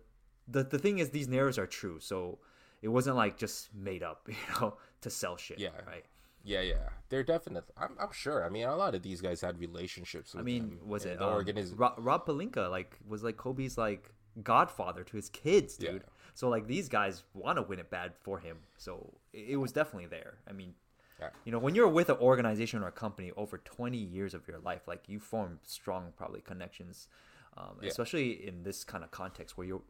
the 0.47 0.63
the 0.63 0.77
thing 0.77 0.99
is 0.99 1.09
these 1.09 1.27
narratives 1.27 1.57
are 1.57 1.65
true 1.65 1.99
so 1.99 2.37
it 2.81 2.87
wasn't 2.87 3.15
like 3.15 3.37
just 3.37 3.73
made 3.73 4.03
up 4.03 4.19
you 4.27 4.35
know 4.59 4.75
to 5.01 5.09
sell 5.09 5.37
shit 5.37 5.59
Yeah. 5.59 5.69
right 5.87 6.05
Yeah, 6.43 6.61
yeah, 6.61 6.89
they're 7.09 7.23
definitely. 7.23 7.71
I'm, 7.77 7.93
I'm 8.03 8.11
sure. 8.11 8.43
I 8.43 8.49
mean, 8.49 8.65
a 8.65 8.75
lot 8.75 8.95
of 8.95 9.01
these 9.03 9.21
guys 9.21 9.41
had 9.41 9.59
relationships. 9.59 10.33
With 10.33 10.41
i 10.41 10.43
mean 10.43 10.63
him 10.63 10.79
was 10.93 11.05
it 11.05 11.19
the 11.19 11.27
um, 11.27 11.33
organiz- 11.45 11.73
Rob, 11.77 11.93
Rob 11.99 12.25
Pelinka 12.25 12.69
like 12.77 12.97
was 13.07 13.21
like 13.23 13.37
kobe's 13.37 13.77
like 13.77 14.03
godfather 14.43 15.03
to 15.03 15.13
his 15.21 15.29
kids 15.29 15.77
dude 15.77 15.89
Yeah. 16.03 16.09
so 16.33 16.49
like 16.55 16.65
these 16.67 16.87
guys 16.89 17.23
want 17.33 17.55
to 17.59 17.63
win 17.69 17.79
it 17.79 17.89
bad 17.89 18.09
for 18.25 18.39
him 18.39 18.57
so 18.77 18.93
it, 19.33 19.45
it 19.53 19.57
was 19.57 19.71
definitely 19.79 20.07
there 20.07 20.33
i 20.49 20.53
mean 20.53 20.73
Yeah. 21.19 21.29
you 21.45 21.51
know 21.51 21.59
when 21.65 21.75
you're 21.75 21.93
with 21.99 22.09
an 22.09 22.17
organization 22.31 22.81
or 22.83 22.87
a 22.87 22.97
company 23.05 23.29
over 23.43 23.57
20 23.57 23.97
years 23.97 24.33
of 24.33 24.47
your 24.47 24.59
life 24.59 24.83
like 24.87 25.03
you 25.11 25.19
form 25.19 25.59
strong 25.63 26.03
probably 26.17 26.41
connections 26.41 27.07
um, 27.57 27.73
Yeah. 27.81 27.89
especially 27.89 28.29
in 28.47 28.63
this 28.63 28.79
kind 28.85 29.03
of 29.03 29.11
context 29.11 29.57
where 29.57 29.67
you're 29.67 29.81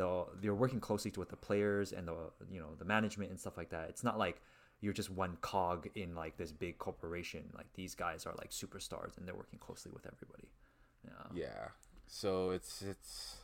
the 0.00 0.10
you're 0.42 0.60
working 0.64 0.80
closely 0.88 1.12
with 1.22 1.30
the 1.34 1.36
players 1.48 1.88
and 1.96 2.04
the 2.10 2.16
you 2.54 2.60
know 2.62 2.70
the 2.78 2.84
management 2.96 3.28
and 3.30 3.38
stuff 3.44 3.56
like 3.60 3.70
that 3.76 3.86
it's 3.92 4.04
not 4.08 4.16
like 4.24 4.36
you're 4.82 4.94
just 5.02 5.10
one 5.24 5.34
cog 5.52 5.88
in 5.94 6.14
like 6.14 6.34
this 6.42 6.52
big 6.64 6.78
corporation 6.78 7.42
like 7.60 7.66
these 7.80 7.94
guys 7.94 8.20
are 8.26 8.34
like 8.42 8.50
superstars 8.50 9.12
and 9.16 9.22
they're 9.26 9.40
working 9.42 9.58
closely 9.66 9.90
with 9.96 10.06
everybody 10.12 10.48
yeah 11.04 11.42
Yeah. 11.44 11.64
So 12.06 12.50
it's 12.56 12.82
it's 12.92 13.36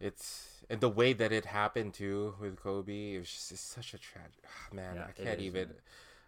it's 0.00 0.64
and 0.70 0.80
the 0.80 0.88
way 0.88 1.12
that 1.12 1.32
it 1.32 1.44
happened 1.44 1.94
too 1.94 2.34
with 2.40 2.56
Kobe, 2.56 3.14
it 3.14 3.18
was 3.18 3.30
just 3.30 3.52
it's 3.52 3.60
such 3.60 3.94
a 3.94 3.98
tragic 3.98 4.42
ah, 4.46 4.74
man. 4.74 4.96
Yeah, 4.96 5.06
I 5.08 5.12
can't 5.12 5.40
is, 5.40 5.46
even. 5.46 5.68
man. 5.68 5.76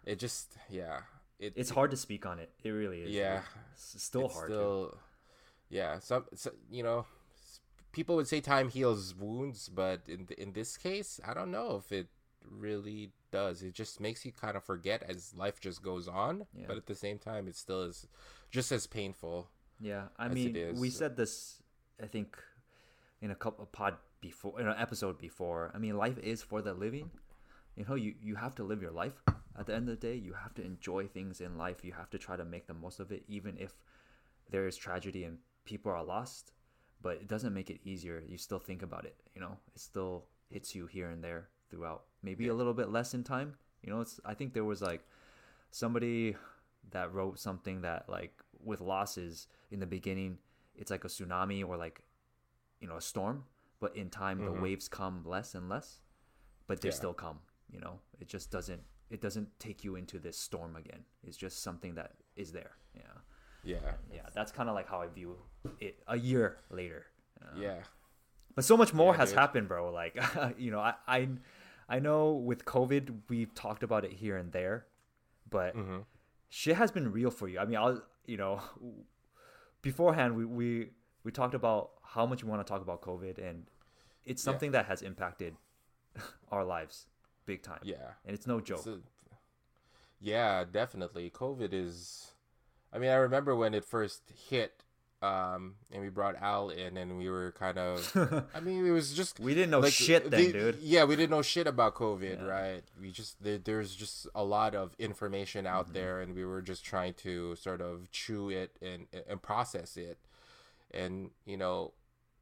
It 0.05 0.19
just 0.19 0.47
yeah. 0.69 0.99
It 1.39 1.53
it's 1.55 1.69
hard 1.69 1.91
to 1.91 1.97
speak 1.97 2.25
on 2.25 2.39
it 2.39 2.49
it 2.63 2.69
really 2.81 2.99
is 3.01 3.11
Yeah. 3.11 3.41
it's 3.73 4.03
still 4.03 4.25
it's 4.25 4.35
hard. 4.35 4.49
Still, 4.51 4.97
yeah. 5.69 5.99
Some, 5.99 6.25
so, 6.35 6.51
you 6.69 6.83
know, 6.83 7.05
people 7.91 8.15
would 8.15 8.27
say 8.27 8.41
time 8.41 8.69
heals 8.69 9.15
wounds, 9.15 9.69
but 9.69 10.01
in 10.07 10.25
th- 10.27 10.39
in 10.39 10.53
this 10.53 10.77
case, 10.77 11.19
I 11.25 11.33
don't 11.33 11.51
know 11.51 11.81
if 11.83 11.91
it 11.91 12.07
really 12.49 13.11
does. 13.31 13.61
It 13.61 13.73
just 13.73 13.99
makes 13.99 14.25
you 14.25 14.31
kind 14.31 14.57
of 14.57 14.63
forget 14.63 15.03
as 15.03 15.33
life 15.35 15.59
just 15.59 15.81
goes 15.81 16.07
on. 16.07 16.45
Yeah. 16.53 16.65
But 16.67 16.77
at 16.77 16.85
the 16.85 16.95
same 16.95 17.19
time, 17.19 17.47
it 17.47 17.55
still 17.55 17.83
is 17.83 18.07
just 18.49 18.71
as 18.71 18.87
painful. 18.87 19.49
Yeah, 19.79 20.05
I 20.17 20.27
mean, 20.27 20.75
we 20.75 20.89
said 20.89 21.17
this, 21.17 21.61
I 22.01 22.05
think, 22.05 22.37
in 23.21 23.31
a 23.31 23.35
couple 23.35 23.63
of 23.63 23.71
pod 23.71 23.95
before, 24.21 24.59
in 24.59 24.67
an 24.67 24.75
episode 24.77 25.17
before. 25.17 25.71
I 25.73 25.79
mean, 25.79 25.97
life 25.97 26.19
is 26.19 26.43
for 26.43 26.61
the 26.61 26.73
living. 26.73 27.09
You 27.75 27.85
know, 27.87 27.95
you 27.95 28.13
you 28.21 28.35
have 28.35 28.55
to 28.55 28.63
live 28.63 28.81
your 28.81 28.91
life. 28.91 29.23
At 29.57 29.65
the 29.65 29.75
end 29.75 29.89
of 29.89 29.99
the 29.99 30.07
day, 30.07 30.15
you 30.15 30.33
have 30.33 30.53
to 30.55 30.63
enjoy 30.63 31.07
things 31.07 31.41
in 31.41 31.57
life. 31.57 31.83
You 31.83 31.93
have 31.93 32.09
to 32.11 32.17
try 32.17 32.37
to 32.37 32.45
make 32.45 32.67
the 32.67 32.73
most 32.73 32.99
of 32.99 33.11
it, 33.11 33.23
even 33.27 33.57
if 33.57 33.73
there 34.49 34.67
is 34.67 34.77
tragedy 34.77 35.23
and 35.23 35.39
people 35.65 35.91
are 35.91 36.03
lost. 36.03 36.51
But 37.01 37.13
it 37.13 37.27
doesn't 37.27 37.53
make 37.53 37.69
it 37.69 37.79
easier. 37.83 38.23
You 38.27 38.37
still 38.37 38.59
think 38.59 38.83
about 38.83 39.05
it. 39.05 39.15
You 39.33 39.41
know, 39.41 39.57
it 39.73 39.81
still 39.81 40.25
hits 40.49 40.75
you 40.75 40.85
here 40.85 41.09
and 41.09 41.23
there 41.23 41.47
throughout. 41.69 42.03
Maybe 42.21 42.47
a 42.47 42.53
little 42.53 42.73
bit 42.73 42.89
less 42.89 43.13
in 43.13 43.23
time. 43.23 43.55
You 43.81 43.91
know, 43.91 44.01
it's. 44.01 44.19
I 44.23 44.33
think 44.33 44.53
there 44.53 44.65
was 44.65 44.81
like 44.81 45.03
somebody 45.71 46.35
that 46.91 47.13
wrote 47.13 47.39
something 47.39 47.81
that 47.81 48.09
like 48.09 48.33
with 48.63 48.81
losses 48.81 49.47
in 49.71 49.79
the 49.79 49.85
beginning 49.85 50.37
it's 50.75 50.91
like 50.91 51.03
a 51.03 51.07
tsunami 51.07 51.67
or 51.67 51.77
like 51.77 52.01
you 52.79 52.87
know 52.87 52.97
a 52.97 53.01
storm 53.01 53.43
but 53.79 53.95
in 53.95 54.09
time 54.09 54.39
the 54.39 54.51
mm-hmm. 54.51 54.63
waves 54.63 54.87
come 54.87 55.23
less 55.25 55.55
and 55.55 55.69
less 55.69 56.01
but 56.67 56.81
they 56.81 56.89
Yeah. 56.89 56.95
still 56.95 57.13
come 57.13 57.39
you 57.69 57.79
know 57.79 57.99
it 58.19 58.27
just 58.27 58.51
doesn't 58.51 58.83
it 59.09 59.21
doesn't 59.21 59.59
take 59.59 59.83
you 59.83 59.95
into 59.95 60.19
this 60.19 60.37
storm 60.37 60.75
again 60.75 61.05
it's 61.23 61.37
just 61.37 61.61
something 61.61 61.95
that 61.95 62.13
is 62.35 62.51
there 62.51 62.71
yeah 62.95 63.19
Yeah. 63.63 63.77
yeah 64.13 64.21
that's 64.33 64.51
kind 64.51 64.67
of 64.69 64.75
like 64.75 64.87
how 64.87 65.01
i 65.01 65.07
view 65.07 65.35
it 65.79 65.95
a 66.07 66.17
year 66.17 66.57
later 66.69 67.05
Uh, 67.41 67.59
Yeah. 67.59 67.79
but 68.55 68.63
so 68.65 68.75
much 68.77 68.93
more 68.93 69.13
Yeah, 69.13 69.17
has 69.21 69.29
dude. 69.29 69.39
happened, 69.39 69.67
bro. 69.67 69.91
Like, 69.91 70.15
you 70.57 70.71
know, 70.71 70.79
I, 70.79 70.93
I, 71.07 71.19
I 71.89 71.99
know 71.99 72.33
with 72.33 72.65
COVID, 72.65 73.03
we've 73.29 73.53
talked 73.55 73.83
about 73.83 74.05
it 74.05 74.13
here 74.23 74.37
and 74.37 74.51
there, 74.51 74.85
but 75.49 75.75
Mm-hmm. 75.75 75.99
shit 76.49 76.75
has 76.77 76.91
been 76.91 77.11
real 77.11 77.31
for 77.31 77.47
you. 77.51 77.57
I 77.59 77.65
mean, 77.65 77.77
I'll, 77.77 78.01
you 78.25 78.37
know, 78.37 78.61
beforehand, 79.81 80.35
we, 80.35 80.45
we, 80.45 80.89
we 81.23 81.31
talked 81.31 81.53
about 81.55 81.91
how 82.03 82.25
much 82.25 82.43
we 82.43 82.49
want 82.49 82.65
to 82.65 82.69
talk 82.71 82.81
about 82.81 83.01
COVID, 83.01 83.37
and 83.37 83.65
it's 84.25 84.41
Yeah. 84.43 84.51
something 84.51 84.71
that 84.71 84.85
has 84.85 85.01
impacted 85.01 85.55
our 86.51 86.63
lives 86.63 87.07
big 87.45 87.61
time. 87.63 87.79
Yeah. 87.83 88.13
And 88.25 88.33
it's 88.35 88.47
no 88.47 88.59
joke. 88.61 88.83
So- 88.83 89.01
yeah, 90.19 90.65
definitely. 90.71 91.29
COVID 91.31 91.73
is. 91.73 92.31
I 92.93 92.99
mean, 92.99 93.09
I 93.09 93.15
remember 93.15 93.55
when 93.55 93.73
it 93.73 93.85
first 93.85 94.21
hit, 94.49 94.83
um, 95.21 95.75
and 95.91 96.01
we 96.01 96.09
brought 96.09 96.35
Al 96.41 96.69
in, 96.69 96.97
and 96.97 97.17
we 97.17 97.29
were 97.29 97.51
kind 97.51 97.77
of. 97.77 98.45
I 98.55 98.59
mean, 98.59 98.85
it 98.85 98.91
was 98.91 99.13
just. 99.13 99.39
we 99.39 99.53
didn't 99.53 99.69
know 99.71 99.79
like, 99.79 99.93
shit 99.93 100.29
then, 100.31 100.45
the- 100.45 100.51
dude. 100.51 100.79
Yeah, 100.81 101.03
we 101.05 101.15
didn't 101.15 101.29
know 101.31 101.41
shit 101.43 101.67
about 101.67 101.95
COVID, 101.95 102.39
Yeah. 102.39 102.45
right? 102.45 102.83
We 102.99 103.11
just 103.11 103.41
there, 103.43 103.57
there's 103.59 103.95
just 103.95 104.27
a 104.35 104.43
lot 104.43 104.75
of 104.75 104.95
information 104.99 105.65
out 105.67 105.85
Mm-hmm. 105.85 105.93
there, 105.93 106.21
and 106.21 106.35
we 106.35 106.43
were 106.43 106.61
just 106.61 106.83
trying 106.83 107.13
to 107.15 107.55
sort 107.55 107.81
of 107.81 108.11
chew 108.11 108.49
it 108.49 108.75
and 108.81 109.05
and 109.29 109.41
process 109.41 109.95
it, 109.95 110.17
and 110.91 111.29
you 111.45 111.55
know, 111.57 111.93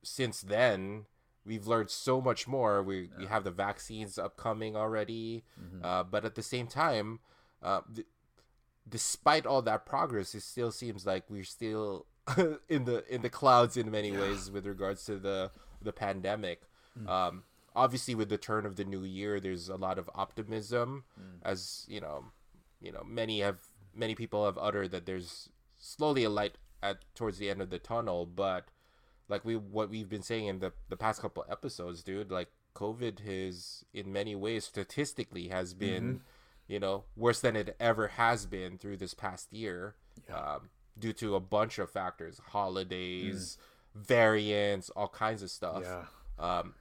since 0.03 0.41
then 0.41 1.05
we've 1.45 1.67
learned 1.67 1.89
so 1.89 2.21
much 2.21 2.47
more. 2.47 2.81
We 2.81 3.09
we 3.17 3.25
have 3.25 3.43
the 3.43 3.51
vaccines 3.51 4.17
upcoming 4.17 4.75
already, 4.75 5.43
Mm-hmm. 5.61 5.85
uh, 5.85 6.03
but 6.03 6.23
at 6.25 6.35
the 6.35 6.43
same 6.43 6.67
time, 6.67 7.19
uh, 7.61 7.81
despite 8.89 9.45
all 9.45 9.61
that 9.63 9.85
progress, 9.85 10.33
it 10.35 10.41
still 10.41 10.71
seems 10.71 11.05
like 11.05 11.25
we're 11.29 11.43
still 11.43 12.05
in 12.69 12.85
the 12.85 13.03
in 13.13 13.21
the 13.21 13.29
clouds 13.29 13.77
in 13.77 13.89
many 13.91 14.11
yeah. 14.11 14.19
ways 14.19 14.51
with 14.51 14.65
regards 14.65 15.05
to 15.05 15.17
the 15.17 15.51
the 15.81 15.93
pandemic. 15.93 16.63
Mm. 16.99 17.09
Um, 17.09 17.43
obviously, 17.75 18.15
with 18.15 18.29
the 18.29 18.37
turn 18.37 18.65
of 18.65 18.75
the 18.75 18.85
new 18.85 19.03
year, 19.03 19.39
there's 19.39 19.69
a 19.69 19.75
lot 19.75 19.97
of 19.97 20.09
optimism, 20.15 21.03
mm. 21.19 21.39
as 21.43 21.85
you 21.87 22.01
know, 22.01 22.25
you 22.81 22.91
know, 22.91 23.03
many 23.05 23.39
have 23.41 23.59
many 23.95 24.15
people 24.15 24.45
have 24.45 24.57
uttered 24.57 24.91
that 24.91 25.05
there's 25.05 25.49
slowly 25.77 26.23
a 26.23 26.29
light 26.29 26.57
at 26.81 26.99
towards 27.15 27.37
the 27.37 27.49
end 27.49 27.61
of 27.61 27.69
the 27.69 27.79
tunnel, 27.79 28.25
but 28.25 28.65
like 29.27 29.45
we 29.45 29.55
what 29.55 29.89
we've 29.89 30.09
been 30.09 30.23
saying 30.23 30.47
in 30.47 30.59
the 30.59 30.73
the 30.89 30.97
past 30.97 31.21
couple 31.21 31.45
episodes, 31.49 32.03
dude, 32.03 32.31
like 32.31 32.49
COVID 32.75 33.19
has 33.19 33.83
in 33.93 34.11
many 34.11 34.35
ways 34.35 34.65
statistically 34.65 35.49
has 35.49 35.73
been, 35.73 36.03
mm-hmm. 36.03 36.23
You 36.69 36.79
know, 36.79 37.03
worse 37.17 37.41
than 37.41 37.57
it 37.57 37.75
ever 37.79 38.09
has 38.09 38.45
been 38.45 38.77
through 38.77 38.95
this 38.97 39.13
past 39.13 39.51
year, 39.51 39.95
yeah. 40.29 40.53
um, 40.53 40.69
due 40.97 41.11
to 41.13 41.35
a 41.35 41.39
bunch 41.39 41.79
of 41.79 41.89
factors, 41.89 42.39
holidays, 42.49 43.57
mm. 43.97 44.05
variants, 44.05 44.89
all 44.91 45.09
kinds 45.09 45.41
of 45.41 45.49
stuff. 45.49 45.83
Yeah. 45.83 46.03
Um, 46.37 46.75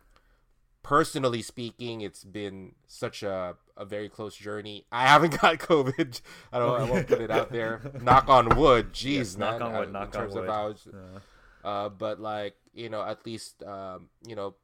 personally 0.82 1.40
speaking, 1.40 2.02
it's 2.02 2.22
been 2.22 2.74
such 2.86 3.22
a, 3.22 3.56
a 3.78 3.86
very 3.86 4.10
close 4.10 4.36
journey. 4.36 4.84
I 4.92 5.06
haven't 5.06 5.30
got 5.40 5.58
COVID. 5.58 6.20
I 6.52 6.58
don't. 6.58 6.80
I 6.80 6.84
won't 6.84 7.08
put 7.08 7.22
it 7.22 7.30
out 7.30 7.50
there. 7.50 7.80
knock 8.02 8.28
on 8.28 8.56
wood. 8.56 8.92
Jeez, 8.92 9.14
yes, 9.14 9.36
man. 9.38 9.58
Knock 9.58 9.62
on 9.62 9.72
wood. 9.72 9.88
Uh, 9.88 9.90
knock 9.90 10.16
on 10.16 10.30
wood. 10.30 10.48
Was, 10.48 10.88
yeah. 10.92 11.68
uh, 11.68 11.88
but 11.88 12.20
like 12.20 12.56
you 12.74 12.90
know, 12.90 13.02
at 13.02 13.24
least 13.24 13.62
um, 13.62 14.10
you 14.26 14.36
know, 14.36 14.54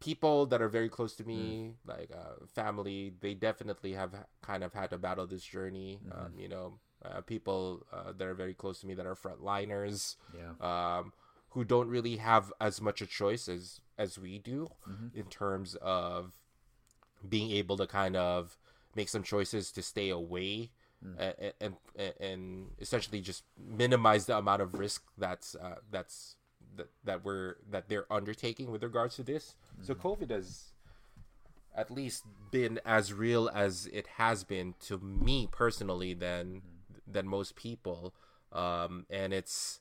people 0.00 0.46
that 0.46 0.62
are 0.62 0.68
very 0.68 0.88
close 0.88 1.14
to 1.14 1.24
me, 1.24 1.72
mm. 1.72 1.88
like 1.88 2.10
uh, 2.14 2.44
family, 2.54 3.12
they 3.20 3.34
definitely 3.34 3.92
have 3.92 4.14
kind 4.42 4.62
of 4.62 4.72
had 4.72 4.90
to 4.90 4.98
battle 4.98 5.26
this 5.26 5.44
journey. 5.44 5.98
Mm-hmm. 6.06 6.26
Um, 6.26 6.32
you 6.38 6.48
know, 6.48 6.78
uh, 7.04 7.20
people 7.22 7.86
uh, 7.92 8.12
that 8.16 8.26
are 8.26 8.34
very 8.34 8.54
close 8.54 8.80
to 8.80 8.86
me 8.86 8.94
that 8.94 9.06
are 9.06 9.14
frontliners. 9.14 10.16
Yeah. 10.34 10.98
Um, 10.98 11.12
who 11.50 11.64
don't 11.64 11.88
really 11.88 12.16
have 12.16 12.52
as 12.60 12.80
much 12.80 13.00
a 13.00 13.06
choice 13.06 13.48
as 13.48 13.80
as 13.96 14.18
we 14.18 14.38
do 14.38 14.68
mm-hmm. 14.88 15.18
in 15.18 15.24
terms 15.26 15.76
of 15.80 16.34
being 17.26 17.50
able 17.50 17.76
to 17.76 17.86
kind 17.86 18.16
of 18.16 18.58
make 18.94 19.08
some 19.08 19.22
choices 19.22 19.72
to 19.72 19.82
stay 19.82 20.10
away 20.10 20.70
mm. 21.04 21.34
and, 21.60 21.74
and, 21.96 22.12
and 22.20 22.66
essentially 22.78 23.20
just 23.20 23.44
minimize 23.58 24.26
the 24.26 24.36
amount 24.36 24.62
of 24.62 24.74
risk 24.74 25.02
that's 25.16 25.54
uh, 25.56 25.76
that's 25.90 26.36
that, 26.76 26.88
that 27.04 27.24
we're 27.24 27.56
that 27.70 27.88
they're 27.88 28.10
undertaking 28.12 28.70
with 28.70 28.82
regards 28.82 29.16
to 29.16 29.22
this. 29.22 29.54
Mm-hmm. 29.74 29.84
So 29.86 29.94
COVID 29.94 30.30
has 30.30 30.72
at 31.74 31.90
least 31.90 32.24
been 32.50 32.80
as 32.84 33.12
real 33.12 33.50
as 33.54 33.88
it 33.92 34.06
has 34.16 34.44
been 34.44 34.74
to 34.80 34.98
me 34.98 35.48
personally 35.50 36.14
than 36.14 36.46
mm. 36.56 37.00
than 37.06 37.28
most 37.28 37.56
people, 37.56 38.14
um, 38.52 39.06
and 39.10 39.32
it's 39.32 39.80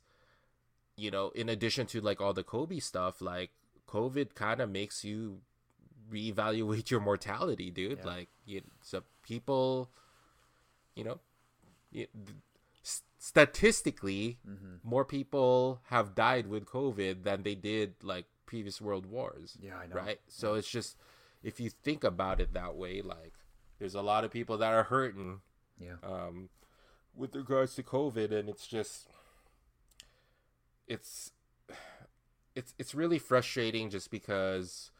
you 0.96 1.12
know 1.12 1.30
in 1.30 1.50
addition 1.50 1.86
to 1.88 2.02
like 2.02 2.22
all 2.22 2.34
the 2.34 2.44
Kobe 2.44 2.80
stuff, 2.80 3.22
like 3.22 3.52
COVID 3.88 4.36
kind 4.36 4.60
of 4.60 4.70
makes 4.70 5.04
you 5.04 5.40
reevaluate 6.12 6.90
your 6.92 7.00
mortality, 7.00 7.72
dude. 7.72 8.00
Yeah. 8.00 8.06
Like, 8.06 8.30
you, 8.46 8.62
so 8.82 9.04
people, 9.24 9.90
you 10.96 11.04
know, 11.04 11.20
statistically, 13.18 14.38
mm-hmm. 14.48 14.76
more 14.84 15.06
people 15.06 15.82
have 15.86 16.16
died 16.16 16.48
with 16.48 16.66
COVID 16.66 17.24
than 17.24 17.44
they 17.44 17.56
did 17.56 17.96
like 18.04 18.26
previous 18.46 18.80
world 18.80 19.06
wars. 19.06 19.58
Yeah, 19.62 19.78
I 19.78 19.88
know. 19.88 19.96
Right. 19.96 20.20
So 20.28 20.54
it's 20.54 20.70
just 20.70 20.98
if 21.44 21.60
you 21.60 21.70
think 21.70 22.04
about 22.04 22.40
it 22.40 22.54
that 22.54 22.76
way, 22.76 23.02
like 23.02 23.34
there's 23.80 23.96
a 23.96 24.02
lot 24.02 24.24
of 24.24 24.32
people 24.32 24.58
that 24.58 24.74
are 24.74 24.84
hurting. 24.84 25.42
Yeah. 25.80 25.96
Um, 26.04 26.50
with 27.16 27.36
regards 27.36 27.76
to 27.76 27.84
COVID, 27.84 28.32
and 28.32 28.48
it's 28.50 28.68
just 28.68 29.08
it's 30.88 31.32
it's 32.56 32.74
it's 32.80 32.96
really 32.96 33.20
frustrating 33.20 33.90
just 33.90 34.10
because 34.10 34.92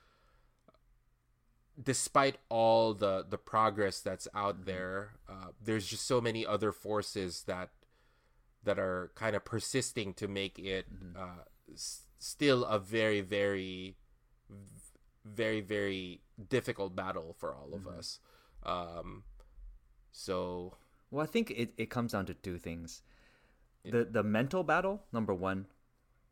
despite 1.82 2.38
all 2.50 2.94
the 2.94 3.26
the 3.28 3.38
progress 3.38 4.02
that's 4.02 4.28
out 4.34 4.56
mm-hmm. 4.56 4.66
there 4.66 5.12
uh, 5.30 5.50
there's 5.64 5.88
just 5.88 6.06
so 6.08 6.20
many 6.20 6.46
other 6.46 6.72
forces 6.72 7.44
that 7.48 7.70
that 8.64 8.80
are 8.80 9.12
kind 9.16 9.36
of 9.36 9.46
persisting 9.46 10.14
to 10.14 10.28
make 10.28 10.60
it 10.60 10.86
mm-hmm. 10.94 11.18
uh, 11.18 11.44
s- 11.74 12.04
still 12.20 12.66
a 12.66 12.80
very 12.80 13.22
very 13.22 13.96
very 15.26 15.62
very 15.62 16.22
difficult 16.50 16.96
battle 16.96 17.36
for 17.38 17.54
all 17.54 17.74
of 17.74 17.82
mm-hmm. 17.82 18.00
us 18.00 18.20
um, 18.64 19.24
so 20.12 20.76
well 21.12 21.24
i 21.24 21.28
think 21.28 21.52
it, 21.52 21.74
it 21.78 21.90
comes 21.90 22.12
down 22.12 22.26
to 22.26 22.34
two 22.34 22.58
things 22.58 23.02
the 23.84 24.06
the 24.06 24.24
mental 24.24 24.64
battle 24.64 25.04
number 25.12 25.34
one 25.34 25.68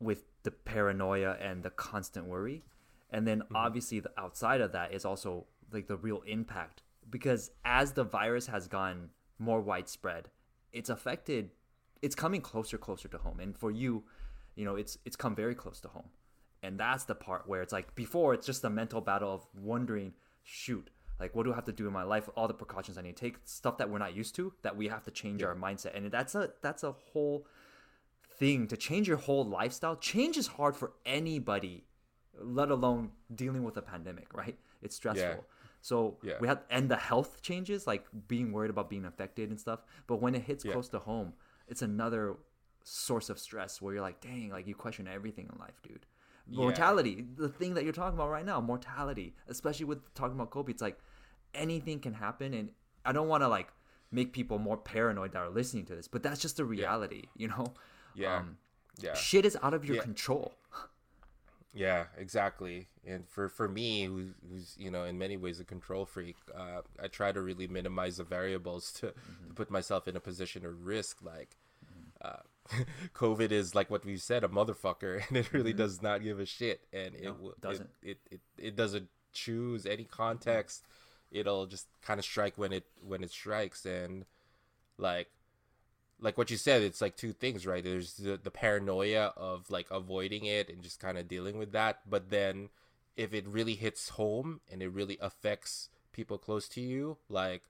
with 0.00 0.24
the 0.42 0.50
paranoia 0.50 1.36
and 1.40 1.62
the 1.62 1.70
constant 1.70 2.26
worry. 2.26 2.62
And 3.10 3.26
then 3.26 3.40
mm-hmm. 3.40 3.56
obviously 3.56 4.00
the 4.00 4.12
outside 4.18 4.60
of 4.60 4.72
that 4.72 4.92
is 4.92 5.04
also 5.04 5.46
like 5.72 5.86
the 5.86 5.96
real 5.96 6.22
impact 6.26 6.82
because 7.08 7.50
as 7.64 7.92
the 7.92 8.04
virus 8.04 8.46
has 8.46 8.68
gone 8.68 9.10
more 9.38 9.60
widespread, 9.60 10.28
it's 10.72 10.90
affected 10.90 11.50
it's 12.02 12.14
coming 12.14 12.40
closer 12.40 12.78
closer 12.78 13.08
to 13.08 13.18
home. 13.18 13.40
And 13.40 13.56
for 13.56 13.70
you, 13.70 14.04
you 14.54 14.64
know, 14.64 14.76
it's 14.76 14.98
it's 15.04 15.16
come 15.16 15.34
very 15.34 15.54
close 15.54 15.80
to 15.80 15.88
home. 15.88 16.08
And 16.62 16.80
that's 16.80 17.04
the 17.04 17.14
part 17.14 17.46
where 17.46 17.62
it's 17.62 17.72
like 17.72 17.94
before 17.94 18.34
it's 18.34 18.46
just 18.46 18.64
a 18.64 18.70
mental 18.70 19.00
battle 19.00 19.32
of 19.32 19.46
wondering, 19.54 20.14
shoot, 20.42 20.90
like 21.20 21.34
what 21.34 21.44
do 21.44 21.52
I 21.52 21.54
have 21.54 21.64
to 21.64 21.72
do 21.72 21.86
in 21.86 21.92
my 21.92 22.02
life? 22.02 22.28
All 22.36 22.48
the 22.48 22.54
precautions 22.54 22.98
I 22.98 23.02
need 23.02 23.16
to 23.16 23.20
take, 23.20 23.36
stuff 23.44 23.78
that 23.78 23.88
we're 23.88 23.98
not 23.98 24.14
used 24.14 24.34
to, 24.36 24.52
that 24.62 24.76
we 24.76 24.88
have 24.88 25.04
to 25.04 25.10
change 25.10 25.42
yeah. 25.42 25.48
our 25.48 25.54
mindset. 25.54 25.96
And 25.96 26.10
that's 26.10 26.34
a 26.34 26.50
that's 26.62 26.82
a 26.82 26.92
whole 26.92 27.46
thing 28.38 28.66
to 28.68 28.76
change 28.76 29.08
your 29.08 29.16
whole 29.16 29.44
lifestyle. 29.44 29.96
Change 29.96 30.36
is 30.36 30.46
hard 30.46 30.76
for 30.76 30.92
anybody, 31.04 31.84
let 32.38 32.70
alone 32.70 33.10
dealing 33.34 33.64
with 33.64 33.76
a 33.76 33.82
pandemic, 33.82 34.32
right? 34.34 34.58
It's 34.82 34.96
stressful. 34.96 35.24
Yeah. 35.24 35.40
So 35.80 36.18
yeah. 36.22 36.34
we 36.40 36.48
have 36.48 36.62
and 36.70 36.90
the 36.90 36.96
health 36.96 37.42
changes, 37.42 37.86
like 37.86 38.04
being 38.28 38.52
worried 38.52 38.70
about 38.70 38.90
being 38.90 39.04
affected 39.04 39.50
and 39.50 39.60
stuff. 39.60 39.80
But 40.06 40.20
when 40.20 40.34
it 40.34 40.42
hits 40.42 40.64
close 40.64 40.88
to 40.88 40.98
home, 40.98 41.32
it's 41.68 41.82
another 41.82 42.36
source 42.82 43.28
of 43.30 43.38
stress 43.38 43.82
where 43.82 43.94
you're 43.94 44.02
like, 44.02 44.20
dang, 44.20 44.50
like 44.50 44.66
you 44.66 44.74
question 44.74 45.08
everything 45.08 45.48
in 45.52 45.58
life, 45.58 45.80
dude. 45.82 46.06
Mortality, 46.48 47.26
the 47.36 47.48
thing 47.48 47.74
that 47.74 47.82
you're 47.82 47.92
talking 47.92 48.16
about 48.16 48.30
right 48.30 48.46
now, 48.46 48.60
mortality, 48.60 49.34
especially 49.48 49.84
with 49.84 50.14
talking 50.14 50.36
about 50.36 50.50
Kobe, 50.50 50.70
it's 50.70 50.80
like 50.80 50.96
anything 51.54 51.98
can 51.98 52.14
happen, 52.14 52.54
and 52.54 52.70
I 53.04 53.10
don't 53.10 53.26
want 53.26 53.42
to 53.42 53.48
like 53.48 53.68
make 54.12 54.32
people 54.32 54.58
more 54.58 54.76
paranoid 54.76 55.32
that 55.32 55.38
are 55.38 55.50
listening 55.50 55.86
to 55.86 55.96
this, 55.96 56.06
but 56.06 56.22
that's 56.22 56.40
just 56.40 56.56
the 56.56 56.64
reality, 56.64 57.24
you 57.36 57.48
know. 57.48 57.74
Yeah. 58.14 58.36
Um, 58.36 58.58
yeah. 58.98 59.14
Shit 59.14 59.44
is 59.44 59.58
out 59.62 59.74
of 59.74 59.84
your 59.84 59.96
yeah. 59.96 60.02
control. 60.02 60.54
Yeah, 61.76 62.04
exactly. 62.16 62.88
And 63.06 63.28
for 63.28 63.50
for 63.50 63.68
me, 63.68 64.04
who's, 64.04 64.28
who's 64.50 64.74
you 64.78 64.90
know 64.90 65.04
in 65.04 65.18
many 65.18 65.36
ways 65.36 65.60
a 65.60 65.64
control 65.64 66.06
freak, 66.06 66.36
uh, 66.56 66.80
I 67.00 67.08
try 67.08 67.32
to 67.32 67.42
really 67.42 67.68
minimize 67.68 68.16
the 68.16 68.24
variables 68.24 68.92
to, 68.94 69.08
mm-hmm. 69.08 69.48
to 69.48 69.54
put 69.54 69.70
myself 69.70 70.08
in 70.08 70.16
a 70.16 70.20
position 70.20 70.64
of 70.64 70.86
risk. 70.86 71.18
Like, 71.22 71.54
uh, 72.22 72.38
COVID 73.14 73.52
is 73.52 73.74
like 73.74 73.90
what 73.90 74.06
we 74.06 74.16
said, 74.16 74.42
a 74.42 74.48
motherfucker, 74.48 75.22
and 75.28 75.36
it 75.36 75.52
really 75.52 75.72
mm-hmm. 75.72 75.78
does 75.78 76.00
not 76.00 76.22
give 76.22 76.40
a 76.40 76.46
shit, 76.46 76.80
and 76.94 77.14
no, 77.22 77.50
it 77.50 77.60
doesn't. 77.60 77.90
It, 78.02 78.18
it, 78.30 78.40
it 78.58 78.68
it 78.68 78.76
doesn't 78.76 79.08
choose 79.34 79.84
any 79.84 80.04
context. 80.04 80.82
It'll 81.30 81.66
just 81.66 81.88
kind 82.00 82.18
of 82.18 82.24
strike 82.24 82.56
when 82.56 82.72
it 82.72 82.86
when 83.06 83.22
it 83.22 83.30
strikes, 83.30 83.84
and 83.84 84.24
like 84.96 85.28
like 86.20 86.38
what 86.38 86.50
you 86.50 86.56
said, 86.56 86.82
it's 86.82 87.00
like 87.00 87.16
two 87.16 87.32
things, 87.32 87.66
right? 87.66 87.84
There's 87.84 88.14
the, 88.14 88.38
the 88.42 88.50
paranoia 88.50 89.32
of 89.36 89.70
like 89.70 89.86
avoiding 89.90 90.44
it 90.44 90.68
and 90.68 90.82
just 90.82 91.00
kind 91.00 91.18
of 91.18 91.28
dealing 91.28 91.58
with 91.58 91.72
that. 91.72 92.00
But 92.08 92.30
then 92.30 92.70
if 93.16 93.34
it 93.34 93.46
really 93.46 93.74
hits 93.74 94.10
home 94.10 94.60
and 94.70 94.82
it 94.82 94.88
really 94.88 95.18
affects 95.20 95.88
people 96.12 96.38
close 96.38 96.68
to 96.68 96.80
you, 96.80 97.18
like 97.28 97.62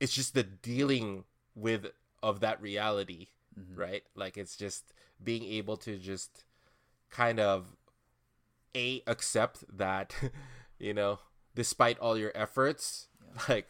it's 0.00 0.14
just 0.14 0.34
the 0.34 0.42
dealing 0.42 1.24
with 1.54 1.86
of 2.22 2.40
that 2.40 2.60
reality, 2.60 3.28
mm-hmm. 3.58 3.78
right? 3.80 4.02
Like 4.14 4.36
it's 4.36 4.56
just 4.56 4.92
being 5.22 5.44
able 5.44 5.76
to 5.78 5.98
just 5.98 6.44
kind 7.10 7.38
of 7.38 7.76
a 8.74 9.02
accept 9.06 9.64
that, 9.76 10.14
you 10.78 10.92
know, 10.92 11.20
despite 11.54 11.98
all 12.00 12.18
your 12.18 12.32
efforts, 12.34 13.06
yeah. 13.24 13.42
like 13.48 13.68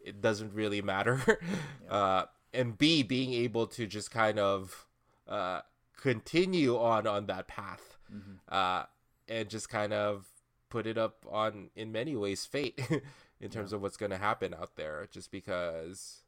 it 0.00 0.20
doesn't 0.20 0.54
really 0.54 0.80
matter. 0.80 1.40
yeah. 1.84 1.92
uh, 1.92 2.24
and 2.56 2.76
B 2.76 3.02
being 3.02 3.32
able 3.32 3.66
to 3.68 3.86
just 3.86 4.10
kind 4.10 4.38
of 4.38 4.86
uh, 5.28 5.60
continue 5.96 6.76
on 6.78 7.06
on 7.06 7.26
that 7.26 7.48
path 7.48 7.98
mm-hmm. 8.12 8.34
uh, 8.48 8.84
and 9.28 9.48
just 9.48 9.68
kind 9.68 9.92
of 9.92 10.26
put 10.68 10.86
it 10.86 10.98
up 10.98 11.24
on 11.30 11.70
in 11.76 11.92
many 11.92 12.16
ways 12.16 12.44
fate 12.44 12.80
in 13.40 13.50
terms 13.50 13.70
yeah. 13.70 13.76
of 13.76 13.82
what's 13.82 13.96
going 13.96 14.10
to 14.10 14.18
happen 14.18 14.54
out 14.54 14.76
there 14.76 15.08
just 15.10 15.30
because 15.30 16.22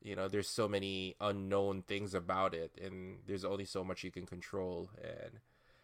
you 0.00 0.16
know 0.16 0.28
there's 0.28 0.48
so 0.48 0.68
many 0.68 1.14
unknown 1.20 1.82
things 1.82 2.14
about 2.14 2.54
it 2.54 2.72
and 2.82 3.18
there's 3.26 3.44
only 3.44 3.64
so 3.64 3.84
much 3.84 4.02
you 4.02 4.10
can 4.10 4.26
control 4.26 4.90
and 5.02 5.40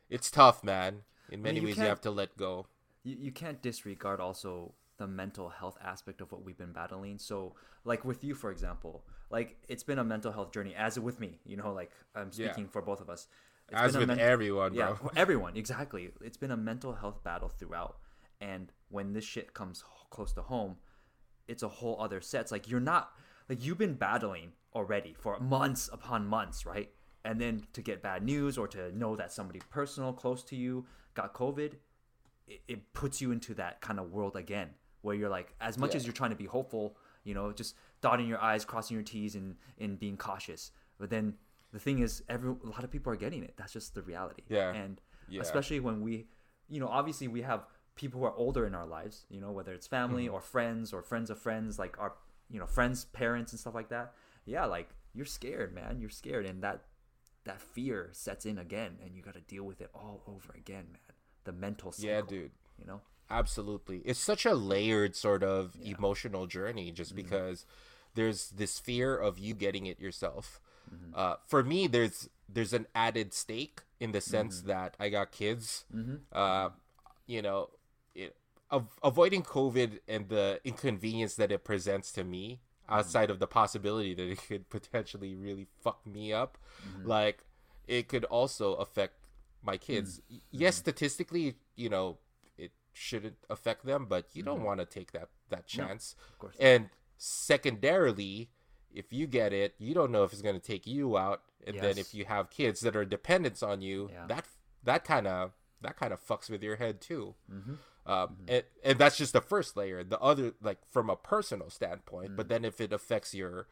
it's 0.08 0.30
tough 0.30 0.64
man 0.64 1.02
in 1.30 1.42
many 1.42 1.60
ways 1.60 1.76
you 1.76 1.84
have 1.84 2.00
to 2.00 2.10
let 2.10 2.36
go 2.36 2.66
you, 3.04 3.16
you 3.20 3.32
can't 3.32 3.62
disregard 3.62 4.20
also 4.20 4.74
the 4.98 5.06
mental 5.06 5.48
health 5.48 5.78
aspect 5.82 6.20
of 6.20 6.30
what 6.30 6.44
we've 6.44 6.58
been 6.58 6.72
battling. 6.72 7.18
So, 7.18 7.54
like 7.84 8.04
with 8.04 8.22
you, 8.22 8.34
for 8.34 8.50
example, 8.50 9.04
like 9.30 9.56
it's 9.68 9.82
been 9.82 9.98
a 9.98 10.04
mental 10.04 10.32
health 10.32 10.52
journey, 10.52 10.74
as 10.74 10.98
with 10.98 11.20
me. 11.20 11.38
You 11.44 11.56
know, 11.56 11.72
like 11.72 11.90
I'm 12.14 12.32
speaking 12.32 12.64
yeah. 12.64 12.70
for 12.70 12.82
both 12.82 13.00
of 13.00 13.10
us. 13.10 13.26
It's 13.70 13.80
as 13.80 13.96
with 13.96 14.08
men- 14.08 14.18
everyone, 14.18 14.74
bro. 14.74 14.98
Yeah, 15.02 15.08
everyone, 15.16 15.56
exactly. 15.56 16.10
It's 16.22 16.38
been 16.38 16.50
a 16.50 16.56
mental 16.56 16.94
health 16.94 17.22
battle 17.22 17.48
throughout, 17.48 17.98
and 18.40 18.72
when 18.88 19.12
this 19.12 19.24
shit 19.24 19.54
comes 19.54 19.84
close 20.10 20.32
to 20.32 20.42
home, 20.42 20.76
it's 21.46 21.62
a 21.62 21.68
whole 21.68 22.00
other 22.00 22.20
set. 22.20 22.42
It's 22.42 22.52
like 22.52 22.68
you're 22.68 22.80
not 22.80 23.12
like 23.48 23.64
you've 23.64 23.78
been 23.78 23.94
battling 23.94 24.52
already 24.74 25.14
for 25.18 25.38
months 25.40 25.88
upon 25.92 26.26
months, 26.26 26.64
right? 26.66 26.90
And 27.24 27.40
then 27.40 27.66
to 27.72 27.82
get 27.82 28.02
bad 28.02 28.22
news 28.22 28.56
or 28.56 28.68
to 28.68 28.96
know 28.96 29.16
that 29.16 29.32
somebody 29.32 29.60
personal 29.70 30.12
close 30.12 30.42
to 30.44 30.56
you 30.56 30.86
got 31.14 31.34
COVID, 31.34 31.74
it, 32.46 32.60
it 32.68 32.92
puts 32.92 33.20
you 33.20 33.32
into 33.32 33.54
that 33.54 33.80
kind 33.80 33.98
of 33.98 34.12
world 34.12 34.36
again 34.36 34.70
where 35.02 35.14
you're 35.14 35.28
like, 35.28 35.54
as 35.60 35.78
much 35.78 35.90
yeah. 35.90 35.96
as 35.96 36.06
you're 36.06 36.12
trying 36.12 36.30
to 36.30 36.36
be 36.36 36.46
hopeful, 36.46 36.96
you 37.24 37.34
know, 37.34 37.52
just 37.52 37.74
dotting 38.00 38.28
your 38.28 38.42
I's, 38.42 38.64
crossing 38.64 38.96
your 38.96 39.04
T's, 39.04 39.34
and, 39.34 39.56
and 39.78 39.98
being 39.98 40.16
cautious. 40.16 40.70
But 40.98 41.10
then 41.10 41.34
the 41.72 41.78
thing 41.78 42.00
is, 42.00 42.22
every 42.28 42.50
a 42.50 42.68
lot 42.68 42.84
of 42.84 42.90
people 42.90 43.12
are 43.12 43.16
getting 43.16 43.42
it. 43.42 43.54
That's 43.56 43.72
just 43.72 43.94
the 43.94 44.02
reality. 44.02 44.42
Yeah. 44.48 44.72
And 44.72 45.00
yeah. 45.28 45.42
especially 45.42 45.80
when 45.80 46.00
we, 46.00 46.26
you 46.68 46.80
know, 46.80 46.88
obviously 46.88 47.28
we 47.28 47.42
have 47.42 47.66
people 47.94 48.20
who 48.20 48.26
are 48.26 48.34
older 48.34 48.66
in 48.66 48.74
our 48.74 48.86
lives, 48.86 49.24
you 49.28 49.40
know, 49.40 49.52
whether 49.52 49.72
it's 49.72 49.86
family 49.86 50.26
mm-hmm. 50.26 50.34
or 50.34 50.40
friends 50.40 50.92
or 50.92 51.02
friends 51.02 51.30
of 51.30 51.38
friends, 51.38 51.78
like 51.78 51.98
our, 51.98 52.14
you 52.50 52.58
know, 52.58 52.66
friends, 52.66 53.04
parents, 53.06 53.52
and 53.52 53.60
stuff 53.60 53.74
like 53.74 53.90
that. 53.90 54.12
Yeah, 54.46 54.64
like 54.64 54.88
you're 55.14 55.26
scared, 55.26 55.74
man. 55.74 55.98
You're 56.00 56.10
scared, 56.10 56.46
and 56.46 56.62
that 56.62 56.82
that 57.44 57.60
fear 57.60 58.08
sets 58.12 58.46
in 58.46 58.58
again, 58.58 58.98
and 59.04 59.14
you 59.14 59.22
got 59.22 59.34
to 59.34 59.40
deal 59.40 59.64
with 59.64 59.80
it 59.80 59.90
all 59.94 60.22
over 60.26 60.54
again, 60.56 60.86
man. 60.90 61.16
The 61.44 61.52
mental 61.52 61.92
cycle. 61.92 62.08
Yeah, 62.08 62.20
dude. 62.26 62.50
You 62.78 62.86
know. 62.86 63.00
Absolutely. 63.30 64.02
It's 64.04 64.20
such 64.20 64.46
a 64.46 64.54
layered 64.54 65.14
sort 65.14 65.42
of 65.42 65.76
yeah. 65.80 65.94
emotional 65.96 66.46
journey 66.46 66.90
just 66.90 67.10
mm-hmm. 67.10 67.22
because 67.22 67.66
there's 68.14 68.50
this 68.50 68.78
fear 68.78 69.16
of 69.16 69.38
you 69.38 69.54
getting 69.54 69.86
it 69.86 70.00
yourself. 70.00 70.60
Mm-hmm. 70.92 71.12
Uh, 71.14 71.34
for 71.46 71.62
me, 71.62 71.86
there's 71.86 72.28
there's 72.48 72.72
an 72.72 72.86
added 72.94 73.34
stake 73.34 73.82
in 74.00 74.12
the 74.12 74.20
sense 74.20 74.58
mm-hmm. 74.58 74.68
that 74.68 74.96
I 74.98 75.10
got 75.10 75.32
kids. 75.32 75.84
Mm-hmm. 75.94 76.16
Uh, 76.32 76.70
you 77.26 77.42
know, 77.42 77.68
it, 78.14 78.34
av- 78.72 78.98
avoiding 79.02 79.42
COVID 79.42 80.00
and 80.08 80.28
the 80.28 80.60
inconvenience 80.64 81.34
that 81.34 81.52
it 81.52 81.64
presents 81.64 82.10
to 82.12 82.24
me, 82.24 82.60
mm-hmm. 82.84 82.94
outside 82.94 83.30
of 83.30 83.38
the 83.38 83.46
possibility 83.46 84.14
that 84.14 84.30
it 84.30 84.40
could 84.48 84.70
potentially 84.70 85.34
really 85.34 85.66
fuck 85.82 86.06
me 86.06 86.32
up, 86.32 86.56
mm-hmm. 86.88 87.06
like 87.06 87.44
it 87.86 88.08
could 88.08 88.24
also 88.24 88.74
affect 88.74 89.14
my 89.62 89.76
kids. 89.76 90.20
Yes, 90.50 90.76
statistically, 90.76 91.56
you 91.76 91.88
know, 91.88 92.18
shouldn't 92.98 93.36
affect 93.48 93.86
them, 93.86 94.06
but 94.08 94.26
you 94.32 94.42
don't 94.42 94.58
mm-hmm. 94.58 94.66
want 94.66 94.80
to 94.80 94.86
take 94.86 95.12
that 95.12 95.28
that 95.50 95.66
chance. 95.66 96.14
No, 96.42 96.50
and 96.58 96.90
secondarily, 97.16 98.50
if 98.92 99.12
you 99.12 99.26
get 99.26 99.52
it, 99.52 99.74
you 99.78 99.94
don't 99.94 100.10
know 100.10 100.24
if 100.24 100.32
it's 100.32 100.42
going 100.42 100.58
to 100.58 100.66
take 100.66 100.86
you 100.86 101.16
out, 101.16 101.42
and 101.66 101.76
yes. 101.76 101.84
then 101.84 101.98
if 101.98 102.14
you 102.14 102.24
have 102.24 102.50
kids 102.50 102.80
that 102.80 102.96
are 102.96 103.04
dependents 103.04 103.62
on 103.62 103.80
you, 103.80 104.10
yeah. 104.12 104.26
that 104.26 104.46
that 104.84 105.04
kind 105.04 105.26
of 105.26 105.52
that 105.80 105.96
kind 105.96 106.12
of 106.12 106.24
fucks 106.24 106.50
with 106.50 106.62
your 106.62 106.76
head 106.76 107.00
too. 107.00 107.34
Mm-hmm. 107.52 107.74
Um, 108.06 108.28
mm-hmm. 108.28 108.44
And, 108.48 108.62
and 108.82 108.98
that's 108.98 109.16
just 109.16 109.32
the 109.32 109.40
first 109.40 109.76
layer. 109.76 110.02
The 110.02 110.18
other, 110.18 110.54
like 110.62 110.78
from 110.90 111.10
a 111.10 111.16
personal 111.16 111.70
standpoint, 111.70 112.36
but 112.36 112.44
mm-hmm. 112.44 112.52
then 112.54 112.64
if 112.64 112.80
it 112.80 112.92
affects 112.92 113.34
your 113.34 113.68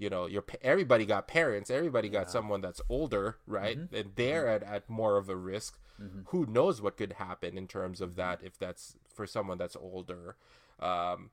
you 0.00 0.08
know 0.08 0.26
your 0.26 0.42
everybody 0.62 1.04
got 1.04 1.28
parents 1.28 1.70
everybody 1.70 2.08
got 2.08 2.26
yeah. 2.26 2.32
someone 2.32 2.62
that's 2.62 2.80
older 2.88 3.36
right 3.46 3.78
mm-hmm. 3.78 3.94
and 3.94 4.10
they're 4.16 4.46
mm-hmm. 4.46 4.64
at, 4.64 4.74
at 4.76 4.90
more 4.90 5.18
of 5.18 5.28
a 5.28 5.36
risk 5.36 5.78
mm-hmm. 6.02 6.20
who 6.28 6.46
knows 6.46 6.80
what 6.80 6.96
could 6.96 7.12
happen 7.12 7.58
in 7.58 7.68
terms 7.68 8.00
of 8.00 8.16
that 8.16 8.40
if 8.42 8.58
that's 8.58 8.96
for 9.14 9.26
someone 9.26 9.58
that's 9.58 9.76
older 9.76 10.36
um 10.80 11.30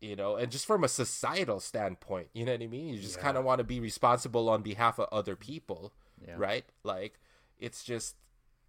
you 0.00 0.16
know 0.16 0.36
and 0.36 0.50
just 0.50 0.64
from 0.64 0.82
a 0.82 0.88
societal 0.88 1.60
standpoint 1.60 2.28
you 2.32 2.46
know 2.46 2.52
what 2.52 2.62
i 2.62 2.66
mean 2.66 2.94
you 2.94 2.98
just 2.98 3.18
yeah. 3.18 3.22
kind 3.22 3.36
of 3.36 3.44
want 3.44 3.58
to 3.58 3.64
be 3.64 3.78
responsible 3.78 4.48
on 4.48 4.62
behalf 4.62 4.98
of 4.98 5.06
other 5.12 5.36
people 5.36 5.92
yeah. 6.26 6.34
right 6.38 6.64
like 6.84 7.20
it's 7.58 7.84
just 7.84 8.16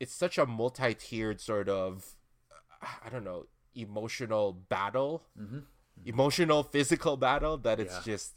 it's 0.01 0.13
such 0.13 0.37
a 0.37 0.45
multi-tiered 0.45 1.39
sort 1.39 1.69
of 1.69 2.15
i 2.81 3.09
don't 3.09 3.23
know 3.23 3.45
emotional 3.73 4.51
battle 4.51 5.23
mm-hmm. 5.39 5.59
emotional 6.05 6.61
physical 6.61 7.15
battle 7.15 7.55
that 7.55 7.79
it's 7.79 8.03
just 8.03 8.33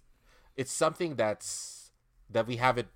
it's 0.57 0.73
something 0.73 1.17
that's 1.17 1.91
that 2.31 2.47
we 2.47 2.57
haven't 2.57 2.89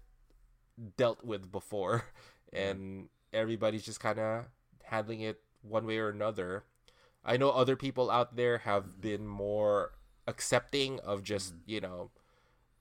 dealt 0.96 1.24
with 1.24 1.50
before 1.50 2.04
and 2.52 3.08
everybody's 3.32 3.84
just 3.84 4.00
kind 4.00 4.18
of 4.18 4.44
handling 4.84 5.20
it 5.20 5.40
one 5.62 5.86
way 5.86 5.98
or 5.98 6.08
another 6.08 6.64
i 7.24 7.36
know 7.36 7.50
other 7.50 7.76
people 7.76 8.10
out 8.10 8.36
there 8.36 8.58
have 8.58 9.00
been 9.00 9.26
more 9.26 9.92
accepting 10.26 11.00
of 11.00 11.22
just 11.22 11.52
mm-hmm. 11.52 11.70
you 11.70 11.80
know 11.80 12.10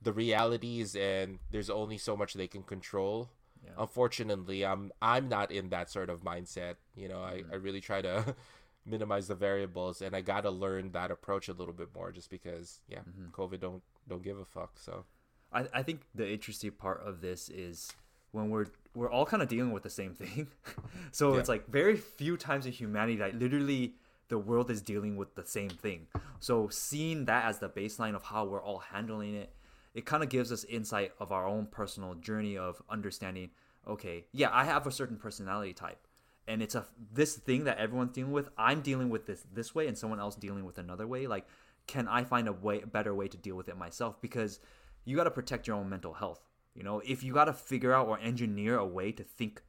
the 0.02 0.14
realities 0.14 0.96
and 0.96 1.40
there's 1.52 1.70
only 1.70 1.98
so 1.98 2.16
much 2.16 2.34
they 2.34 2.48
can 2.48 2.64
control 2.64 3.30
yeah. 3.64 3.72
unfortunately 3.78 4.66
i'm 4.66 4.92
i'm 5.02 5.28
not 5.28 5.52
in 5.52 5.70
that 5.70 5.90
sort 5.90 6.10
of 6.10 6.22
mindset 6.22 6.76
you 6.96 7.08
know 7.08 7.18
mm-hmm. 7.18 7.52
I, 7.52 7.54
I 7.54 7.58
really 7.58 7.82
try 7.82 8.02
to 8.02 8.36
minimize 8.86 9.28
the 9.28 9.36
variables 9.36 10.02
and 10.02 10.16
i 10.16 10.22
gotta 10.22 10.50
learn 10.50 10.92
that 10.92 11.10
approach 11.10 11.48
a 11.48 11.54
little 11.54 11.74
bit 11.74 11.90
more 11.96 12.12
just 12.12 12.30
because 12.30 12.82
yeah 12.88 13.00
mm-hmm. 13.00 13.30
covid 13.32 13.60
don't 13.60 13.82
don't 14.08 14.24
give 14.24 14.38
a 14.38 14.46
fuck. 14.46 14.78
So, 14.80 15.06
I 15.52 15.66
I 15.74 15.84
think 15.84 16.02
the 16.14 16.30
interesting 16.30 16.72
part 16.72 17.02
of 17.06 17.22
this 17.22 17.50
is 17.50 17.92
when 18.32 18.50
we're 18.50 18.68
we're 18.94 19.12
all 19.12 19.26
kind 19.26 19.44
of 19.44 19.50
dealing 19.50 19.72
with 19.72 19.84
the 19.84 19.90
same 19.90 20.14
thing. 20.14 20.48
so 21.12 21.34
yeah. 21.34 21.40
it's 21.40 21.50
like 21.50 21.68
very 21.68 21.98
few 21.98 22.38
times 22.38 22.66
in 22.66 22.72
humanity 22.72 23.18
that 23.18 23.38
literally 23.38 23.96
the 24.28 24.38
world 24.38 24.72
is 24.72 24.82
dealing 24.82 25.18
with 25.18 25.36
the 25.36 25.46
same 25.46 25.70
thing. 25.70 26.08
So 26.40 26.70
seeing 26.70 27.26
that 27.26 27.46
as 27.46 27.60
the 27.60 27.70
baseline 27.70 28.16
of 28.16 28.24
how 28.24 28.46
we're 28.46 28.62
all 28.62 28.80
handling 28.80 29.36
it, 29.36 29.54
it 29.94 30.06
kind 30.06 30.24
of 30.24 30.30
gives 30.30 30.52
us 30.52 30.64
insight 30.64 31.12
of 31.20 31.32
our 31.32 31.48
own 31.48 31.68
personal 31.68 32.16
journey 32.16 32.58
of 32.58 32.82
understanding. 32.90 33.52
Okay, 33.88 34.26
yeah, 34.32 34.50
I 34.52 34.66
have 34.66 34.88
a 34.88 34.92
certain 34.92 35.18
personality 35.18 35.74
type, 35.74 36.05
and 36.48 36.62
it's 36.62 36.76
a 36.76 36.86
this 37.14 37.36
thing 37.36 37.64
that 37.66 37.78
everyone's 37.78 38.12
dealing 38.12 38.32
with. 38.32 38.50
I'm 38.58 38.82
dealing 38.82 39.10
with 39.10 39.26
this 39.26 39.46
this 39.54 39.74
way, 39.74 39.88
and 39.88 39.98
someone 39.98 40.20
else 40.20 40.36
dealing 40.36 40.66
with 40.66 40.78
another 40.78 41.08
way. 41.08 41.28
Like 41.28 41.46
can 41.88 42.08
I 42.08 42.24
find 42.24 42.48
a 42.48 42.54
way 42.54 42.82
a 42.82 42.88
better 42.88 43.14
way 43.14 43.28
to 43.28 43.38
deal 43.38 43.56
with 43.56 43.70
it 43.70 43.78
myself? 43.78 44.20
Because 44.22 44.60
you 45.04 45.16
got 45.16 45.26
to 45.26 45.32
protect 45.32 45.68
your 45.68 45.76
own 45.76 45.90
mental 45.90 46.14
health. 46.14 46.42
You 46.74 46.84
know, 46.84 47.02
if 47.06 47.24
you 47.24 47.34
got 47.34 47.46
to 47.46 47.54
figure 47.54 47.94
out 47.94 48.08
or 48.08 48.20
engineer 48.20 48.78
a 48.78 48.86
way 48.86 49.12
to 49.12 49.24
think 49.24 49.62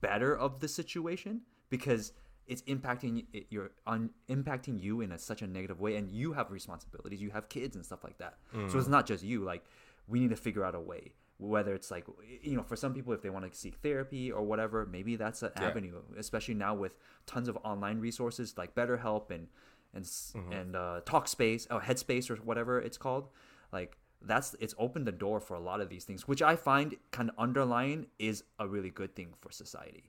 better 0.00 0.36
of 0.36 0.60
the 0.60 0.68
situation 0.68 1.42
because 1.68 2.12
it's 2.46 2.62
impacting 2.62 3.26
it, 3.32 3.46
you're 3.50 3.72
on 3.86 4.10
impacting 4.28 4.80
you 4.80 5.00
in 5.00 5.12
a, 5.12 5.18
such 5.18 5.42
a 5.42 5.46
negative 5.46 5.80
way 5.80 5.96
and 5.96 6.10
you 6.10 6.32
have 6.32 6.52
responsibilities 6.52 7.20
you 7.20 7.30
have 7.30 7.48
kids 7.48 7.74
and 7.74 7.84
stuff 7.84 8.04
like 8.04 8.16
that 8.18 8.34
mm. 8.54 8.70
so 8.70 8.78
it's 8.78 8.86
not 8.86 9.06
just 9.06 9.24
you 9.24 9.42
like 9.42 9.64
we 10.06 10.20
need 10.20 10.30
to 10.30 10.36
figure 10.36 10.64
out 10.64 10.76
a 10.76 10.80
way 10.80 11.12
whether 11.38 11.74
it's 11.74 11.90
like 11.90 12.04
you 12.42 12.56
know 12.56 12.62
for 12.62 12.76
some 12.76 12.94
people 12.94 13.12
if 13.12 13.22
they 13.22 13.30
want 13.30 13.50
to 13.50 13.58
seek 13.58 13.74
therapy 13.82 14.30
or 14.30 14.42
whatever 14.42 14.86
maybe 14.86 15.16
that's 15.16 15.42
an 15.42 15.50
yeah. 15.56 15.66
avenue 15.66 15.96
especially 16.16 16.54
now 16.54 16.72
with 16.74 16.92
tons 17.26 17.48
of 17.48 17.58
online 17.64 17.98
resources 17.98 18.54
like 18.56 18.74
betterhelp 18.74 19.30
and 19.30 19.48
and 19.94 20.04
mm-hmm. 20.04 20.52
and 20.52 20.76
uh, 20.76 21.00
Talkspace 21.04 21.66
or 21.70 21.80
Headspace 21.80 22.30
or 22.30 22.36
whatever 22.36 22.80
it's 22.80 22.96
called. 22.96 23.28
Like 23.72 23.96
that's 24.20 24.54
it's 24.60 24.74
opened 24.78 25.06
the 25.06 25.12
door 25.12 25.40
for 25.40 25.54
a 25.54 25.60
lot 25.60 25.80
of 25.80 25.88
these 25.88 26.04
things, 26.04 26.26
which 26.26 26.42
I 26.42 26.56
find 26.56 26.96
kind 27.10 27.30
of 27.30 27.36
underlying 27.38 28.06
is 28.18 28.44
a 28.58 28.66
really 28.66 28.90
good 28.90 29.14
thing 29.14 29.28
for 29.40 29.50
society. 29.50 30.04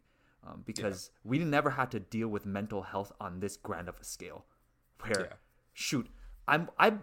Um, 0.45 0.61
because 0.65 1.09
yeah. 1.13 1.29
we 1.29 1.39
never 1.39 1.69
had 1.69 1.89
to 1.91 2.01
deal 2.01 2.27
with 2.27 2.45
mental 2.45 2.81
health 2.81 3.13
on 3.21 3.39
this 3.39 3.55
grand 3.55 3.87
of 3.87 3.95
a 4.01 4.03
scale. 4.03 4.43
Where, 4.99 5.21
yeah. 5.21 5.33
shoot, 5.73 6.09
I'm 6.49 6.69
I 6.77 6.93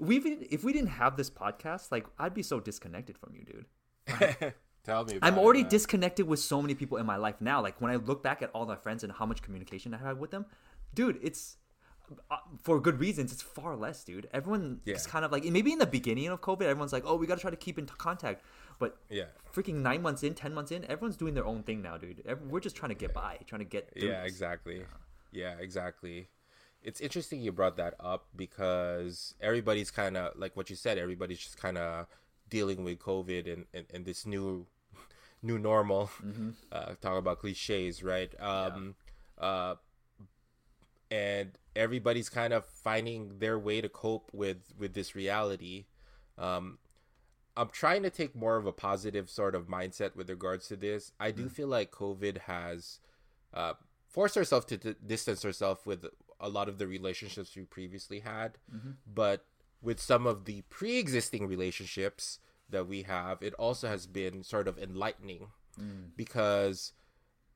we 0.00 0.16
if 0.50 0.64
we 0.64 0.72
didn't 0.72 0.88
have 0.88 1.16
this 1.16 1.30
podcast, 1.30 1.92
like 1.92 2.06
I'd 2.18 2.34
be 2.34 2.42
so 2.42 2.58
disconnected 2.58 3.18
from 3.18 3.34
you, 3.36 3.44
dude. 3.44 4.54
Tell 4.82 5.04
me. 5.04 5.18
I'm 5.20 5.38
already 5.38 5.60
it, 5.60 5.68
disconnected 5.68 6.26
with 6.26 6.40
so 6.40 6.62
many 6.62 6.74
people 6.74 6.96
in 6.96 7.04
my 7.04 7.16
life 7.16 7.36
now. 7.40 7.60
Like 7.60 7.80
when 7.80 7.90
I 7.90 7.96
look 7.96 8.22
back 8.22 8.40
at 8.40 8.50
all 8.54 8.64
my 8.64 8.76
friends 8.76 9.04
and 9.04 9.12
how 9.12 9.26
much 9.26 9.42
communication 9.42 9.92
I 9.92 9.98
had 9.98 10.18
with 10.18 10.30
them, 10.30 10.46
dude, 10.94 11.18
it's 11.22 11.58
uh, 12.30 12.36
for 12.62 12.80
good 12.80 12.98
reasons, 12.98 13.30
it's 13.30 13.42
far 13.42 13.76
less, 13.76 14.02
dude. 14.02 14.26
Everyone 14.32 14.80
yeah. 14.84 14.94
is 14.94 15.06
kind 15.06 15.24
of 15.24 15.32
like 15.32 15.44
maybe 15.44 15.70
in 15.70 15.78
the 15.78 15.86
beginning 15.86 16.28
of 16.28 16.40
COVID, 16.40 16.62
everyone's 16.62 16.94
like, 16.94 17.04
"Oh, 17.06 17.16
we 17.16 17.26
got 17.26 17.34
to 17.34 17.40
try 17.42 17.50
to 17.50 17.56
keep 17.56 17.78
in 17.78 17.84
contact," 17.86 18.42
but 18.78 18.96
yeah, 19.10 19.24
freaking 19.54 19.76
nine 19.76 20.00
months 20.00 20.22
in, 20.22 20.34
ten 20.34 20.54
months 20.54 20.72
in, 20.72 20.84
everyone's 20.90 21.16
doing 21.16 21.34
their 21.34 21.46
own 21.46 21.62
thing 21.62 21.82
now, 21.82 21.98
dude. 21.98 22.24
We're 22.48 22.60
just 22.60 22.74
trying 22.74 22.90
to 22.90 22.94
get 22.94 23.12
by, 23.12 23.38
trying 23.46 23.60
to 23.60 23.66
get. 23.66 23.92
Through 23.92 24.08
yeah, 24.08 24.24
exactly. 24.24 24.78
Yeah. 24.78 25.52
yeah, 25.52 25.54
exactly. 25.60 26.28
It's 26.82 27.00
interesting 27.00 27.42
you 27.42 27.52
brought 27.52 27.76
that 27.76 27.94
up 28.00 28.26
because 28.34 29.34
everybody's 29.40 29.90
kind 29.90 30.16
of 30.16 30.32
like 30.36 30.56
what 30.56 30.70
you 30.70 30.76
said. 30.76 30.98
Everybody's 30.98 31.38
just 31.38 31.58
kind 31.58 31.76
of 31.78 32.06
dealing 32.48 32.84
with 32.84 32.98
COVID 32.98 33.52
and, 33.52 33.66
and, 33.74 33.86
and 33.92 34.04
this 34.04 34.26
new 34.26 34.66
new 35.42 35.58
normal. 35.58 36.10
Mm-hmm. 36.24 36.50
Uh, 36.72 36.94
talk 37.00 37.18
about 37.18 37.40
cliches, 37.40 38.02
right? 38.02 38.32
Um, 38.40 38.94
yeah. 39.36 39.44
uh, 39.44 39.74
and 41.10 41.50
everybody's 41.74 42.28
kind 42.28 42.52
of 42.52 42.64
finding 42.64 43.38
their 43.40 43.58
way 43.58 43.80
to 43.80 43.88
cope 43.88 44.30
with 44.32 44.72
with 44.78 44.94
this 44.94 45.14
reality. 45.14 45.86
Um, 46.38 46.78
I'm 47.56 47.68
trying 47.68 48.02
to 48.04 48.10
take 48.10 48.34
more 48.34 48.56
of 48.56 48.66
a 48.66 48.72
positive 48.72 49.28
sort 49.28 49.54
of 49.54 49.66
mindset 49.66 50.14
with 50.16 50.30
regards 50.30 50.68
to 50.68 50.76
this. 50.76 51.12
I 51.18 51.30
do 51.32 51.46
mm. 51.46 51.52
feel 51.52 51.68
like 51.68 51.90
COVID 51.90 52.38
has 52.42 53.00
uh, 53.52 53.74
forced 54.08 54.34
herself 54.34 54.66
to, 54.68 54.78
to 54.78 54.94
distance 54.94 55.42
herself 55.42 55.86
with 55.86 56.06
a 56.40 56.48
lot 56.48 56.68
of 56.68 56.78
the 56.78 56.86
relationships 56.86 57.54
we 57.54 57.62
previously 57.62 58.20
had. 58.20 58.58
Mm-hmm. 58.74 58.90
But 59.12 59.44
with 59.82 60.00
some 60.00 60.26
of 60.26 60.44
the 60.44 60.62
pre-existing 60.62 61.46
relationships 61.46 62.38
that 62.68 62.86
we 62.86 63.02
have, 63.02 63.42
it 63.42 63.54
also 63.54 63.88
has 63.88 64.06
been 64.06 64.42
sort 64.42 64.68
of 64.68 64.78
enlightening 64.78 65.48
mm. 65.80 66.08
because 66.16 66.92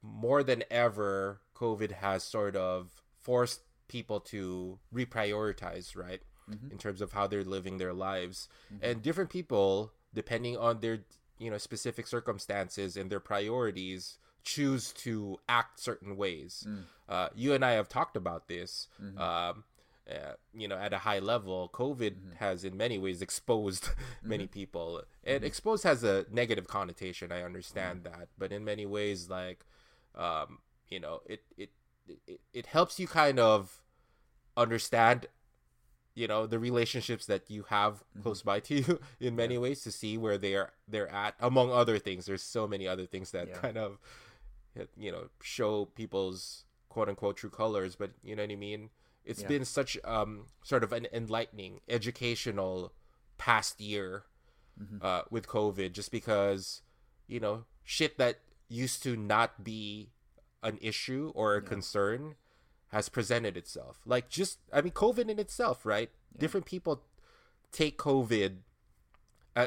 more 0.03 0.43
than 0.43 0.65
ever, 0.71 1.41
COVID 1.55 1.93
has 1.93 2.23
sort 2.23 2.57
of 2.57 2.91
forced 3.21 3.63
people 3.89 4.21
to 4.21 4.79
reprioritize, 4.93 5.97
right? 5.97 6.21
Mm-hmm. 6.51 6.73
In 6.73 6.79
terms 6.79 7.01
of 7.01 7.13
how 7.13 7.27
they're 7.27 7.45
living 7.45 7.79
their 7.79 7.95
lives. 7.95 8.49
Mm-hmm. 8.73 8.85
And 8.85 9.03
different 9.03 9.31
people, 9.31 9.93
depending 10.13 10.57
on 10.57 10.81
their 10.81 11.01
you 11.39 11.51
know 11.51 11.59
specific 11.59 12.07
circumstances 12.07 12.97
and 12.97 13.11
their 13.11 13.21
priorities, 13.21 14.19
choose 14.45 14.93
to 14.93 15.39
act 15.49 15.81
certain 15.81 16.17
ways. 16.17 16.65
Mm. 16.69 16.83
Uh, 17.09 17.29
you 17.35 17.53
and 17.55 17.65
I 17.65 17.73
have 17.73 17.89
talked 17.89 18.17
about 18.17 18.49
this. 18.49 18.89
Mm-hmm. 19.03 19.19
Um, 19.19 19.65
uh, 20.11 20.35
you 20.53 20.69
know, 20.69 20.77
at 20.77 20.93
a 20.93 20.99
high 20.99 21.19
level, 21.19 21.71
COVID 21.73 22.11
mm-hmm. 22.11 22.37
has 22.37 22.63
in 22.63 22.77
many 22.77 22.99
ways 22.99 23.23
exposed 23.23 23.89
many 24.23 24.45
mm-hmm. 24.45 24.53
people. 24.53 25.03
And 25.25 25.39
mm-hmm. 25.39 25.47
exposed 25.47 25.85
has 25.85 26.05
a 26.05 26.27
negative 26.31 26.69
connotation. 26.69 27.33
I 27.33 27.43
understand 27.43 28.05
mm-hmm. 28.05 28.21
that, 28.21 28.29
but 28.37 28.53
in 28.53 28.65
many 28.65 28.85
ways, 28.85 29.31
like, 29.31 29.65
um, 30.15 30.59
you 30.89 31.01
know, 31.01 31.23
it, 31.27 31.43
it 31.57 31.71
it 32.07 32.41
it 32.53 32.67
helps 32.67 33.01
you 33.01 33.07
kind 33.07 33.39
of 33.39 33.83
understand 34.57 35.27
you 36.15 36.29
know 36.29 36.47
the 36.47 36.59
relationships 36.59 37.27
that 37.27 37.51
you 37.51 37.65
have 37.65 37.95
mm-hmm. 37.95 38.23
close 38.23 38.43
by 38.43 38.61
to 38.61 38.75
you 38.75 39.01
in 39.21 39.35
many 39.35 39.55
yeah. 39.55 39.61
ways 39.61 39.83
to 39.83 39.91
see 39.91 40.17
where 40.17 40.39
they're 40.39 40.73
they're 40.87 41.11
at 41.11 41.35
among 41.41 41.73
other 41.73 41.99
things 41.99 42.27
there's 42.27 42.43
so 42.43 42.69
many 42.69 42.87
other 42.87 43.07
things 43.07 43.33
that 43.33 43.49
yeah. 43.49 43.55
kind 43.55 43.77
of 43.77 43.99
you 44.97 45.11
know 45.11 45.29
show 45.43 45.87
people's 45.87 46.65
quote 46.89 47.09
unquote 47.09 47.37
true 47.37 47.51
colors 47.51 47.97
but 47.97 48.11
you 48.23 48.35
know 48.37 48.43
what 48.43 48.51
i 48.51 48.57
mean 48.57 48.91
It's 49.25 49.43
yeah. 49.43 49.49
been 49.49 49.65
such 49.65 49.97
um 50.05 50.47
sort 50.63 50.85
of 50.85 50.93
an 50.93 51.07
enlightening 51.13 51.81
educational 51.89 52.93
past 53.39 53.81
year 53.81 54.25
mm-hmm. 54.81 54.99
uh 55.01 55.23
with 55.31 55.47
covid 55.47 55.93
just 55.93 56.11
because 56.11 56.83
you 57.27 57.41
know 57.41 57.65
shit 57.85 58.19
that 58.19 58.41
used 58.69 59.03
to 59.03 59.17
not 59.17 59.63
be 59.65 60.11
an 60.63 60.79
issue 60.81 61.31
or 61.35 61.55
a 61.55 61.63
concern 61.63 62.35
has 62.89 63.09
presented 63.09 63.57
itself. 63.57 64.01
Like 64.07 64.29
just 64.29 64.59
I 64.73 64.81
mean 64.81 64.93
COVID 64.93 65.29
in 65.29 65.39
itself, 65.39 65.85
right? 65.85 66.11
Yeah. 66.33 66.41
Different 66.41 66.67
people 66.67 67.03
take 67.73 67.99
COVID 67.99 68.59
uh, 69.57 69.67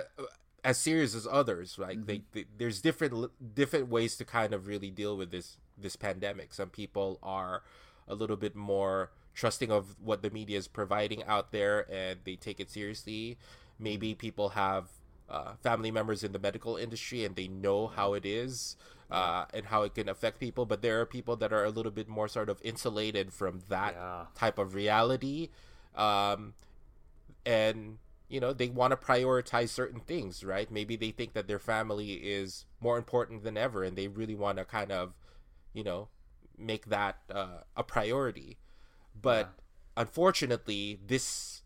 as 0.63 0.77
serious 0.77 1.15
as 1.15 1.27
others. 1.29 1.77
Like 1.77 1.97
mm-hmm. 1.97 2.05
they, 2.05 2.21
they, 2.33 2.45
there's 2.57 2.81
different 2.81 3.31
different 3.55 3.89
ways 3.89 4.17
to 4.17 4.25
kind 4.25 4.53
of 4.53 4.67
really 4.67 4.89
deal 4.89 5.17
with 5.17 5.31
this 5.31 5.57
this 5.77 5.95
pandemic. 5.95 6.53
Some 6.53 6.69
people 6.69 7.19
are 7.21 7.63
a 8.07 8.15
little 8.15 8.37
bit 8.37 8.55
more 8.55 9.11
trusting 9.33 9.71
of 9.71 9.95
what 10.01 10.23
the 10.23 10.31
media 10.31 10.57
is 10.57 10.67
providing 10.67 11.23
out 11.25 11.51
there 11.51 11.85
and 11.91 12.19
they 12.23 12.35
take 12.35 12.59
it 12.59 12.71
seriously. 12.71 13.37
Maybe 13.77 14.15
people 14.15 14.49
have 14.49 14.87
uh, 15.29 15.53
family 15.61 15.91
members 15.91 16.23
in 16.23 16.31
the 16.31 16.39
medical 16.39 16.75
industry 16.75 17.23
and 17.23 17.35
they 17.35 17.47
know 17.47 17.87
how 17.87 18.13
it 18.13 18.25
is 18.25 18.75
uh, 19.11 19.45
and 19.53 19.67
how 19.67 19.83
it 19.83 19.93
can 19.93 20.09
affect 20.09 20.39
people. 20.39 20.65
But 20.65 20.81
there 20.81 20.99
are 21.01 21.05
people 21.05 21.35
that 21.35 21.53
are 21.53 21.63
a 21.63 21.69
little 21.69 21.91
bit 21.91 22.07
more 22.07 22.27
sort 22.27 22.49
of 22.49 22.59
insulated 22.63 23.31
from 23.31 23.61
that 23.69 23.93
yeah. 23.93 24.25
type 24.35 24.57
of 24.57 24.73
reality. 24.73 25.49
Um, 25.95 26.53
and 27.45 27.99
you 28.29 28.39
know 28.39 28.53
they 28.53 28.67
want 28.67 28.91
to 28.91 28.97
prioritize 28.97 29.69
certain 29.69 30.01
things 30.01 30.43
right 30.43 30.71
maybe 30.71 30.95
they 30.95 31.11
think 31.11 31.33
that 31.33 31.47
their 31.47 31.59
family 31.59 32.13
is 32.13 32.65
more 32.79 32.97
important 32.97 33.43
than 33.43 33.57
ever 33.57 33.83
and 33.83 33.97
they 33.97 34.07
really 34.07 34.35
want 34.35 34.57
to 34.57 34.65
kind 34.65 34.91
of 34.91 35.13
you 35.73 35.83
know 35.83 36.07
make 36.57 36.87
that 36.87 37.17
uh, 37.33 37.59
a 37.75 37.83
priority 37.83 38.57
but 39.19 39.53
yeah. 39.95 40.01
unfortunately 40.01 40.99
this 41.05 41.61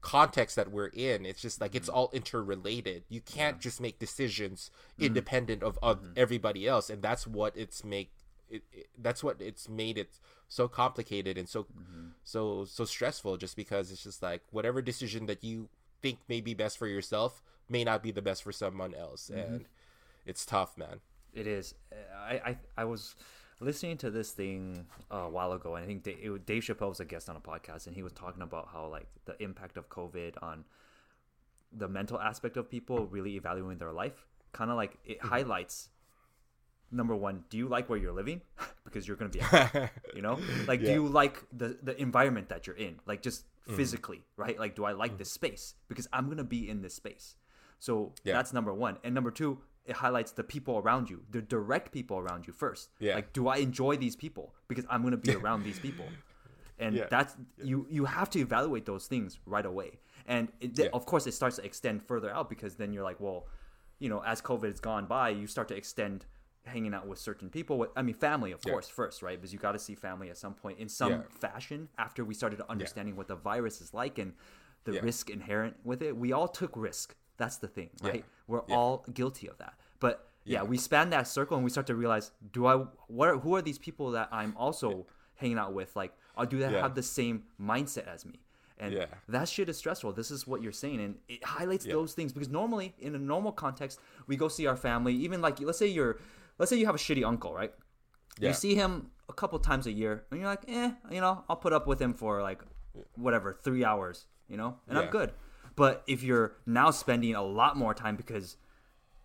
context 0.00 0.56
that 0.56 0.70
we're 0.70 0.86
in 0.86 1.26
it's 1.26 1.42
just 1.42 1.60
like 1.60 1.74
it's 1.74 1.88
mm-hmm. 1.88 1.98
all 1.98 2.10
interrelated 2.12 3.02
you 3.08 3.20
can't 3.20 3.56
yeah. 3.56 3.60
just 3.60 3.80
make 3.80 3.98
decisions 3.98 4.70
mm-hmm. 4.94 5.06
independent 5.06 5.62
of, 5.62 5.78
of 5.82 5.98
mm-hmm. 5.98 6.12
everybody 6.16 6.66
else 6.66 6.88
and 6.88 7.02
that's 7.02 7.26
what 7.26 7.52
it's 7.56 7.84
make 7.84 8.10
it, 8.48 8.62
it, 8.72 8.86
that's 8.98 9.24
what 9.24 9.40
it's 9.40 9.68
made 9.68 9.98
it 9.98 10.20
so 10.48 10.68
complicated 10.68 11.36
and 11.36 11.48
so 11.48 11.64
mm-hmm. 11.64 12.08
so 12.22 12.64
so 12.64 12.84
stressful 12.84 13.36
just 13.36 13.56
because 13.56 13.90
it's 13.90 14.04
just 14.04 14.22
like 14.22 14.42
whatever 14.50 14.80
decision 14.80 15.26
that 15.26 15.42
you 15.42 15.68
think 16.02 16.18
may 16.28 16.40
be 16.40 16.54
best 16.54 16.78
for 16.78 16.86
yourself 16.86 17.42
may 17.68 17.84
not 17.84 18.02
be 18.02 18.10
the 18.10 18.22
best 18.22 18.42
for 18.42 18.52
someone 18.52 18.94
else 18.94 19.30
mm-hmm. 19.32 19.54
and 19.54 19.64
it's 20.24 20.46
tough 20.46 20.76
man 20.76 21.00
it 21.34 21.46
is 21.46 21.74
i 22.28 22.40
i, 22.44 22.56
I 22.78 22.84
was 22.84 23.16
listening 23.60 23.96
to 23.98 24.10
this 24.10 24.32
thing 24.32 24.86
uh, 25.10 25.16
a 25.16 25.30
while 25.30 25.52
ago, 25.52 25.76
and 25.76 25.84
I 25.84 25.86
think 25.86 26.02
Dave, 26.02 26.44
Dave 26.44 26.62
Chappelle 26.62 26.88
was 26.88 27.00
a 27.00 27.04
guest 27.04 27.28
on 27.28 27.36
a 27.36 27.40
podcast, 27.40 27.86
and 27.86 27.96
he 27.96 28.02
was 28.02 28.12
talking 28.12 28.42
about 28.42 28.68
how 28.72 28.86
like 28.86 29.06
the 29.24 29.40
impact 29.42 29.76
of 29.76 29.88
COVID 29.88 30.34
on 30.42 30.64
the 31.72 31.88
mental 31.88 32.20
aspect 32.20 32.56
of 32.56 32.70
people 32.70 33.06
really 33.06 33.36
evaluating 33.36 33.78
their 33.78 33.92
life. 33.92 34.26
Kind 34.52 34.70
of 34.70 34.76
like 34.76 34.98
it 35.04 35.18
mm-hmm. 35.18 35.28
highlights 35.28 35.88
number 36.90 37.14
one, 37.14 37.44
do 37.50 37.58
you 37.58 37.68
like 37.68 37.88
where 37.88 37.98
you're 37.98 38.12
living? 38.12 38.40
because 38.84 39.06
you're 39.06 39.16
gonna 39.16 39.30
be, 39.30 39.40
you 40.14 40.22
know, 40.22 40.38
like 40.66 40.80
yeah. 40.80 40.86
do 40.86 40.92
you 40.92 41.08
like 41.08 41.42
the 41.52 41.76
the 41.82 42.00
environment 42.00 42.48
that 42.48 42.66
you're 42.66 42.76
in, 42.76 42.96
like 43.06 43.22
just 43.22 43.44
mm. 43.68 43.76
physically, 43.76 44.24
right? 44.36 44.58
Like, 44.58 44.74
do 44.74 44.84
I 44.84 44.92
like 44.92 45.14
mm. 45.14 45.18
this 45.18 45.30
space? 45.30 45.74
Because 45.88 46.08
I'm 46.12 46.28
gonna 46.28 46.44
be 46.44 46.68
in 46.68 46.82
this 46.82 46.94
space. 46.94 47.36
So 47.78 48.12
yeah. 48.24 48.32
that's 48.32 48.52
number 48.52 48.72
one. 48.72 48.96
And 49.04 49.14
number 49.14 49.30
two, 49.30 49.58
it 49.84 49.96
highlights 49.96 50.32
the 50.32 50.44
people 50.44 50.78
around 50.78 51.10
you, 51.10 51.22
the 51.30 51.42
direct 51.42 51.92
people 51.92 52.18
around 52.18 52.46
you 52.46 52.52
first. 52.52 52.90
Yeah. 52.98 53.14
Like, 53.14 53.32
do 53.32 53.48
I 53.48 53.56
enjoy 53.56 53.96
these 53.96 54.16
people? 54.16 54.54
Because 54.68 54.86
I'm 54.88 55.02
gonna 55.02 55.16
be 55.16 55.34
around 55.34 55.64
these 55.64 55.78
people, 55.78 56.06
and 56.78 56.96
yeah. 56.96 57.06
that's 57.10 57.36
you. 57.62 57.86
You 57.90 58.04
have 58.04 58.30
to 58.30 58.38
evaluate 58.38 58.86
those 58.86 59.06
things 59.06 59.38
right 59.46 59.66
away. 59.66 59.98
And 60.28 60.50
it, 60.60 60.90
of 60.92 61.06
course, 61.06 61.26
it 61.28 61.34
starts 61.34 61.56
to 61.56 61.64
extend 61.64 62.02
further 62.02 62.30
out 62.32 62.50
because 62.50 62.74
then 62.74 62.92
you're 62.92 63.04
like, 63.04 63.20
well, 63.20 63.46
you 64.00 64.08
know, 64.08 64.24
as 64.26 64.42
COVID 64.42 64.64
has 64.64 64.80
gone 64.80 65.06
by, 65.06 65.28
you 65.30 65.46
start 65.46 65.68
to 65.68 65.76
extend 65.76 66.26
hanging 66.66 66.94
out 66.94 67.06
with 67.06 67.18
certain 67.18 67.48
people. 67.48 67.86
I 67.96 68.02
mean, 68.02 68.14
family, 68.14 68.52
of 68.52 68.60
yeah. 68.64 68.72
course, 68.72 68.88
first, 68.88 69.22
right? 69.22 69.38
Because 69.38 69.52
you 69.52 69.58
got 69.58 69.72
to 69.72 69.78
see 69.78 69.94
family 69.94 70.30
at 70.30 70.36
some 70.36 70.54
point 70.54 70.78
in 70.78 70.88
some 70.88 71.24
fashion 71.40 71.88
after 71.98 72.24
we 72.24 72.34
started 72.34 72.60
understanding 72.68 73.16
what 73.16 73.28
the 73.28 73.36
virus 73.36 73.80
is 73.80 73.94
like 73.94 74.18
and 74.18 74.32
the 74.84 75.00
risk 75.00 75.30
inherent 75.30 75.76
with 75.84 76.02
it. 76.02 76.16
We 76.16 76.32
all 76.32 76.48
took 76.48 76.76
risk 76.76 77.16
that's 77.36 77.58
the 77.58 77.68
thing, 77.68 77.90
right? 78.02 78.16
Yeah. 78.16 78.22
We're 78.46 78.62
yeah. 78.68 78.76
all 78.76 79.04
guilty 79.12 79.48
of 79.48 79.58
that. 79.58 79.74
But 80.00 80.28
yeah. 80.44 80.58
yeah. 80.58 80.62
we 80.64 80.78
span 80.78 81.10
that 81.10 81.28
circle 81.28 81.56
and 81.56 81.64
we 81.64 81.70
start 81.70 81.86
to 81.88 81.94
realize, 81.94 82.30
do 82.52 82.66
I 82.66 82.84
what 83.08 83.28
are, 83.28 83.38
who 83.38 83.54
are 83.56 83.62
these 83.62 83.78
people 83.78 84.10
that 84.12 84.28
I'm 84.32 84.54
also 84.56 85.06
hanging 85.34 85.58
out 85.58 85.74
with? 85.74 85.94
Like, 85.96 86.12
or 86.36 86.42
uh, 86.42 86.46
do 86.46 86.58
they 86.58 86.72
have 86.72 86.94
the 86.94 87.02
same 87.02 87.44
mindset 87.60 88.06
as 88.06 88.24
me? 88.24 88.40
And 88.78 88.92
yeah. 88.92 89.06
that 89.28 89.48
shit 89.48 89.70
is 89.70 89.78
stressful. 89.78 90.12
This 90.12 90.30
is 90.30 90.46
what 90.46 90.62
you're 90.62 90.70
saying, 90.70 91.00
and 91.00 91.16
it 91.28 91.42
highlights 91.42 91.86
those 91.86 92.12
things 92.12 92.30
because 92.30 92.50
normally, 92.50 92.94
in 92.98 93.14
a 93.14 93.18
normal 93.18 93.50
context, 93.50 94.00
we 94.26 94.36
go 94.36 94.48
see 94.48 94.66
our 94.66 94.76
family. 94.76 95.14
Even 95.14 95.40
like, 95.40 95.58
let's 95.60 95.78
say 95.78 95.86
you're, 95.86 96.18
let's 96.58 96.70
say 96.70 96.76
you 96.76 96.86
have 96.86 96.94
a 96.94 96.98
shitty 96.98 97.26
uncle, 97.26 97.52
right? 97.52 97.72
You 98.38 98.52
see 98.52 98.74
him 98.74 99.10
a 99.28 99.32
couple 99.32 99.58
times 99.58 99.86
a 99.86 99.92
year, 99.92 100.24
and 100.30 100.40
you're 100.40 100.48
like, 100.48 100.64
eh, 100.68 100.90
you 101.10 101.20
know, 101.20 101.44
I'll 101.48 101.56
put 101.56 101.72
up 101.72 101.86
with 101.86 102.00
him 102.00 102.14
for 102.14 102.42
like 102.42 102.62
whatever 103.14 103.58
three 103.62 103.84
hours, 103.84 104.26
you 104.48 104.56
know, 104.56 104.76
and 104.88 104.98
I'm 104.98 105.08
good. 105.08 105.32
But 105.74 106.02
if 106.06 106.22
you're 106.22 106.56
now 106.64 106.90
spending 106.90 107.34
a 107.34 107.42
lot 107.42 107.76
more 107.76 107.92
time 107.94 108.16
because 108.16 108.56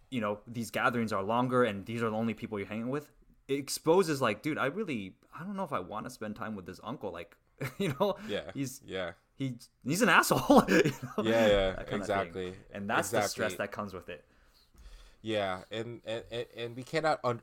you 0.09 0.19
know 0.19 0.39
these 0.45 0.69
gatherings 0.69 1.13
are 1.13 1.23
longer 1.23 1.63
and 1.63 1.85
these 1.85 2.03
are 2.03 2.09
the 2.09 2.15
only 2.15 2.33
people 2.33 2.59
you're 2.59 2.67
hanging 2.67 2.89
with, 2.89 3.07
it 3.47 3.55
exposes 3.55 4.21
like, 4.21 4.41
dude, 4.41 4.57
I 4.57 4.67
really 4.67 5.15
I 5.37 5.43
don't 5.43 5.55
know 5.55 5.63
if 5.63 5.73
I 5.73 5.79
want 5.79 6.05
to 6.05 6.09
spend 6.09 6.35
time 6.35 6.55
with 6.55 6.65
this 6.65 6.79
uncle. 6.83 7.11
Like, 7.11 7.35
you 7.77 7.95
know, 7.99 8.15
yeah, 8.27 8.51
he's 8.53 8.81
yeah. 8.85 9.11
He, 9.37 9.55
he's 9.83 10.03
an 10.03 10.09
asshole. 10.09 10.65
you 10.69 10.83
know? 11.17 11.23
Yeah, 11.23 11.47
yeah, 11.47 11.83
exactly. 11.87 12.53
And 12.71 12.87
that's 12.87 13.07
exactly. 13.07 13.21
the 13.21 13.29
stress 13.29 13.55
that 13.55 13.71
comes 13.71 13.91
with 13.91 14.07
it. 14.07 14.23
Yeah, 15.21 15.62
and 15.71 16.01
and 16.05 16.23
and 16.57 16.75
we 16.75 16.84
cannot 16.84 17.19
un, 17.23 17.41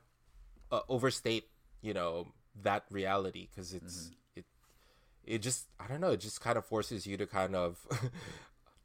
uh, 0.72 0.80
overstate, 0.88 1.48
you 1.80 1.94
know, 1.94 2.28
that 2.62 2.84
reality 2.90 3.48
because 3.50 3.72
it's 3.72 4.04
mm-hmm. 4.04 4.40
it 4.40 4.44
it 5.24 5.38
just 5.42 5.66
I 5.78 5.86
don't 5.86 6.00
know, 6.00 6.10
it 6.10 6.20
just 6.20 6.40
kind 6.40 6.58
of 6.58 6.64
forces 6.64 7.06
you 7.06 7.16
to 7.16 7.26
kind 7.26 7.54
of 7.54 7.86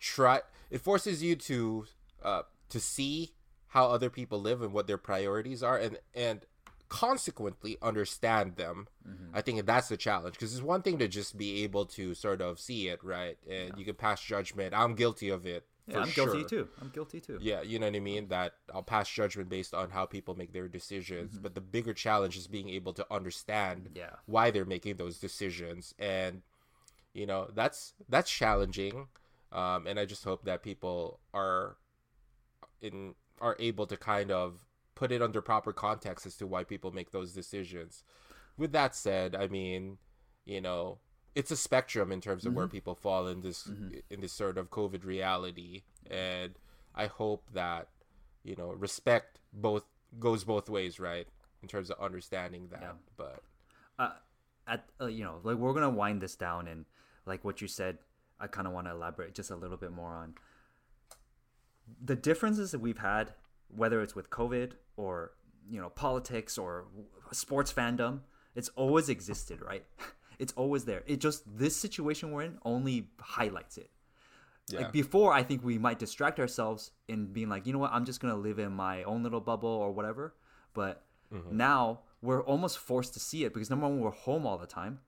try 0.04 0.42
it 0.70 0.82
forces 0.82 1.24
you 1.24 1.34
to 1.34 1.86
uh 2.24 2.42
to 2.68 2.80
see 2.80 3.32
how 3.68 3.88
other 3.88 4.10
people 4.10 4.42
live 4.42 4.62
and 4.62 4.74
what 4.74 4.86
their 4.86 4.98
priorities 4.98 5.64
are 5.64 5.78
and 5.78 5.98
and 6.14 6.46
consequently 6.90 7.78
understand 7.82 8.58
them 8.58 8.88
mm-hmm. 9.08 9.34
i 9.34 9.42
think 9.42 9.66
that's 9.66 9.88
the 9.88 9.96
challenge 9.96 10.36
because 10.36 10.54
it's 10.54 10.62
one 10.62 10.82
thing 10.82 10.98
to 10.98 11.08
just 11.08 11.38
be 11.38 11.64
able 11.64 11.86
to 11.86 12.14
sort 12.14 12.42
of 12.42 12.60
see 12.60 12.90
it 12.90 13.02
right 13.02 13.38
and 13.50 13.70
yeah. 13.70 13.74
you 13.78 13.86
can 13.86 13.96
pass 13.96 14.22
judgment 14.22 14.74
i'm 14.76 14.94
guilty 14.94 15.30
of 15.30 15.46
it 15.46 15.66
yeah, 15.88 16.00
I'm 16.00 16.08
sure. 16.08 16.28
guilty 16.28 16.44
too. 16.46 16.68
I'm 16.82 16.90
guilty 16.90 17.20
too. 17.20 17.38
Yeah, 17.42 17.62
you 17.62 17.78
know 17.78 17.88
what 17.88 17.96
I 17.96 18.00
mean? 18.00 18.28
That 18.30 18.54
I'll 18.74 18.84
pass 18.84 19.10
judgment 19.10 19.50
based 19.50 19.74
on 19.74 19.90
how 19.90 20.06
people 20.06 20.36
make 20.36 20.54
their 20.54 20.68
decisions. 20.68 21.34
Mm-hmm. 21.34 21.44
But 21.44 21.56
the 21.56 21.62
bigger 21.62 21.94
challenge 21.94 22.38
is 22.38 22.48
being 22.48 22.70
able 22.70 22.94
to 22.94 23.06
understand 23.12 23.90
yeah. 23.94 24.12
why 24.26 24.52
they're 24.52 24.66
making 24.66 24.98
those 24.98 25.20
decisions. 25.20 25.94
And 26.00 26.42
you 27.14 27.26
know, 27.26 27.50
that's 27.54 27.94
that's 28.08 28.32
challenging. 28.32 29.08
Um, 29.52 29.86
and 29.86 30.00
I 30.00 30.06
just 30.06 30.24
hope 30.24 30.46
that 30.46 30.64
people 30.64 31.20
are 31.34 31.78
in 32.82 33.14
are 33.42 33.56
able 33.60 33.86
to 33.88 33.98
kind 33.98 34.32
of 34.32 34.66
put 34.96 35.12
it 35.12 35.22
under 35.22 35.42
proper 35.42 35.74
context 35.74 36.26
as 36.26 36.38
to 36.38 36.48
why 36.48 36.64
people 36.64 36.92
make 36.92 37.12
those 37.12 37.34
decisions. 37.34 38.04
With 38.58 38.72
that 38.72 38.96
said, 38.96 39.36
I 39.36 39.48
mean, 39.48 39.98
you 40.46 40.62
know, 40.62 41.00
it's 41.36 41.52
a 41.52 41.58
spectrum 41.58 42.12
in 42.12 42.22
terms 42.22 42.46
of 42.46 42.52
mm-hmm. 42.52 42.60
where 42.60 42.68
people 42.68 42.96
fall 42.96 43.28
in 43.28 43.42
this 43.42 43.64
mm-hmm. 43.64 43.98
in 44.10 44.22
this 44.22 44.34
sort 44.34 44.58
of 44.58 44.70
COVID 44.70 45.06
reality, 45.06 45.84
and 46.10 46.54
I 46.96 47.08
hope 47.08 47.44
that 47.54 47.88
you 48.44 48.56
know 48.56 48.72
respect 48.72 49.40
both 49.52 49.86
goes 50.20 50.44
both 50.44 50.70
ways, 50.70 51.00
right? 51.00 51.28
In 51.62 51.68
terms 51.68 51.90
of 51.90 52.00
understanding 52.00 52.68
that, 52.72 52.82
yeah. 52.82 52.92
but 53.16 53.42
uh, 53.98 54.12
at 54.68 54.86
uh, 55.02 55.08
you 55.08 55.24
know, 55.24 55.40
like 55.44 55.58
we're 55.58 55.74
gonna 55.74 55.90
wind 55.90 56.22
this 56.22 56.36
down, 56.36 56.68
and 56.68 56.86
like 57.26 57.44
what 57.44 57.62
you 57.62 57.68
said, 57.68 57.98
I 58.40 58.48
kind 58.48 58.68
of 58.68 58.74
want 58.74 58.88
to 58.88 58.92
elaborate 58.92 59.34
just 59.34 59.50
a 59.52 59.56
little 59.56 59.78
bit 59.78 59.92
more 59.92 60.16
on 60.16 60.36
the 62.04 62.16
differences 62.16 62.72
that 62.72 62.80
we've 62.80 63.00
had, 63.00 63.34
whether 63.68 64.02
it's 64.02 64.16
with 64.16 64.30
COVID 64.30 64.74
or 64.98 65.32
you 65.70 65.82
know 65.82 65.90
politics 65.90 66.58
or 66.58 66.86
sports 67.32 67.74
fandom. 67.74 68.22
It's 68.56 68.70
always 68.76 69.10
existed, 69.10 69.62
right? 69.62 69.84
It's 70.40 70.54
always 70.54 70.86
there. 70.86 71.04
It 71.06 71.20
just 71.20 71.44
this 71.58 71.76
situation 71.76 72.32
we're 72.32 72.44
in 72.44 72.58
only 72.66 73.08
highlights 73.20 73.78
it. 73.78 73.90
Yeah. 74.70 74.80
Like 74.80 74.92
before, 74.92 75.34
I 75.34 75.44
think 75.44 75.64
we 75.64 75.78
might 75.78 76.00
distract 76.00 76.40
ourselves 76.40 76.92
in 77.08 77.28
being 77.28 77.50
like, 77.50 77.68
you 77.68 77.74
know 77.74 77.80
what, 77.80 77.92
I'm 77.92 78.06
just 78.06 78.20
gonna 78.20 78.36
live 78.36 78.60
in 78.60 78.72
my 78.72 79.04
own 79.04 79.24
little 79.24 79.42
bubble 79.42 79.70
or 79.70 79.92
whatever. 79.92 80.36
But 80.74 81.04
mm-hmm. 81.34 81.56
now 81.56 82.00
we're 82.22 82.44
almost 82.44 82.78
forced 82.80 83.14
to 83.14 83.20
see 83.20 83.44
it 83.44 83.54
because 83.54 83.70
number 83.70 83.88
one, 83.88 84.00
we're 84.00 84.12
home 84.12 84.46
all 84.48 84.58
the 84.58 84.68
time. 84.68 85.00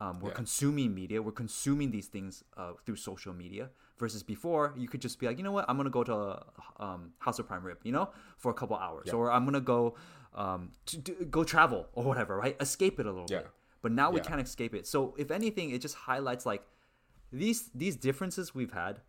Um, 0.00 0.18
we're 0.18 0.30
yeah. 0.30 0.34
consuming 0.34 0.94
media. 0.94 1.22
We're 1.22 1.30
consuming 1.30 1.92
these 1.92 2.06
things 2.06 2.42
uh, 2.56 2.72
through 2.84 2.96
social 2.96 3.32
media. 3.32 3.70
Versus 3.98 4.24
before, 4.24 4.74
you 4.76 4.88
could 4.88 5.00
just 5.00 5.20
be 5.20 5.26
like, 5.26 5.38
you 5.38 5.44
know 5.44 5.52
what, 5.52 5.64
I'm 5.68 5.76
gonna 5.76 5.90
go 5.90 6.02
to 6.02 6.42
um, 6.80 7.12
House 7.18 7.38
of 7.38 7.46
Prime 7.46 7.62
Rib, 7.62 7.78
you 7.84 7.92
know, 7.92 8.08
for 8.36 8.50
a 8.50 8.54
couple 8.54 8.74
hours, 8.74 9.04
yeah. 9.06 9.12
or 9.12 9.30
I'm 9.30 9.44
gonna 9.44 9.60
go 9.60 9.94
um, 10.34 10.70
to, 10.86 11.00
to, 11.02 11.24
go 11.26 11.44
travel 11.44 11.86
or 11.92 12.02
whatever, 12.02 12.36
right? 12.36 12.56
Escape 12.60 12.98
it 12.98 13.06
a 13.06 13.10
little 13.12 13.26
bit. 13.26 13.48
But 13.82 13.92
now 13.92 14.10
we 14.10 14.20
can't 14.20 14.40
escape 14.40 14.74
it. 14.74 14.86
So 14.86 15.14
if 15.18 15.30
anything, 15.30 15.70
it 15.70 15.80
just 15.82 15.96
highlights 15.96 16.46
like 16.46 16.62
these 17.32 17.70
these 17.74 17.96
differences 17.96 18.54
we've 18.54 18.72
had 18.72 19.00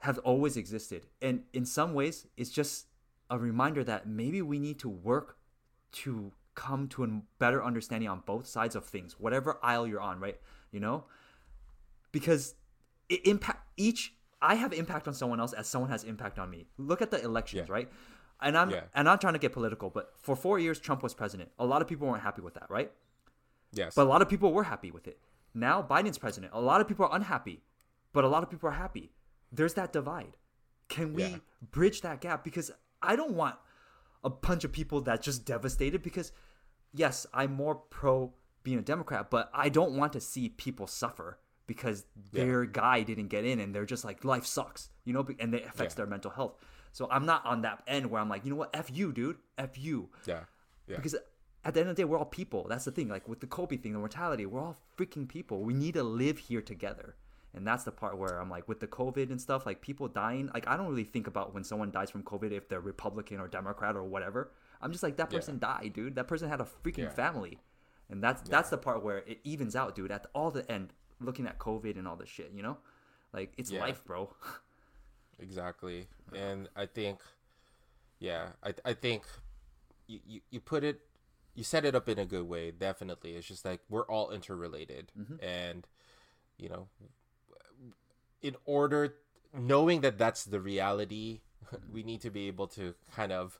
have 0.00 0.18
always 0.18 0.56
existed, 0.56 1.06
and 1.22 1.44
in 1.52 1.64
some 1.64 1.94
ways, 1.94 2.26
it's 2.36 2.50
just 2.50 2.86
a 3.28 3.38
reminder 3.38 3.84
that 3.84 4.08
maybe 4.08 4.42
we 4.42 4.58
need 4.58 4.78
to 4.80 4.88
work 4.88 5.36
to 5.92 6.32
come 6.54 6.88
to 6.88 7.04
a 7.04 7.08
better 7.38 7.62
understanding 7.62 8.08
on 8.08 8.22
both 8.26 8.46
sides 8.46 8.74
of 8.74 8.84
things, 8.84 9.16
whatever 9.18 9.58
aisle 9.62 9.86
you're 9.86 10.00
on, 10.00 10.18
right? 10.18 10.38
You 10.72 10.80
know, 10.80 11.04
because 12.12 12.54
it 13.08 13.26
impact 13.26 13.68
each. 13.76 14.14
I 14.42 14.54
have 14.54 14.72
impact 14.72 15.06
on 15.06 15.14
someone 15.14 15.38
else 15.38 15.52
as 15.52 15.68
someone 15.68 15.90
has 15.90 16.02
impact 16.02 16.38
on 16.38 16.50
me. 16.50 16.66
Look 16.78 17.02
at 17.02 17.10
the 17.10 17.22
elections, 17.22 17.68
yeah. 17.68 17.74
right? 17.74 17.92
And 18.40 18.56
I'm 18.56 18.70
yeah. 18.70 18.82
and 18.94 19.08
I'm 19.08 19.18
trying 19.18 19.34
to 19.34 19.38
get 19.38 19.52
political, 19.52 19.90
but 19.90 20.14
for 20.18 20.34
four 20.34 20.58
years 20.58 20.80
Trump 20.80 21.02
was 21.02 21.14
president. 21.14 21.50
A 21.58 21.64
lot 21.64 21.82
of 21.82 21.88
people 21.88 22.08
weren't 22.08 22.22
happy 22.22 22.40
with 22.40 22.54
that, 22.54 22.70
right? 22.70 22.90
Yes. 23.72 23.94
But 23.94 24.06
a 24.06 24.08
lot 24.08 24.22
of 24.22 24.28
people 24.28 24.52
were 24.52 24.64
happy 24.64 24.90
with 24.90 25.06
it. 25.06 25.18
Now 25.54 25.82
Biden's 25.82 26.18
president. 26.18 26.52
A 26.54 26.60
lot 26.60 26.80
of 26.80 26.88
people 26.88 27.06
are 27.06 27.14
unhappy, 27.14 27.62
but 28.12 28.24
a 28.24 28.28
lot 28.28 28.42
of 28.42 28.50
people 28.50 28.68
are 28.68 28.72
happy. 28.72 29.12
There's 29.52 29.74
that 29.74 29.92
divide. 29.92 30.36
Can 30.88 31.14
we 31.14 31.24
yeah. 31.24 31.36
bridge 31.70 32.00
that 32.02 32.20
gap? 32.20 32.44
Because 32.44 32.70
I 33.02 33.16
don't 33.16 33.34
want 33.34 33.56
a 34.22 34.30
bunch 34.30 34.64
of 34.64 34.72
people 34.72 35.00
that 35.02 35.22
just 35.22 35.44
devastated 35.44 36.02
because 36.02 36.32
yes, 36.92 37.26
I'm 37.32 37.52
more 37.54 37.74
pro 37.74 38.32
being 38.62 38.78
a 38.78 38.82
Democrat, 38.82 39.30
but 39.30 39.50
I 39.54 39.68
don't 39.68 39.96
want 39.96 40.12
to 40.12 40.20
see 40.20 40.50
people 40.50 40.86
suffer 40.86 41.38
because 41.66 42.04
their 42.32 42.64
yeah. 42.64 42.70
guy 42.72 43.02
didn't 43.02 43.28
get 43.28 43.44
in 43.44 43.60
and 43.60 43.74
they're 43.74 43.86
just 43.86 44.04
like 44.04 44.24
life 44.24 44.44
sucks, 44.44 44.90
you 45.04 45.12
know, 45.12 45.26
and 45.38 45.54
it 45.54 45.64
affects 45.64 45.94
yeah. 45.94 45.98
their 45.98 46.06
mental 46.06 46.30
health. 46.30 46.56
So 46.92 47.06
I'm 47.10 47.24
not 47.24 47.46
on 47.46 47.62
that 47.62 47.82
end 47.86 48.10
where 48.10 48.20
I'm 48.20 48.28
like, 48.28 48.44
you 48.44 48.50
know 48.50 48.56
what, 48.56 48.70
f 48.74 48.90
you, 48.92 49.12
dude, 49.12 49.36
f 49.56 49.78
you. 49.78 50.10
Yeah. 50.26 50.40
Yeah. 50.88 50.96
Because 50.96 51.14
at 51.64 51.74
the 51.74 51.80
end 51.80 51.90
of 51.90 51.96
the 51.96 52.02
day, 52.02 52.04
we're 52.04 52.18
all 52.18 52.24
people. 52.24 52.66
That's 52.68 52.84
the 52.84 52.90
thing. 52.90 53.08
Like 53.08 53.28
with 53.28 53.40
the 53.40 53.46
Kobe 53.46 53.76
thing, 53.76 53.92
the 53.92 53.98
mortality, 53.98 54.46
we're 54.46 54.60
all 54.60 54.78
freaking 54.98 55.28
people. 55.28 55.62
We 55.62 55.74
need 55.74 55.94
to 55.94 56.02
live 56.02 56.38
here 56.38 56.62
together. 56.62 57.16
And 57.52 57.66
that's 57.66 57.84
the 57.84 57.90
part 57.90 58.16
where 58.16 58.40
I'm 58.40 58.48
like, 58.48 58.68
with 58.68 58.80
the 58.80 58.86
COVID 58.86 59.30
and 59.30 59.40
stuff, 59.40 59.66
like 59.66 59.80
people 59.80 60.06
dying, 60.06 60.50
like 60.54 60.68
I 60.68 60.76
don't 60.76 60.88
really 60.88 61.04
think 61.04 61.26
about 61.26 61.52
when 61.52 61.64
someone 61.64 61.90
dies 61.90 62.10
from 62.10 62.22
COVID 62.22 62.52
if 62.52 62.68
they're 62.68 62.80
Republican 62.80 63.40
or 63.40 63.48
Democrat 63.48 63.96
or 63.96 64.04
whatever. 64.04 64.52
I'm 64.80 64.92
just 64.92 65.02
like, 65.02 65.16
that 65.16 65.30
person 65.30 65.58
yeah. 65.60 65.78
died, 65.78 65.92
dude. 65.92 66.14
That 66.14 66.28
person 66.28 66.48
had 66.48 66.60
a 66.60 66.66
freaking 66.84 66.98
yeah. 66.98 67.10
family. 67.10 67.58
And 68.08 68.22
that's 68.22 68.42
yeah. 68.44 68.50
that's 68.50 68.70
the 68.70 68.78
part 68.78 69.02
where 69.04 69.18
it 69.18 69.40
evens 69.44 69.76
out, 69.76 69.94
dude. 69.94 70.10
At 70.10 70.24
the, 70.24 70.28
all 70.34 70.50
the 70.50 70.70
end, 70.70 70.92
looking 71.20 71.46
at 71.46 71.58
COVID 71.58 71.96
and 71.96 72.08
all 72.08 72.16
this 72.16 72.28
shit, 72.28 72.50
you 72.54 72.62
know, 72.62 72.76
like 73.32 73.52
it's 73.56 73.70
life, 73.70 74.04
bro. 74.04 74.34
exactly, 75.38 76.08
and 76.34 76.68
I 76.74 76.86
think, 76.86 77.20
yeah, 78.18 78.48
I 78.64 78.74
I 78.84 78.94
think 78.94 79.22
you, 80.08 80.18
you, 80.26 80.40
you 80.50 80.60
put 80.60 80.82
it 80.82 81.00
you 81.60 81.64
set 81.64 81.84
it 81.84 81.94
up 81.94 82.08
in 82.08 82.18
a 82.18 82.24
good 82.24 82.48
way 82.48 82.70
definitely. 82.70 83.32
It's 83.32 83.46
just 83.46 83.66
like 83.66 83.80
we're 83.90 84.06
all 84.06 84.30
interrelated. 84.30 85.12
Mm-hmm. 85.18 85.44
and 85.44 85.86
you 86.56 86.70
know 86.70 86.88
in 88.42 88.56
order 88.64 89.14
knowing 89.52 90.00
that 90.00 90.16
that's 90.16 90.44
the 90.44 90.60
reality 90.60 91.40
we 91.92 92.02
need 92.02 92.22
to 92.22 92.30
be 92.30 92.48
able 92.48 92.66
to 92.66 92.94
kind 93.14 93.30
of 93.30 93.58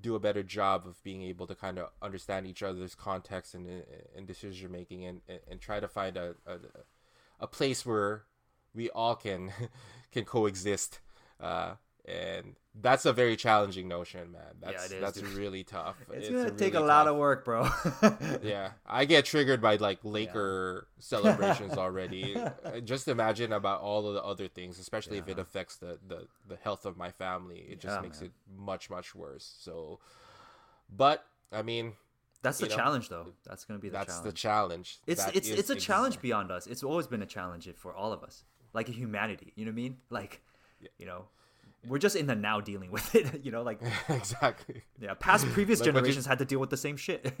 do 0.00 0.14
a 0.14 0.20
better 0.20 0.42
job 0.42 0.86
of 0.86 1.02
being 1.02 1.22
able 1.22 1.46
to 1.48 1.54
kind 1.54 1.78
of 1.78 1.90
understand 2.00 2.46
each 2.46 2.62
other's 2.62 2.94
context 2.94 3.54
and, 3.54 3.66
and 4.16 4.26
decision 4.26 4.70
making 4.70 5.04
and, 5.04 5.20
and 5.48 5.60
try 5.60 5.80
to 5.80 5.88
find 5.88 6.16
a, 6.16 6.34
a, 6.46 6.56
a 7.40 7.46
place 7.46 7.84
where 7.84 8.22
we 8.72 8.88
all 8.90 9.16
can 9.16 9.52
can 10.12 10.24
coexist 10.24 11.00
uh, 11.40 11.74
and 12.04 12.56
that's 12.80 13.04
a 13.04 13.12
very 13.12 13.36
challenging 13.36 13.86
notion, 13.86 14.32
man. 14.32 14.42
That's 14.60 14.92
yeah, 14.92 15.00
that's 15.00 15.22
really 15.22 15.62
tough. 15.62 15.96
It's, 16.12 16.28
it's 16.28 16.36
gonna 16.36 16.50
take 16.50 16.74
really 16.74 16.84
a 16.84 16.88
lot 16.88 17.06
of 17.06 17.16
work, 17.16 17.44
bro. 17.44 17.68
yeah, 18.42 18.72
I 18.86 19.04
get 19.04 19.24
triggered 19.24 19.60
by 19.60 19.76
like 19.76 19.98
Laker 20.02 20.88
yeah. 20.88 20.94
celebrations 20.98 21.74
already. 21.74 22.36
Just 22.84 23.08
imagine 23.08 23.52
about 23.52 23.82
all 23.82 24.06
of 24.08 24.14
the 24.14 24.22
other 24.22 24.48
things, 24.48 24.78
especially 24.78 25.16
yeah. 25.16 25.22
if 25.22 25.28
it 25.28 25.38
affects 25.38 25.76
the, 25.76 25.98
the 26.06 26.26
the 26.48 26.56
health 26.56 26.86
of 26.86 26.96
my 26.96 27.10
family. 27.10 27.66
It 27.70 27.80
just 27.80 28.02
makes 28.02 28.20
man. 28.20 28.30
it 28.30 28.60
much 28.60 28.90
much 28.90 29.14
worse. 29.14 29.54
So, 29.58 30.00
but 30.94 31.24
I 31.52 31.62
mean. 31.62 31.92
That's 32.42 32.58
the 32.58 32.66
know, 32.66 32.74
challenge, 32.74 33.08
though. 33.08 33.28
That's 33.46 33.64
gonna 33.64 33.78
be 33.78 33.88
the 33.88 33.98
that's 33.98 34.14
challenge. 34.14 34.24
the 34.24 34.32
challenge. 34.32 34.98
It's 35.06 35.24
that 35.24 35.36
it's 35.36 35.48
it's 35.48 35.70
a 35.70 35.76
challenge 35.76 36.20
beyond 36.20 36.50
us. 36.50 36.66
It's 36.66 36.82
always 36.82 37.06
been 37.06 37.22
a 37.22 37.26
challenge 37.26 37.68
for 37.76 37.94
all 37.94 38.12
of 38.12 38.24
us, 38.24 38.42
like 38.72 38.88
humanity. 38.88 39.52
You 39.54 39.64
know 39.64 39.70
what 39.70 39.74
I 39.74 39.76
mean? 39.76 39.96
Like, 40.10 40.42
you 40.98 41.06
know, 41.06 41.26
we're 41.88 41.98
just 41.98 42.16
in 42.16 42.26
the 42.26 42.34
now 42.34 42.60
dealing 42.60 42.90
with 42.90 43.14
it 43.14 43.40
you 43.44 43.50
know 43.50 43.62
like 43.62 43.80
exactly. 44.08 44.82
yeah 45.00 45.14
past 45.14 45.46
previous 45.52 45.80
like 45.80 45.86
generations 45.86 46.26
you, 46.26 46.28
had 46.28 46.38
to 46.38 46.44
deal 46.44 46.58
with 46.58 46.70
the 46.70 46.76
same 46.76 46.96
shit. 46.96 47.32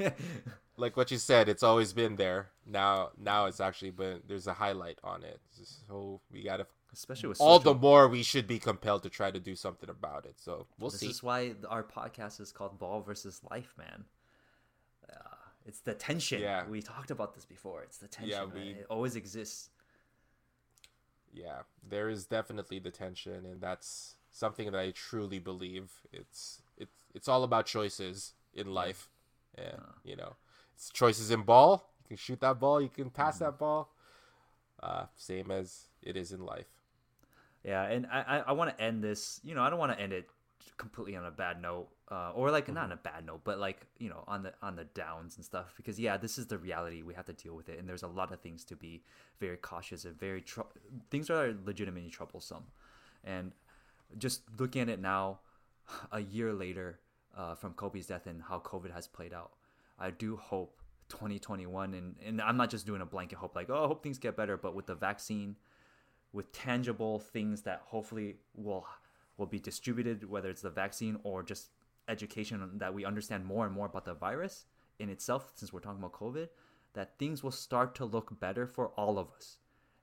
Like 0.76 0.96
what 0.96 1.10
you 1.10 1.18
said 1.18 1.48
it's 1.48 1.62
always 1.62 1.92
been 1.92 2.16
there. 2.16 2.50
Now 2.66 3.10
now 3.18 3.46
it's 3.46 3.60
actually 3.60 3.90
been 3.90 4.20
there's 4.26 4.46
a 4.46 4.54
highlight 4.54 4.98
on 5.04 5.22
it. 5.22 5.40
So 5.88 6.20
we 6.30 6.42
gotta 6.42 6.66
especially 6.92 7.28
with 7.28 7.40
all 7.40 7.58
the 7.58 7.74
more 7.74 8.08
we 8.08 8.22
should 8.22 8.46
be 8.46 8.58
compelled 8.58 9.02
to 9.04 9.08
try 9.08 9.30
to 9.30 9.40
do 9.40 9.54
something 9.54 9.88
about 9.88 10.26
it. 10.26 10.34
So 10.40 10.66
we'll 10.78 10.90
this 10.90 11.00
see. 11.00 11.06
this 11.08 11.16
is 11.16 11.22
why 11.22 11.54
our 11.68 11.82
podcast 11.82 12.40
is 12.40 12.52
called 12.52 12.78
ball 12.78 13.00
versus 13.00 13.40
life 13.50 13.74
man. 13.78 14.04
Uh, 15.08 15.36
it's 15.66 15.80
the 15.80 15.94
tension. 15.94 16.40
Yeah. 16.40 16.66
We 16.68 16.82
talked 16.82 17.10
about 17.10 17.34
this 17.34 17.44
before. 17.44 17.82
It's 17.82 17.98
the 17.98 18.08
tension 18.08 18.30
yeah, 18.32 18.44
we, 18.44 18.70
it 18.70 18.86
always 18.88 19.16
exists. 19.16 19.70
Yeah 21.32 21.60
there 21.88 22.08
is 22.08 22.26
definitely 22.26 22.78
the 22.78 22.90
tension 22.90 23.44
and 23.46 23.60
that's 23.60 24.16
something 24.32 24.70
that 24.70 24.78
I 24.78 24.90
truly 24.90 25.38
believe. 25.38 25.90
It's 26.12 26.62
it's 26.76 26.96
it's 27.14 27.28
all 27.28 27.44
about 27.44 27.66
choices 27.66 28.32
in 28.54 28.72
life. 28.72 29.08
Yeah, 29.56 29.74
uh. 29.78 29.92
you 30.02 30.16
know, 30.16 30.34
it's 30.74 30.90
choices 30.90 31.30
in 31.30 31.42
ball. 31.42 31.90
You 32.02 32.08
can 32.08 32.16
shoot 32.16 32.40
that 32.40 32.58
ball. 32.58 32.80
You 32.80 32.88
can 32.88 33.10
pass 33.10 33.36
mm-hmm. 33.36 33.44
that 33.44 33.58
ball. 33.58 33.92
Uh, 34.82 35.04
same 35.14 35.50
as 35.52 35.86
it 36.02 36.16
is 36.16 36.32
in 36.32 36.44
life. 36.44 36.66
Yeah, 37.62 37.84
and 37.84 38.06
I 38.10 38.22
I, 38.22 38.38
I 38.48 38.52
want 38.52 38.76
to 38.76 38.82
end 38.82 39.04
this. 39.04 39.40
You 39.44 39.54
know, 39.54 39.62
I 39.62 39.70
don't 39.70 39.78
want 39.78 39.92
to 39.92 40.00
end 40.00 40.12
it 40.12 40.28
completely 40.76 41.14
on 41.16 41.24
a 41.24 41.30
bad 41.30 41.60
note, 41.60 41.88
uh, 42.10 42.32
or 42.34 42.50
like 42.50 42.64
mm-hmm. 42.64 42.74
not 42.74 42.84
on 42.84 42.92
a 42.92 42.96
bad 42.96 43.24
note, 43.26 43.42
but 43.44 43.58
like 43.58 43.86
you 43.98 44.08
know 44.08 44.24
on 44.26 44.42
the 44.42 44.52
on 44.62 44.74
the 44.74 44.84
downs 44.84 45.36
and 45.36 45.44
stuff. 45.44 45.74
Because 45.76 46.00
yeah, 46.00 46.16
this 46.16 46.38
is 46.38 46.46
the 46.46 46.58
reality. 46.58 47.02
We 47.02 47.14
have 47.14 47.26
to 47.26 47.32
deal 47.32 47.54
with 47.54 47.68
it, 47.68 47.78
and 47.78 47.88
there's 47.88 48.02
a 48.02 48.08
lot 48.08 48.32
of 48.32 48.40
things 48.40 48.64
to 48.64 48.76
be 48.76 49.04
very 49.38 49.58
cautious 49.58 50.04
and 50.04 50.18
very 50.18 50.40
tr- 50.40 50.72
things 51.10 51.30
are 51.30 51.54
legitimately 51.64 52.10
troublesome. 52.10 52.64
And 53.24 53.52
just 54.18 54.42
looking 54.58 54.82
at 54.82 54.88
it 54.88 55.00
now, 55.00 55.40
a 56.12 56.20
year 56.20 56.52
later 56.52 57.00
uh, 57.36 57.54
from 57.54 57.74
Kobe's 57.74 58.06
death 58.06 58.26
and 58.26 58.42
how 58.42 58.60
COVID 58.60 58.92
has 58.92 59.06
played 59.06 59.32
out, 59.32 59.52
I 59.98 60.10
do 60.10 60.36
hope 60.36 60.78
2021 61.08 61.92
and 61.92 62.14
and 62.24 62.40
I'm 62.40 62.56
not 62.56 62.70
just 62.70 62.86
doing 62.86 63.02
a 63.02 63.06
blanket 63.06 63.36
hope 63.36 63.54
like 63.54 63.68
oh 63.68 63.84
I 63.84 63.86
hope 63.86 64.02
things 64.02 64.18
get 64.18 64.36
better, 64.36 64.56
but 64.56 64.74
with 64.74 64.86
the 64.86 64.94
vaccine, 64.94 65.56
with 66.32 66.50
tangible 66.52 67.18
things 67.18 67.62
that 67.62 67.82
hopefully 67.84 68.36
will 68.54 68.86
will 69.36 69.46
be 69.46 69.58
distributed, 69.58 70.28
whether 70.28 70.50
it's 70.50 70.62
the 70.62 70.70
vaccine 70.70 71.18
or 71.22 71.42
just 71.42 71.68
education 72.08 72.78
that 72.78 72.92
we 72.92 73.04
understand 73.04 73.44
more 73.44 73.64
and 73.66 73.74
more 73.74 73.86
about 73.86 74.04
the 74.04 74.14
virus 74.14 74.66
in 74.98 75.08
itself, 75.08 75.50
since 75.54 75.72
we're 75.72 75.80
talking 75.80 75.98
about 75.98 76.12
COVID, 76.12 76.48
that 76.94 77.18
things 77.18 77.42
will 77.42 77.50
start 77.50 77.94
to 77.96 78.04
look 78.04 78.38
better 78.40 78.66
for 78.66 78.88
all 78.88 79.18
of 79.18 79.28
us. 79.36 79.56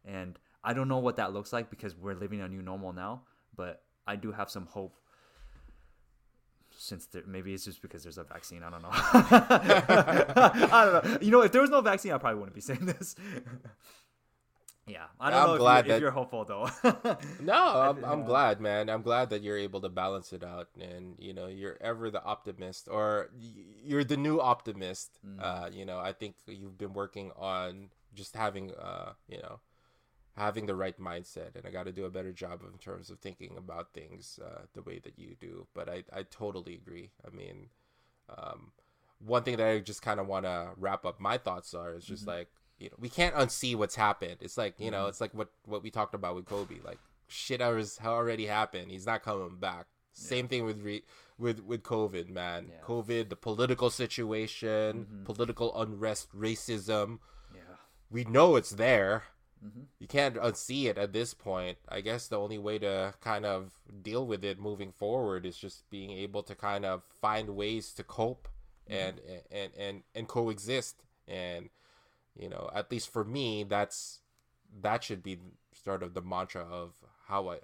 And 0.05 0.39
I 0.63 0.73
don't 0.73 0.87
know 0.87 0.97
what 0.97 1.17
that 1.17 1.33
looks 1.33 1.53
like 1.53 1.69
because 1.69 1.95
we're 1.95 2.15
living 2.15 2.41
a 2.41 2.47
new 2.47 2.61
normal 2.61 2.93
now, 2.93 3.21
but 3.55 3.83
I 4.09 4.15
do 4.15 4.31
have 4.31 4.49
some 4.49 4.65
hope 4.65 4.95
since 6.75 7.05
there, 7.07 7.23
maybe 7.27 7.53
it's 7.53 7.65
just 7.65 7.81
because 7.81 8.03
there's 8.03 8.17
a 8.17 8.23
vaccine. 8.23 8.63
I 8.63 8.69
don't 8.69 8.81
know. 8.81 8.89
I 8.91 10.85
don't 10.85 11.05
know. 11.05 11.17
You 11.21 11.31
know, 11.31 11.41
if 11.41 11.51
there 11.51 11.61
was 11.61 11.69
no 11.69 11.81
vaccine, 11.81 12.11
I 12.13 12.17
probably 12.17 12.39
wouldn't 12.39 12.55
be 12.55 12.61
saying 12.61 12.85
this. 12.85 13.15
yeah, 14.87 15.05
I 15.19 15.29
don't 15.29 15.39
I'm 15.39 15.47
know 15.47 15.53
if, 15.55 15.59
glad 15.59 15.85
you're, 15.85 15.89
that- 15.93 15.95
if 15.97 16.01
you're 16.01 16.11
hopeful 16.11 16.45
though. 16.45 16.69
No, 17.41 17.53
I'm, 17.53 18.03
I'm 18.03 18.23
glad, 18.23 18.59
man. 18.61 18.89
I'm 18.89 19.01
glad 19.01 19.29
that 19.31 19.43
you're 19.43 19.57
able 19.57 19.81
to 19.81 19.89
balance 19.89 20.33
it 20.33 20.43
out, 20.43 20.69
and 20.79 21.15
you 21.19 21.33
know, 21.33 21.47
you're 21.47 21.77
ever 21.81 22.09
the 22.09 22.23
optimist, 22.23 22.87
or 22.89 23.29
you're 23.83 24.03
the 24.05 24.17
new 24.17 24.39
optimist. 24.39 25.19
Uh, 25.39 25.69
you 25.71 25.85
know, 25.85 25.99
I 25.99 26.13
think 26.13 26.35
you've 26.47 26.77
been 26.77 26.93
working 26.93 27.31
on 27.37 27.89
just 28.15 28.35
having, 28.35 28.71
uh, 28.71 29.13
you 29.27 29.37
know, 29.37 29.59
having 30.39 30.65
the 30.65 30.75
right 30.75 30.99
mindset, 30.99 31.55
and 31.55 31.65
I 31.65 31.69
got 31.69 31.85
to 31.85 31.91
do 31.91 32.05
a 32.05 32.09
better 32.09 32.31
job 32.31 32.61
in 32.71 32.77
terms 32.79 33.09
of 33.09 33.19
thinking 33.19 33.55
about 33.57 33.93
things 33.93 34.39
uh, 34.43 34.61
the 34.73 34.81
way 34.81 34.99
that 35.03 35.19
you 35.19 35.35
do. 35.39 35.67
But 35.75 35.89
I, 35.89 36.03
I 36.13 36.23
totally 36.23 36.73
agree. 36.75 37.11
I 37.25 37.35
mean, 37.35 37.67
um, 38.35 38.71
one 39.19 39.43
thing 39.43 39.57
that 39.57 39.67
I 39.67 39.79
just 39.79 40.01
kind 40.01 40.19
of 40.19 40.27
want 40.27 40.45
to 40.45 40.69
wrap 40.77 41.05
up 41.05 41.19
my 41.19 41.37
thoughts 41.37 41.73
are 41.73 41.93
is 41.93 42.05
just 42.05 42.25
like 42.25 42.47
you 42.79 42.89
know 42.89 42.95
we 42.99 43.09
can't 43.09 43.35
unsee 43.35 43.75
what's 43.75 43.95
happened. 43.95 44.37
It's 44.41 44.57
like 44.57 44.79
you 44.79 44.91
know 44.91 45.07
it's 45.07 45.21
like 45.21 45.33
what 45.33 45.49
what 45.65 45.83
we 45.83 45.91
talked 45.91 46.15
about 46.15 46.35
with 46.35 46.45
Kobe. 46.45 46.75
Like 46.83 46.99
shit 47.27 47.61
has 47.61 47.99
already 48.03 48.45
happened. 48.45 48.91
He's 48.91 49.05
not 49.05 49.23
coming 49.23 49.57
back. 49.59 49.87
Same 50.13 50.47
thing 50.47 50.65
with 50.65 50.81
re- 50.81 51.03
with 51.37 51.59
with 51.61 51.83
COVID, 51.83 52.29
man. 52.29 52.67
Yeah. 52.69 52.85
COVID, 52.85 53.29
the 53.29 53.35
political 53.35 53.89
situation, 53.89 55.23
political 55.25 55.79
unrest, 55.79 56.29
racism. 56.35 57.19
yeah. 57.53 57.75
We 58.09 58.23
know 58.23 58.55
it's 58.55 58.71
there. 58.71 59.23
Mhm. 59.63 59.87
You 59.99 60.07
can't 60.07 60.35
unsee 60.35 60.85
it 60.85 60.97
at 60.97 61.11
this 61.13 61.33
point. 61.33 61.77
I 61.87 62.01
guess 62.01 62.27
the 62.27 62.39
only 62.39 62.57
way 62.57 62.79
to 62.79 63.13
kind 63.21 63.45
of 63.45 63.73
deal 64.01 64.25
with 64.25 64.43
it 64.43 64.59
moving 64.59 64.91
forward 64.91 65.45
is 65.45 65.57
just 65.57 65.89
being 65.89 66.11
able 66.11 66.43
to 66.43 66.55
kind 66.55 66.85
of 66.85 67.03
find 67.03 67.55
ways 67.55 67.93
to 67.93 68.03
cope 68.03 68.47
and 68.87 69.19
and 69.51 69.71
and 69.77 70.03
and 70.15 70.27
coexist. 70.27 71.03
And 71.27 71.69
you 72.35 72.49
know, 72.49 72.69
at 72.73 72.91
least 72.91 73.11
for 73.11 73.23
me, 73.25 73.63
that's 73.63 74.21
that 74.81 75.03
should 75.03 75.23
be 75.23 75.39
sort 75.73 76.03
of 76.03 76.13
the 76.13 76.21
mantra 76.21 76.63
of 76.63 76.93
how 77.27 77.49
I, 77.49 77.55
I, 77.55 77.59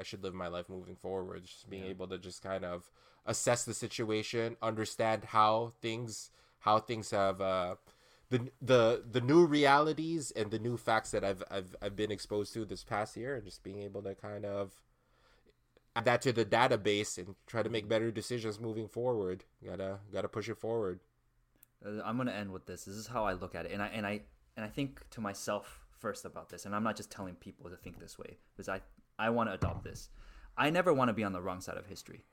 I 0.00 0.02
should 0.02 0.22
live 0.22 0.34
my 0.34 0.48
life 0.48 0.68
moving 0.68 0.96
forward. 0.96 1.44
Just 1.44 1.68
being 1.68 1.84
able 1.84 2.06
to 2.08 2.18
just 2.18 2.42
kind 2.42 2.64
of 2.64 2.90
assess 3.26 3.64
the 3.64 3.74
situation, 3.74 4.56
understand 4.62 5.24
how 5.24 5.72
things 5.80 6.30
how 6.60 6.78
things 6.78 7.10
have 7.10 7.40
uh, 7.40 7.76
the 8.30 8.48
the 8.62 9.04
the 9.10 9.20
new 9.20 9.44
realities 9.44 10.30
and 10.30 10.50
the 10.50 10.58
new 10.58 10.76
facts 10.76 11.10
that 11.10 11.24
I've 11.24 11.42
I've 11.50 11.74
I've 11.82 11.96
been 11.96 12.10
exposed 12.10 12.54
to 12.54 12.64
this 12.64 12.84
past 12.84 13.16
year, 13.16 13.36
and 13.36 13.44
just 13.44 13.62
being 13.62 13.80
able 13.80 14.02
to 14.02 14.14
kind 14.14 14.44
of 14.44 14.72
add 15.96 16.04
that 16.04 16.22
to 16.22 16.32
the 16.32 16.44
database 16.44 17.18
and 17.18 17.34
try 17.46 17.62
to 17.62 17.68
make 17.68 17.88
better 17.88 18.10
decisions 18.10 18.60
moving 18.60 18.88
forward. 18.88 19.44
Gotta 19.64 19.98
gotta 20.12 20.28
push 20.28 20.48
it 20.48 20.58
forward. 20.58 21.00
Uh, 21.84 22.02
I'm 22.04 22.16
gonna 22.16 22.32
end 22.32 22.52
with 22.52 22.66
this. 22.66 22.84
This 22.84 22.94
is 22.94 23.08
how 23.08 23.24
I 23.24 23.32
look 23.32 23.54
at 23.54 23.66
it, 23.66 23.72
and 23.72 23.82
I 23.82 23.88
and 23.88 24.06
I 24.06 24.22
and 24.56 24.64
I 24.64 24.68
think 24.68 25.08
to 25.10 25.20
myself 25.20 25.84
first 25.98 26.24
about 26.24 26.48
this, 26.48 26.66
and 26.66 26.74
I'm 26.74 26.84
not 26.84 26.96
just 26.96 27.10
telling 27.10 27.34
people 27.34 27.68
to 27.68 27.76
think 27.76 27.98
this 27.98 28.18
way 28.18 28.38
because 28.56 28.68
I 28.68 28.80
I 29.18 29.30
want 29.30 29.50
to 29.50 29.54
adopt 29.54 29.84
this. 29.84 30.08
I 30.56 30.70
never 30.70 30.92
want 30.92 31.08
to 31.08 31.14
be 31.14 31.24
on 31.24 31.32
the 31.32 31.40
wrong 31.40 31.60
side 31.60 31.78
of 31.78 31.86
history, 31.86 32.24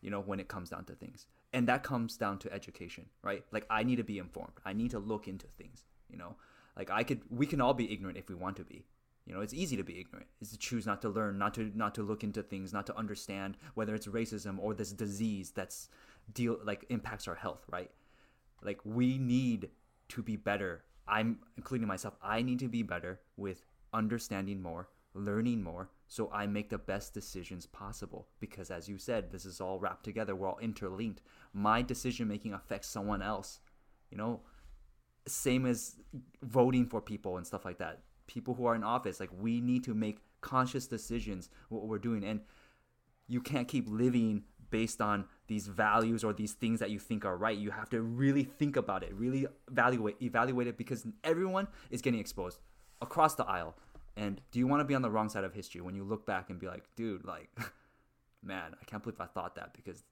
you 0.00 0.10
know, 0.10 0.20
when 0.20 0.40
it 0.40 0.48
comes 0.48 0.70
down 0.70 0.84
to 0.86 0.94
things, 0.94 1.26
and 1.52 1.68
that 1.68 1.82
comes 1.82 2.16
down 2.16 2.38
to 2.40 2.52
education, 2.52 3.06
right? 3.22 3.44
Like 3.52 3.66
I 3.70 3.82
need 3.82 3.96
to 3.96 4.04
be 4.04 4.18
informed. 4.18 4.54
I 4.64 4.72
need 4.72 4.90
to 4.90 4.98
look 4.98 5.28
into 5.28 5.46
things, 5.58 5.84
you 6.10 6.18
know. 6.18 6.36
Like 6.76 6.90
I 6.90 7.02
could, 7.02 7.22
we 7.30 7.46
can 7.46 7.60
all 7.60 7.74
be 7.74 7.92
ignorant 7.92 8.18
if 8.18 8.28
we 8.28 8.34
want 8.34 8.56
to 8.56 8.64
be. 8.64 8.84
You 9.24 9.34
know, 9.34 9.40
it's 9.40 9.54
easy 9.54 9.76
to 9.76 9.82
be 9.82 9.98
ignorant. 9.98 10.28
Is 10.40 10.50
to 10.50 10.58
choose 10.58 10.86
not 10.86 11.02
to 11.02 11.08
learn, 11.08 11.38
not 11.38 11.54
to 11.54 11.72
not 11.74 11.94
to 11.96 12.02
look 12.02 12.22
into 12.22 12.42
things, 12.42 12.72
not 12.72 12.86
to 12.86 12.96
understand 12.96 13.56
whether 13.74 13.94
it's 13.94 14.06
racism 14.06 14.58
or 14.60 14.72
this 14.74 14.92
disease 14.92 15.50
that's 15.50 15.88
deal 16.32 16.58
like 16.64 16.84
impacts 16.90 17.26
our 17.26 17.34
health, 17.34 17.64
right? 17.68 17.90
like 18.62 18.80
we 18.84 19.18
need 19.18 19.70
to 20.08 20.22
be 20.22 20.36
better 20.36 20.82
i'm 21.06 21.38
including 21.56 21.86
myself 21.86 22.14
i 22.22 22.42
need 22.42 22.58
to 22.58 22.68
be 22.68 22.82
better 22.82 23.20
with 23.36 23.64
understanding 23.92 24.60
more 24.60 24.88
learning 25.14 25.62
more 25.62 25.88
so 26.08 26.30
i 26.32 26.46
make 26.46 26.70
the 26.70 26.78
best 26.78 27.12
decisions 27.14 27.66
possible 27.66 28.28
because 28.40 28.70
as 28.70 28.88
you 28.88 28.98
said 28.98 29.30
this 29.30 29.44
is 29.44 29.60
all 29.60 29.78
wrapped 29.78 30.04
together. 30.04 30.34
We're 30.34 30.48
all 30.48 30.58
interlinked. 30.58 31.22
My 31.52 31.82
decision 31.82 32.28
making 32.28 32.52
affects 32.52 32.88
someone 32.88 33.22
else. 33.22 33.60
You 34.10 34.18
know 34.18 34.42
same 35.28 35.66
as 35.66 35.96
voting 36.42 36.86
for 36.86 37.00
people 37.00 37.36
and 37.36 37.46
stuff 37.46 37.64
like 37.64 37.78
that. 37.78 38.02
People 38.26 38.54
who 38.54 38.66
are 38.66 38.74
in 38.74 38.84
office 38.84 39.20
like 39.20 39.30
we 39.38 39.60
need 39.60 39.84
to 39.84 39.94
make 39.94 40.18
conscious 40.40 40.86
decisions 40.86 41.50
what 41.68 41.86
we're 41.86 41.98
doing. 41.98 42.24
And 42.24 42.40
you 43.28 43.40
can't 43.40 43.66
keep 43.66 43.88
living 43.88 44.44
based 44.70 45.00
on 45.00 45.24
these 45.48 45.66
values 45.66 46.24
or 46.24 46.32
these 46.32 46.52
things 46.52 46.80
that 46.80 46.90
you 46.90 46.98
think 46.98 47.24
are 47.24 47.36
right. 47.36 47.56
You 47.56 47.70
have 47.70 47.90
to 47.90 48.02
really 48.02 48.44
think 48.44 48.76
about 48.76 49.02
it, 49.02 49.12
really 49.14 49.46
evaluate 49.70 50.16
evaluate 50.20 50.66
it 50.66 50.76
because 50.76 51.06
everyone 51.24 51.68
is 51.90 52.02
getting 52.02 52.20
exposed 52.20 52.60
across 53.00 53.34
the 53.34 53.44
aisle. 53.44 53.76
And 54.16 54.40
do 54.50 54.58
you 54.58 54.66
want 54.66 54.80
to 54.80 54.84
be 54.84 54.94
on 54.94 55.02
the 55.02 55.10
wrong 55.10 55.28
side 55.28 55.44
of 55.44 55.52
history 55.52 55.80
when 55.80 55.94
you 55.94 56.02
look 56.02 56.24
back 56.24 56.48
and 56.48 56.58
be 56.58 56.66
like, 56.66 56.84
dude, 56.96 57.24
like, 57.24 57.50
man, 58.42 58.74
I 58.80 58.84
can't 58.84 59.02
believe 59.02 59.20
I 59.20 59.26
thought 59.26 59.56
that 59.56 59.74
because 59.74 60.04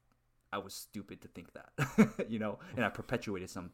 I 0.53 0.59
was 0.59 0.73
stupid 0.73 1.21
to 1.21 1.27
think 1.27 1.49
that, 1.53 2.25
you 2.29 2.39
know, 2.39 2.59
and 2.75 2.85
I 2.85 2.89
perpetuated 2.89 3.49
some 3.49 3.71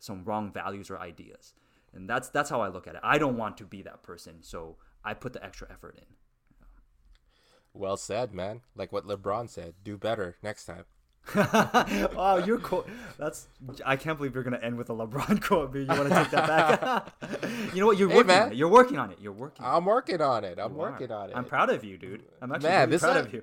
some 0.00 0.24
wrong 0.24 0.52
values 0.52 0.90
or 0.90 0.98
ideas. 0.98 1.54
And 1.92 2.08
that's 2.08 2.28
that's 2.28 2.50
how 2.50 2.60
I 2.60 2.68
look 2.68 2.86
at 2.86 2.96
it. 2.96 3.00
I 3.02 3.18
don't 3.18 3.36
want 3.36 3.56
to 3.58 3.64
be 3.64 3.82
that 3.82 4.02
person, 4.02 4.42
so 4.42 4.76
I 5.04 5.14
put 5.14 5.32
the 5.32 5.44
extra 5.44 5.68
effort 5.70 5.96
in. 5.98 6.04
Well 7.72 7.96
said, 7.96 8.34
man. 8.34 8.62
Like 8.74 8.92
what 8.92 9.06
LeBron 9.06 9.48
said, 9.48 9.74
do 9.84 9.96
better 9.96 10.36
next 10.42 10.64
time. 10.64 10.84
wow, 12.14 12.42
your 12.44 12.58
quote. 12.58 12.88
That's. 13.18 13.48
I 13.84 13.96
can't 13.96 14.16
believe 14.16 14.34
you're 14.34 14.42
gonna 14.44 14.58
end 14.62 14.76
with 14.76 14.88
a 14.90 14.92
LeBron 14.94 15.42
quote. 15.46 15.72
But 15.72 15.78
you 15.80 15.86
want 15.86 16.08
to 16.08 16.14
take 16.14 16.30
that 16.30 16.46
back? 16.46 17.12
you 17.74 17.80
know 17.80 17.86
what? 17.86 17.98
You're 17.98 18.08
Hey, 18.08 18.14
working. 18.16 18.26
man. 18.28 18.42
On 18.44 18.52
it. 18.52 18.56
You're 18.56 18.68
working 18.68 18.98
on 18.98 19.10
it. 19.10 19.18
You're 19.20 19.32
working. 19.32 19.64
I'm 19.66 19.84
working 19.84 20.20
on 20.20 20.44
it. 20.44 20.58
I'm 20.58 20.74
You 20.74 20.80
are. 20.80 20.90
working 20.90 21.10
on 21.12 21.30
it. 21.30 21.36
I'm 21.36 21.44
proud 21.44 21.70
of 21.70 21.84
you, 21.84 21.98
dude. 21.98 22.22
I'm 22.40 22.52
actually 22.52 22.68
Man, 22.70 22.78
really 22.80 22.90
this 22.92 23.02
proud 23.02 23.16
ep- 23.16 23.26
of 23.26 23.32
you. 23.34 23.42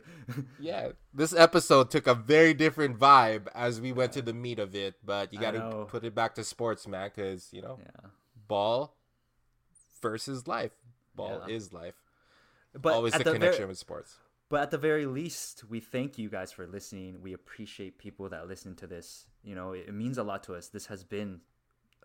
Yeah, 0.59 0.89
this 1.13 1.33
episode 1.35 1.91
took 1.91 2.07
a 2.07 2.13
very 2.15 2.53
different 2.53 2.97
vibe 2.99 3.47
as 3.53 3.79
we 3.81 3.91
went 3.91 4.13
to 4.13 4.21
the 4.21 4.33
meat 4.33 4.59
of 4.59 4.73
it, 4.75 4.95
but 5.03 5.33
you 5.33 5.39
got 5.39 5.51
to 5.51 5.85
put 5.87 6.03
it 6.03 6.15
back 6.15 6.35
to 6.35 6.43
sports, 6.43 6.87
man, 6.87 7.11
because 7.13 7.49
you 7.53 7.61
know, 7.61 7.77
yeah. 7.81 8.09
ball 8.47 8.95
versus 10.01 10.47
life. 10.47 10.71
Ball 11.15 11.43
Yeah. 11.47 11.55
is 11.55 11.71
life. 11.73 11.95
But 12.73 12.93
Always 12.93 13.13
the, 13.13 13.19
the 13.23 13.31
connection 13.33 13.59
very, 13.59 13.67
with 13.69 13.77
sports. 13.77 14.17
But 14.49 14.61
at 14.61 14.71
the 14.71 14.77
very 14.77 15.05
least, 15.05 15.63
we 15.69 15.79
thank 15.79 16.17
you 16.17 16.29
guys 16.29 16.51
for 16.51 16.67
listening. 16.67 17.21
We 17.21 17.33
appreciate 17.33 17.97
people 17.97 18.29
that 18.29 18.47
listen 18.47 18.75
to 18.75 18.87
this. 18.87 19.25
You 19.43 19.55
know, 19.55 19.71
it, 19.73 19.85
it 19.87 19.93
means 19.93 20.17
a 20.17 20.23
lot 20.23 20.43
to 20.43 20.55
us. 20.55 20.67
This 20.67 20.85
has 20.87 21.03
been 21.03 21.41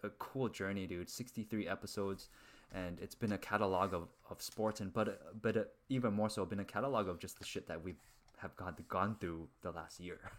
a 0.03 0.09
cool 0.11 0.49
journey, 0.49 0.87
dude. 0.87 1.11
63 1.11 1.69
episodes, 1.69 2.29
and 2.75 2.99
it's 3.01 3.15
been 3.15 3.33
a 3.33 3.39
catalog 3.39 3.93
of, 3.95 4.09
of 4.31 4.41
sports, 4.43 4.81
and 4.81 4.93
but 4.93 5.41
but 5.43 5.57
uh, 5.57 5.65
even 5.89 6.15
more 6.15 6.31
so, 6.31 6.45
been 6.47 6.61
a 6.61 6.65
catalog 6.65 7.09
of 7.09 7.19
just 7.19 7.39
the 7.39 7.45
shit 7.45 7.67
that 7.69 7.83
we 7.85 7.95
have 8.39 8.57
gone 8.57 8.75
gone 8.89 9.17
through 9.21 9.49
the 9.63 9.71
last 9.71 10.01
year. 10.01 10.19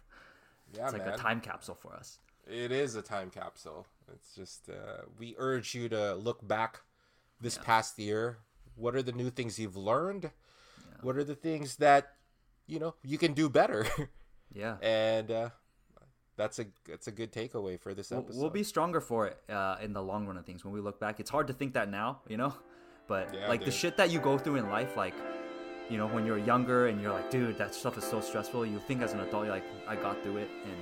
Yeah, 0.74 0.84
It's 0.84 0.94
like 0.94 1.04
man. 1.04 1.14
a 1.14 1.18
time 1.18 1.40
capsule 1.42 1.74
for 1.74 1.92
us. 1.94 2.18
It 2.50 2.72
is 2.72 2.94
a 2.94 3.02
time 3.02 3.28
capsule. 3.28 3.86
It's 4.10 4.34
just 4.34 4.70
uh, 4.70 5.02
we 5.18 5.34
urge 5.36 5.74
you 5.74 5.90
to 5.90 6.14
look 6.14 6.46
back 6.48 6.80
this 7.38 7.56
Yeah. 7.56 7.62
past 7.64 7.98
year. 7.98 8.38
What 8.74 8.94
are 8.96 9.02
the 9.02 9.12
new 9.12 9.28
things 9.28 9.58
you've 9.58 9.76
learned? 9.76 10.30
What 11.02 11.16
are 11.16 11.24
the 11.24 11.34
things 11.34 11.76
that 11.76 12.12
you 12.66 12.78
know 12.78 12.94
you 13.02 13.18
can 13.18 13.32
do 13.34 13.48
better? 13.48 13.86
Yeah. 14.54 14.76
and 14.82 15.30
uh, 15.30 15.48
that's 16.36 16.58
a 16.58 16.66
that's 16.86 17.06
a 17.06 17.10
good 17.10 17.32
takeaway 17.32 17.80
for 17.80 17.94
this 17.94 18.12
episode. 18.12 18.38
we'll 18.38 18.50
be 18.50 18.62
stronger 18.62 19.00
for 19.00 19.26
it 19.26 19.38
uh, 19.48 19.76
in 19.80 19.94
the 19.94 20.02
long 20.02 20.26
run 20.26 20.36
of 20.36 20.44
things. 20.44 20.62
When 20.62 20.74
we 20.74 20.80
look 20.80 21.00
back, 21.00 21.20
it's 21.20 21.30
hard 21.30 21.46
to 21.46 21.54
think 21.54 21.72
that 21.72 21.88
now, 21.90 22.20
you 22.28 22.36
know. 22.36 22.52
But 23.08 23.34
Yeah, 23.34 23.48
like 23.48 23.64
the 23.64 23.70
shit 23.70 23.96
that 23.96 24.10
you 24.10 24.20
go 24.20 24.36
through 24.38 24.56
in 24.56 24.68
life, 24.68 24.94
like 24.96 25.14
you 25.88 25.96
know, 25.98 26.06
when 26.06 26.24
you're 26.26 26.38
younger 26.38 26.86
and 26.88 27.00
you're 27.00 27.12
like, 27.12 27.30
dude, 27.30 27.56
that 27.58 27.74
stuff 27.74 27.96
is 27.98 28.04
so 28.04 28.20
stressful. 28.20 28.64
You 28.66 28.78
think 28.78 29.02
as 29.02 29.12
an 29.12 29.20
adult, 29.20 29.46
you're 29.46 29.54
like, 29.54 29.64
I 29.88 29.96
got 29.96 30.22
through 30.22 30.36
it, 30.38 30.50
and 30.64 30.76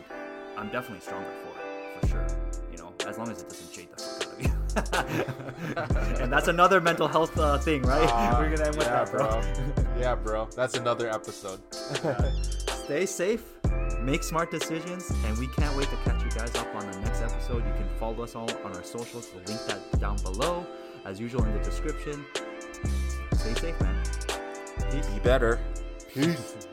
I'm 0.58 0.68
definitely 0.70 1.00
stronger 1.00 1.30
for 1.42 1.52
it, 1.60 2.00
for 2.00 2.06
sure. 2.08 2.26
You 2.72 2.78
know, 2.78 2.92
as 3.06 3.16
long 3.18 3.30
as 3.30 3.40
it 3.40 3.48
doesn't 3.48 3.72
shade 3.72 3.88
the 3.96 4.02
fuck 4.02 4.22
out 4.22 4.26
of 4.26 4.29
you. 4.29 4.29
and 6.20 6.32
that's 6.32 6.48
another 6.48 6.80
mental 6.80 7.08
health 7.08 7.36
uh, 7.38 7.58
thing, 7.58 7.82
right? 7.82 8.08
Ah, 8.12 8.36
We're 8.40 8.56
gonna 8.56 8.68
end 8.68 8.76
with 8.76 8.86
yeah, 8.86 9.04
that, 9.04 9.10
bro. 9.10 9.42
yeah, 9.98 10.14
bro. 10.14 10.48
That's 10.56 10.76
another 10.76 11.10
episode. 11.10 11.60
Stay 12.68 13.06
safe, 13.06 13.44
make 14.00 14.22
smart 14.22 14.50
decisions, 14.50 15.10
and 15.26 15.38
we 15.38 15.46
can't 15.48 15.76
wait 15.76 15.88
to 15.88 15.96
catch 16.04 16.22
you 16.24 16.30
guys 16.30 16.54
up 16.56 16.74
on 16.74 16.90
the 16.90 16.98
next 17.00 17.22
episode. 17.22 17.66
You 17.66 17.72
can 17.74 17.88
follow 17.98 18.22
us 18.22 18.34
all 18.34 18.50
on 18.64 18.74
our 18.74 18.82
socials. 18.82 19.28
We'll 19.34 19.44
link 19.44 19.60
that 19.66 20.00
down 20.00 20.16
below, 20.18 20.66
as 21.04 21.20
usual 21.20 21.44
in 21.44 21.52
the 21.52 21.60
description. 21.60 22.24
Stay 23.34 23.54
safe, 23.54 23.80
man. 23.80 24.04
Peace. 24.90 25.06
Be 25.06 25.20
better. 25.20 25.60
Peace. 26.12 26.68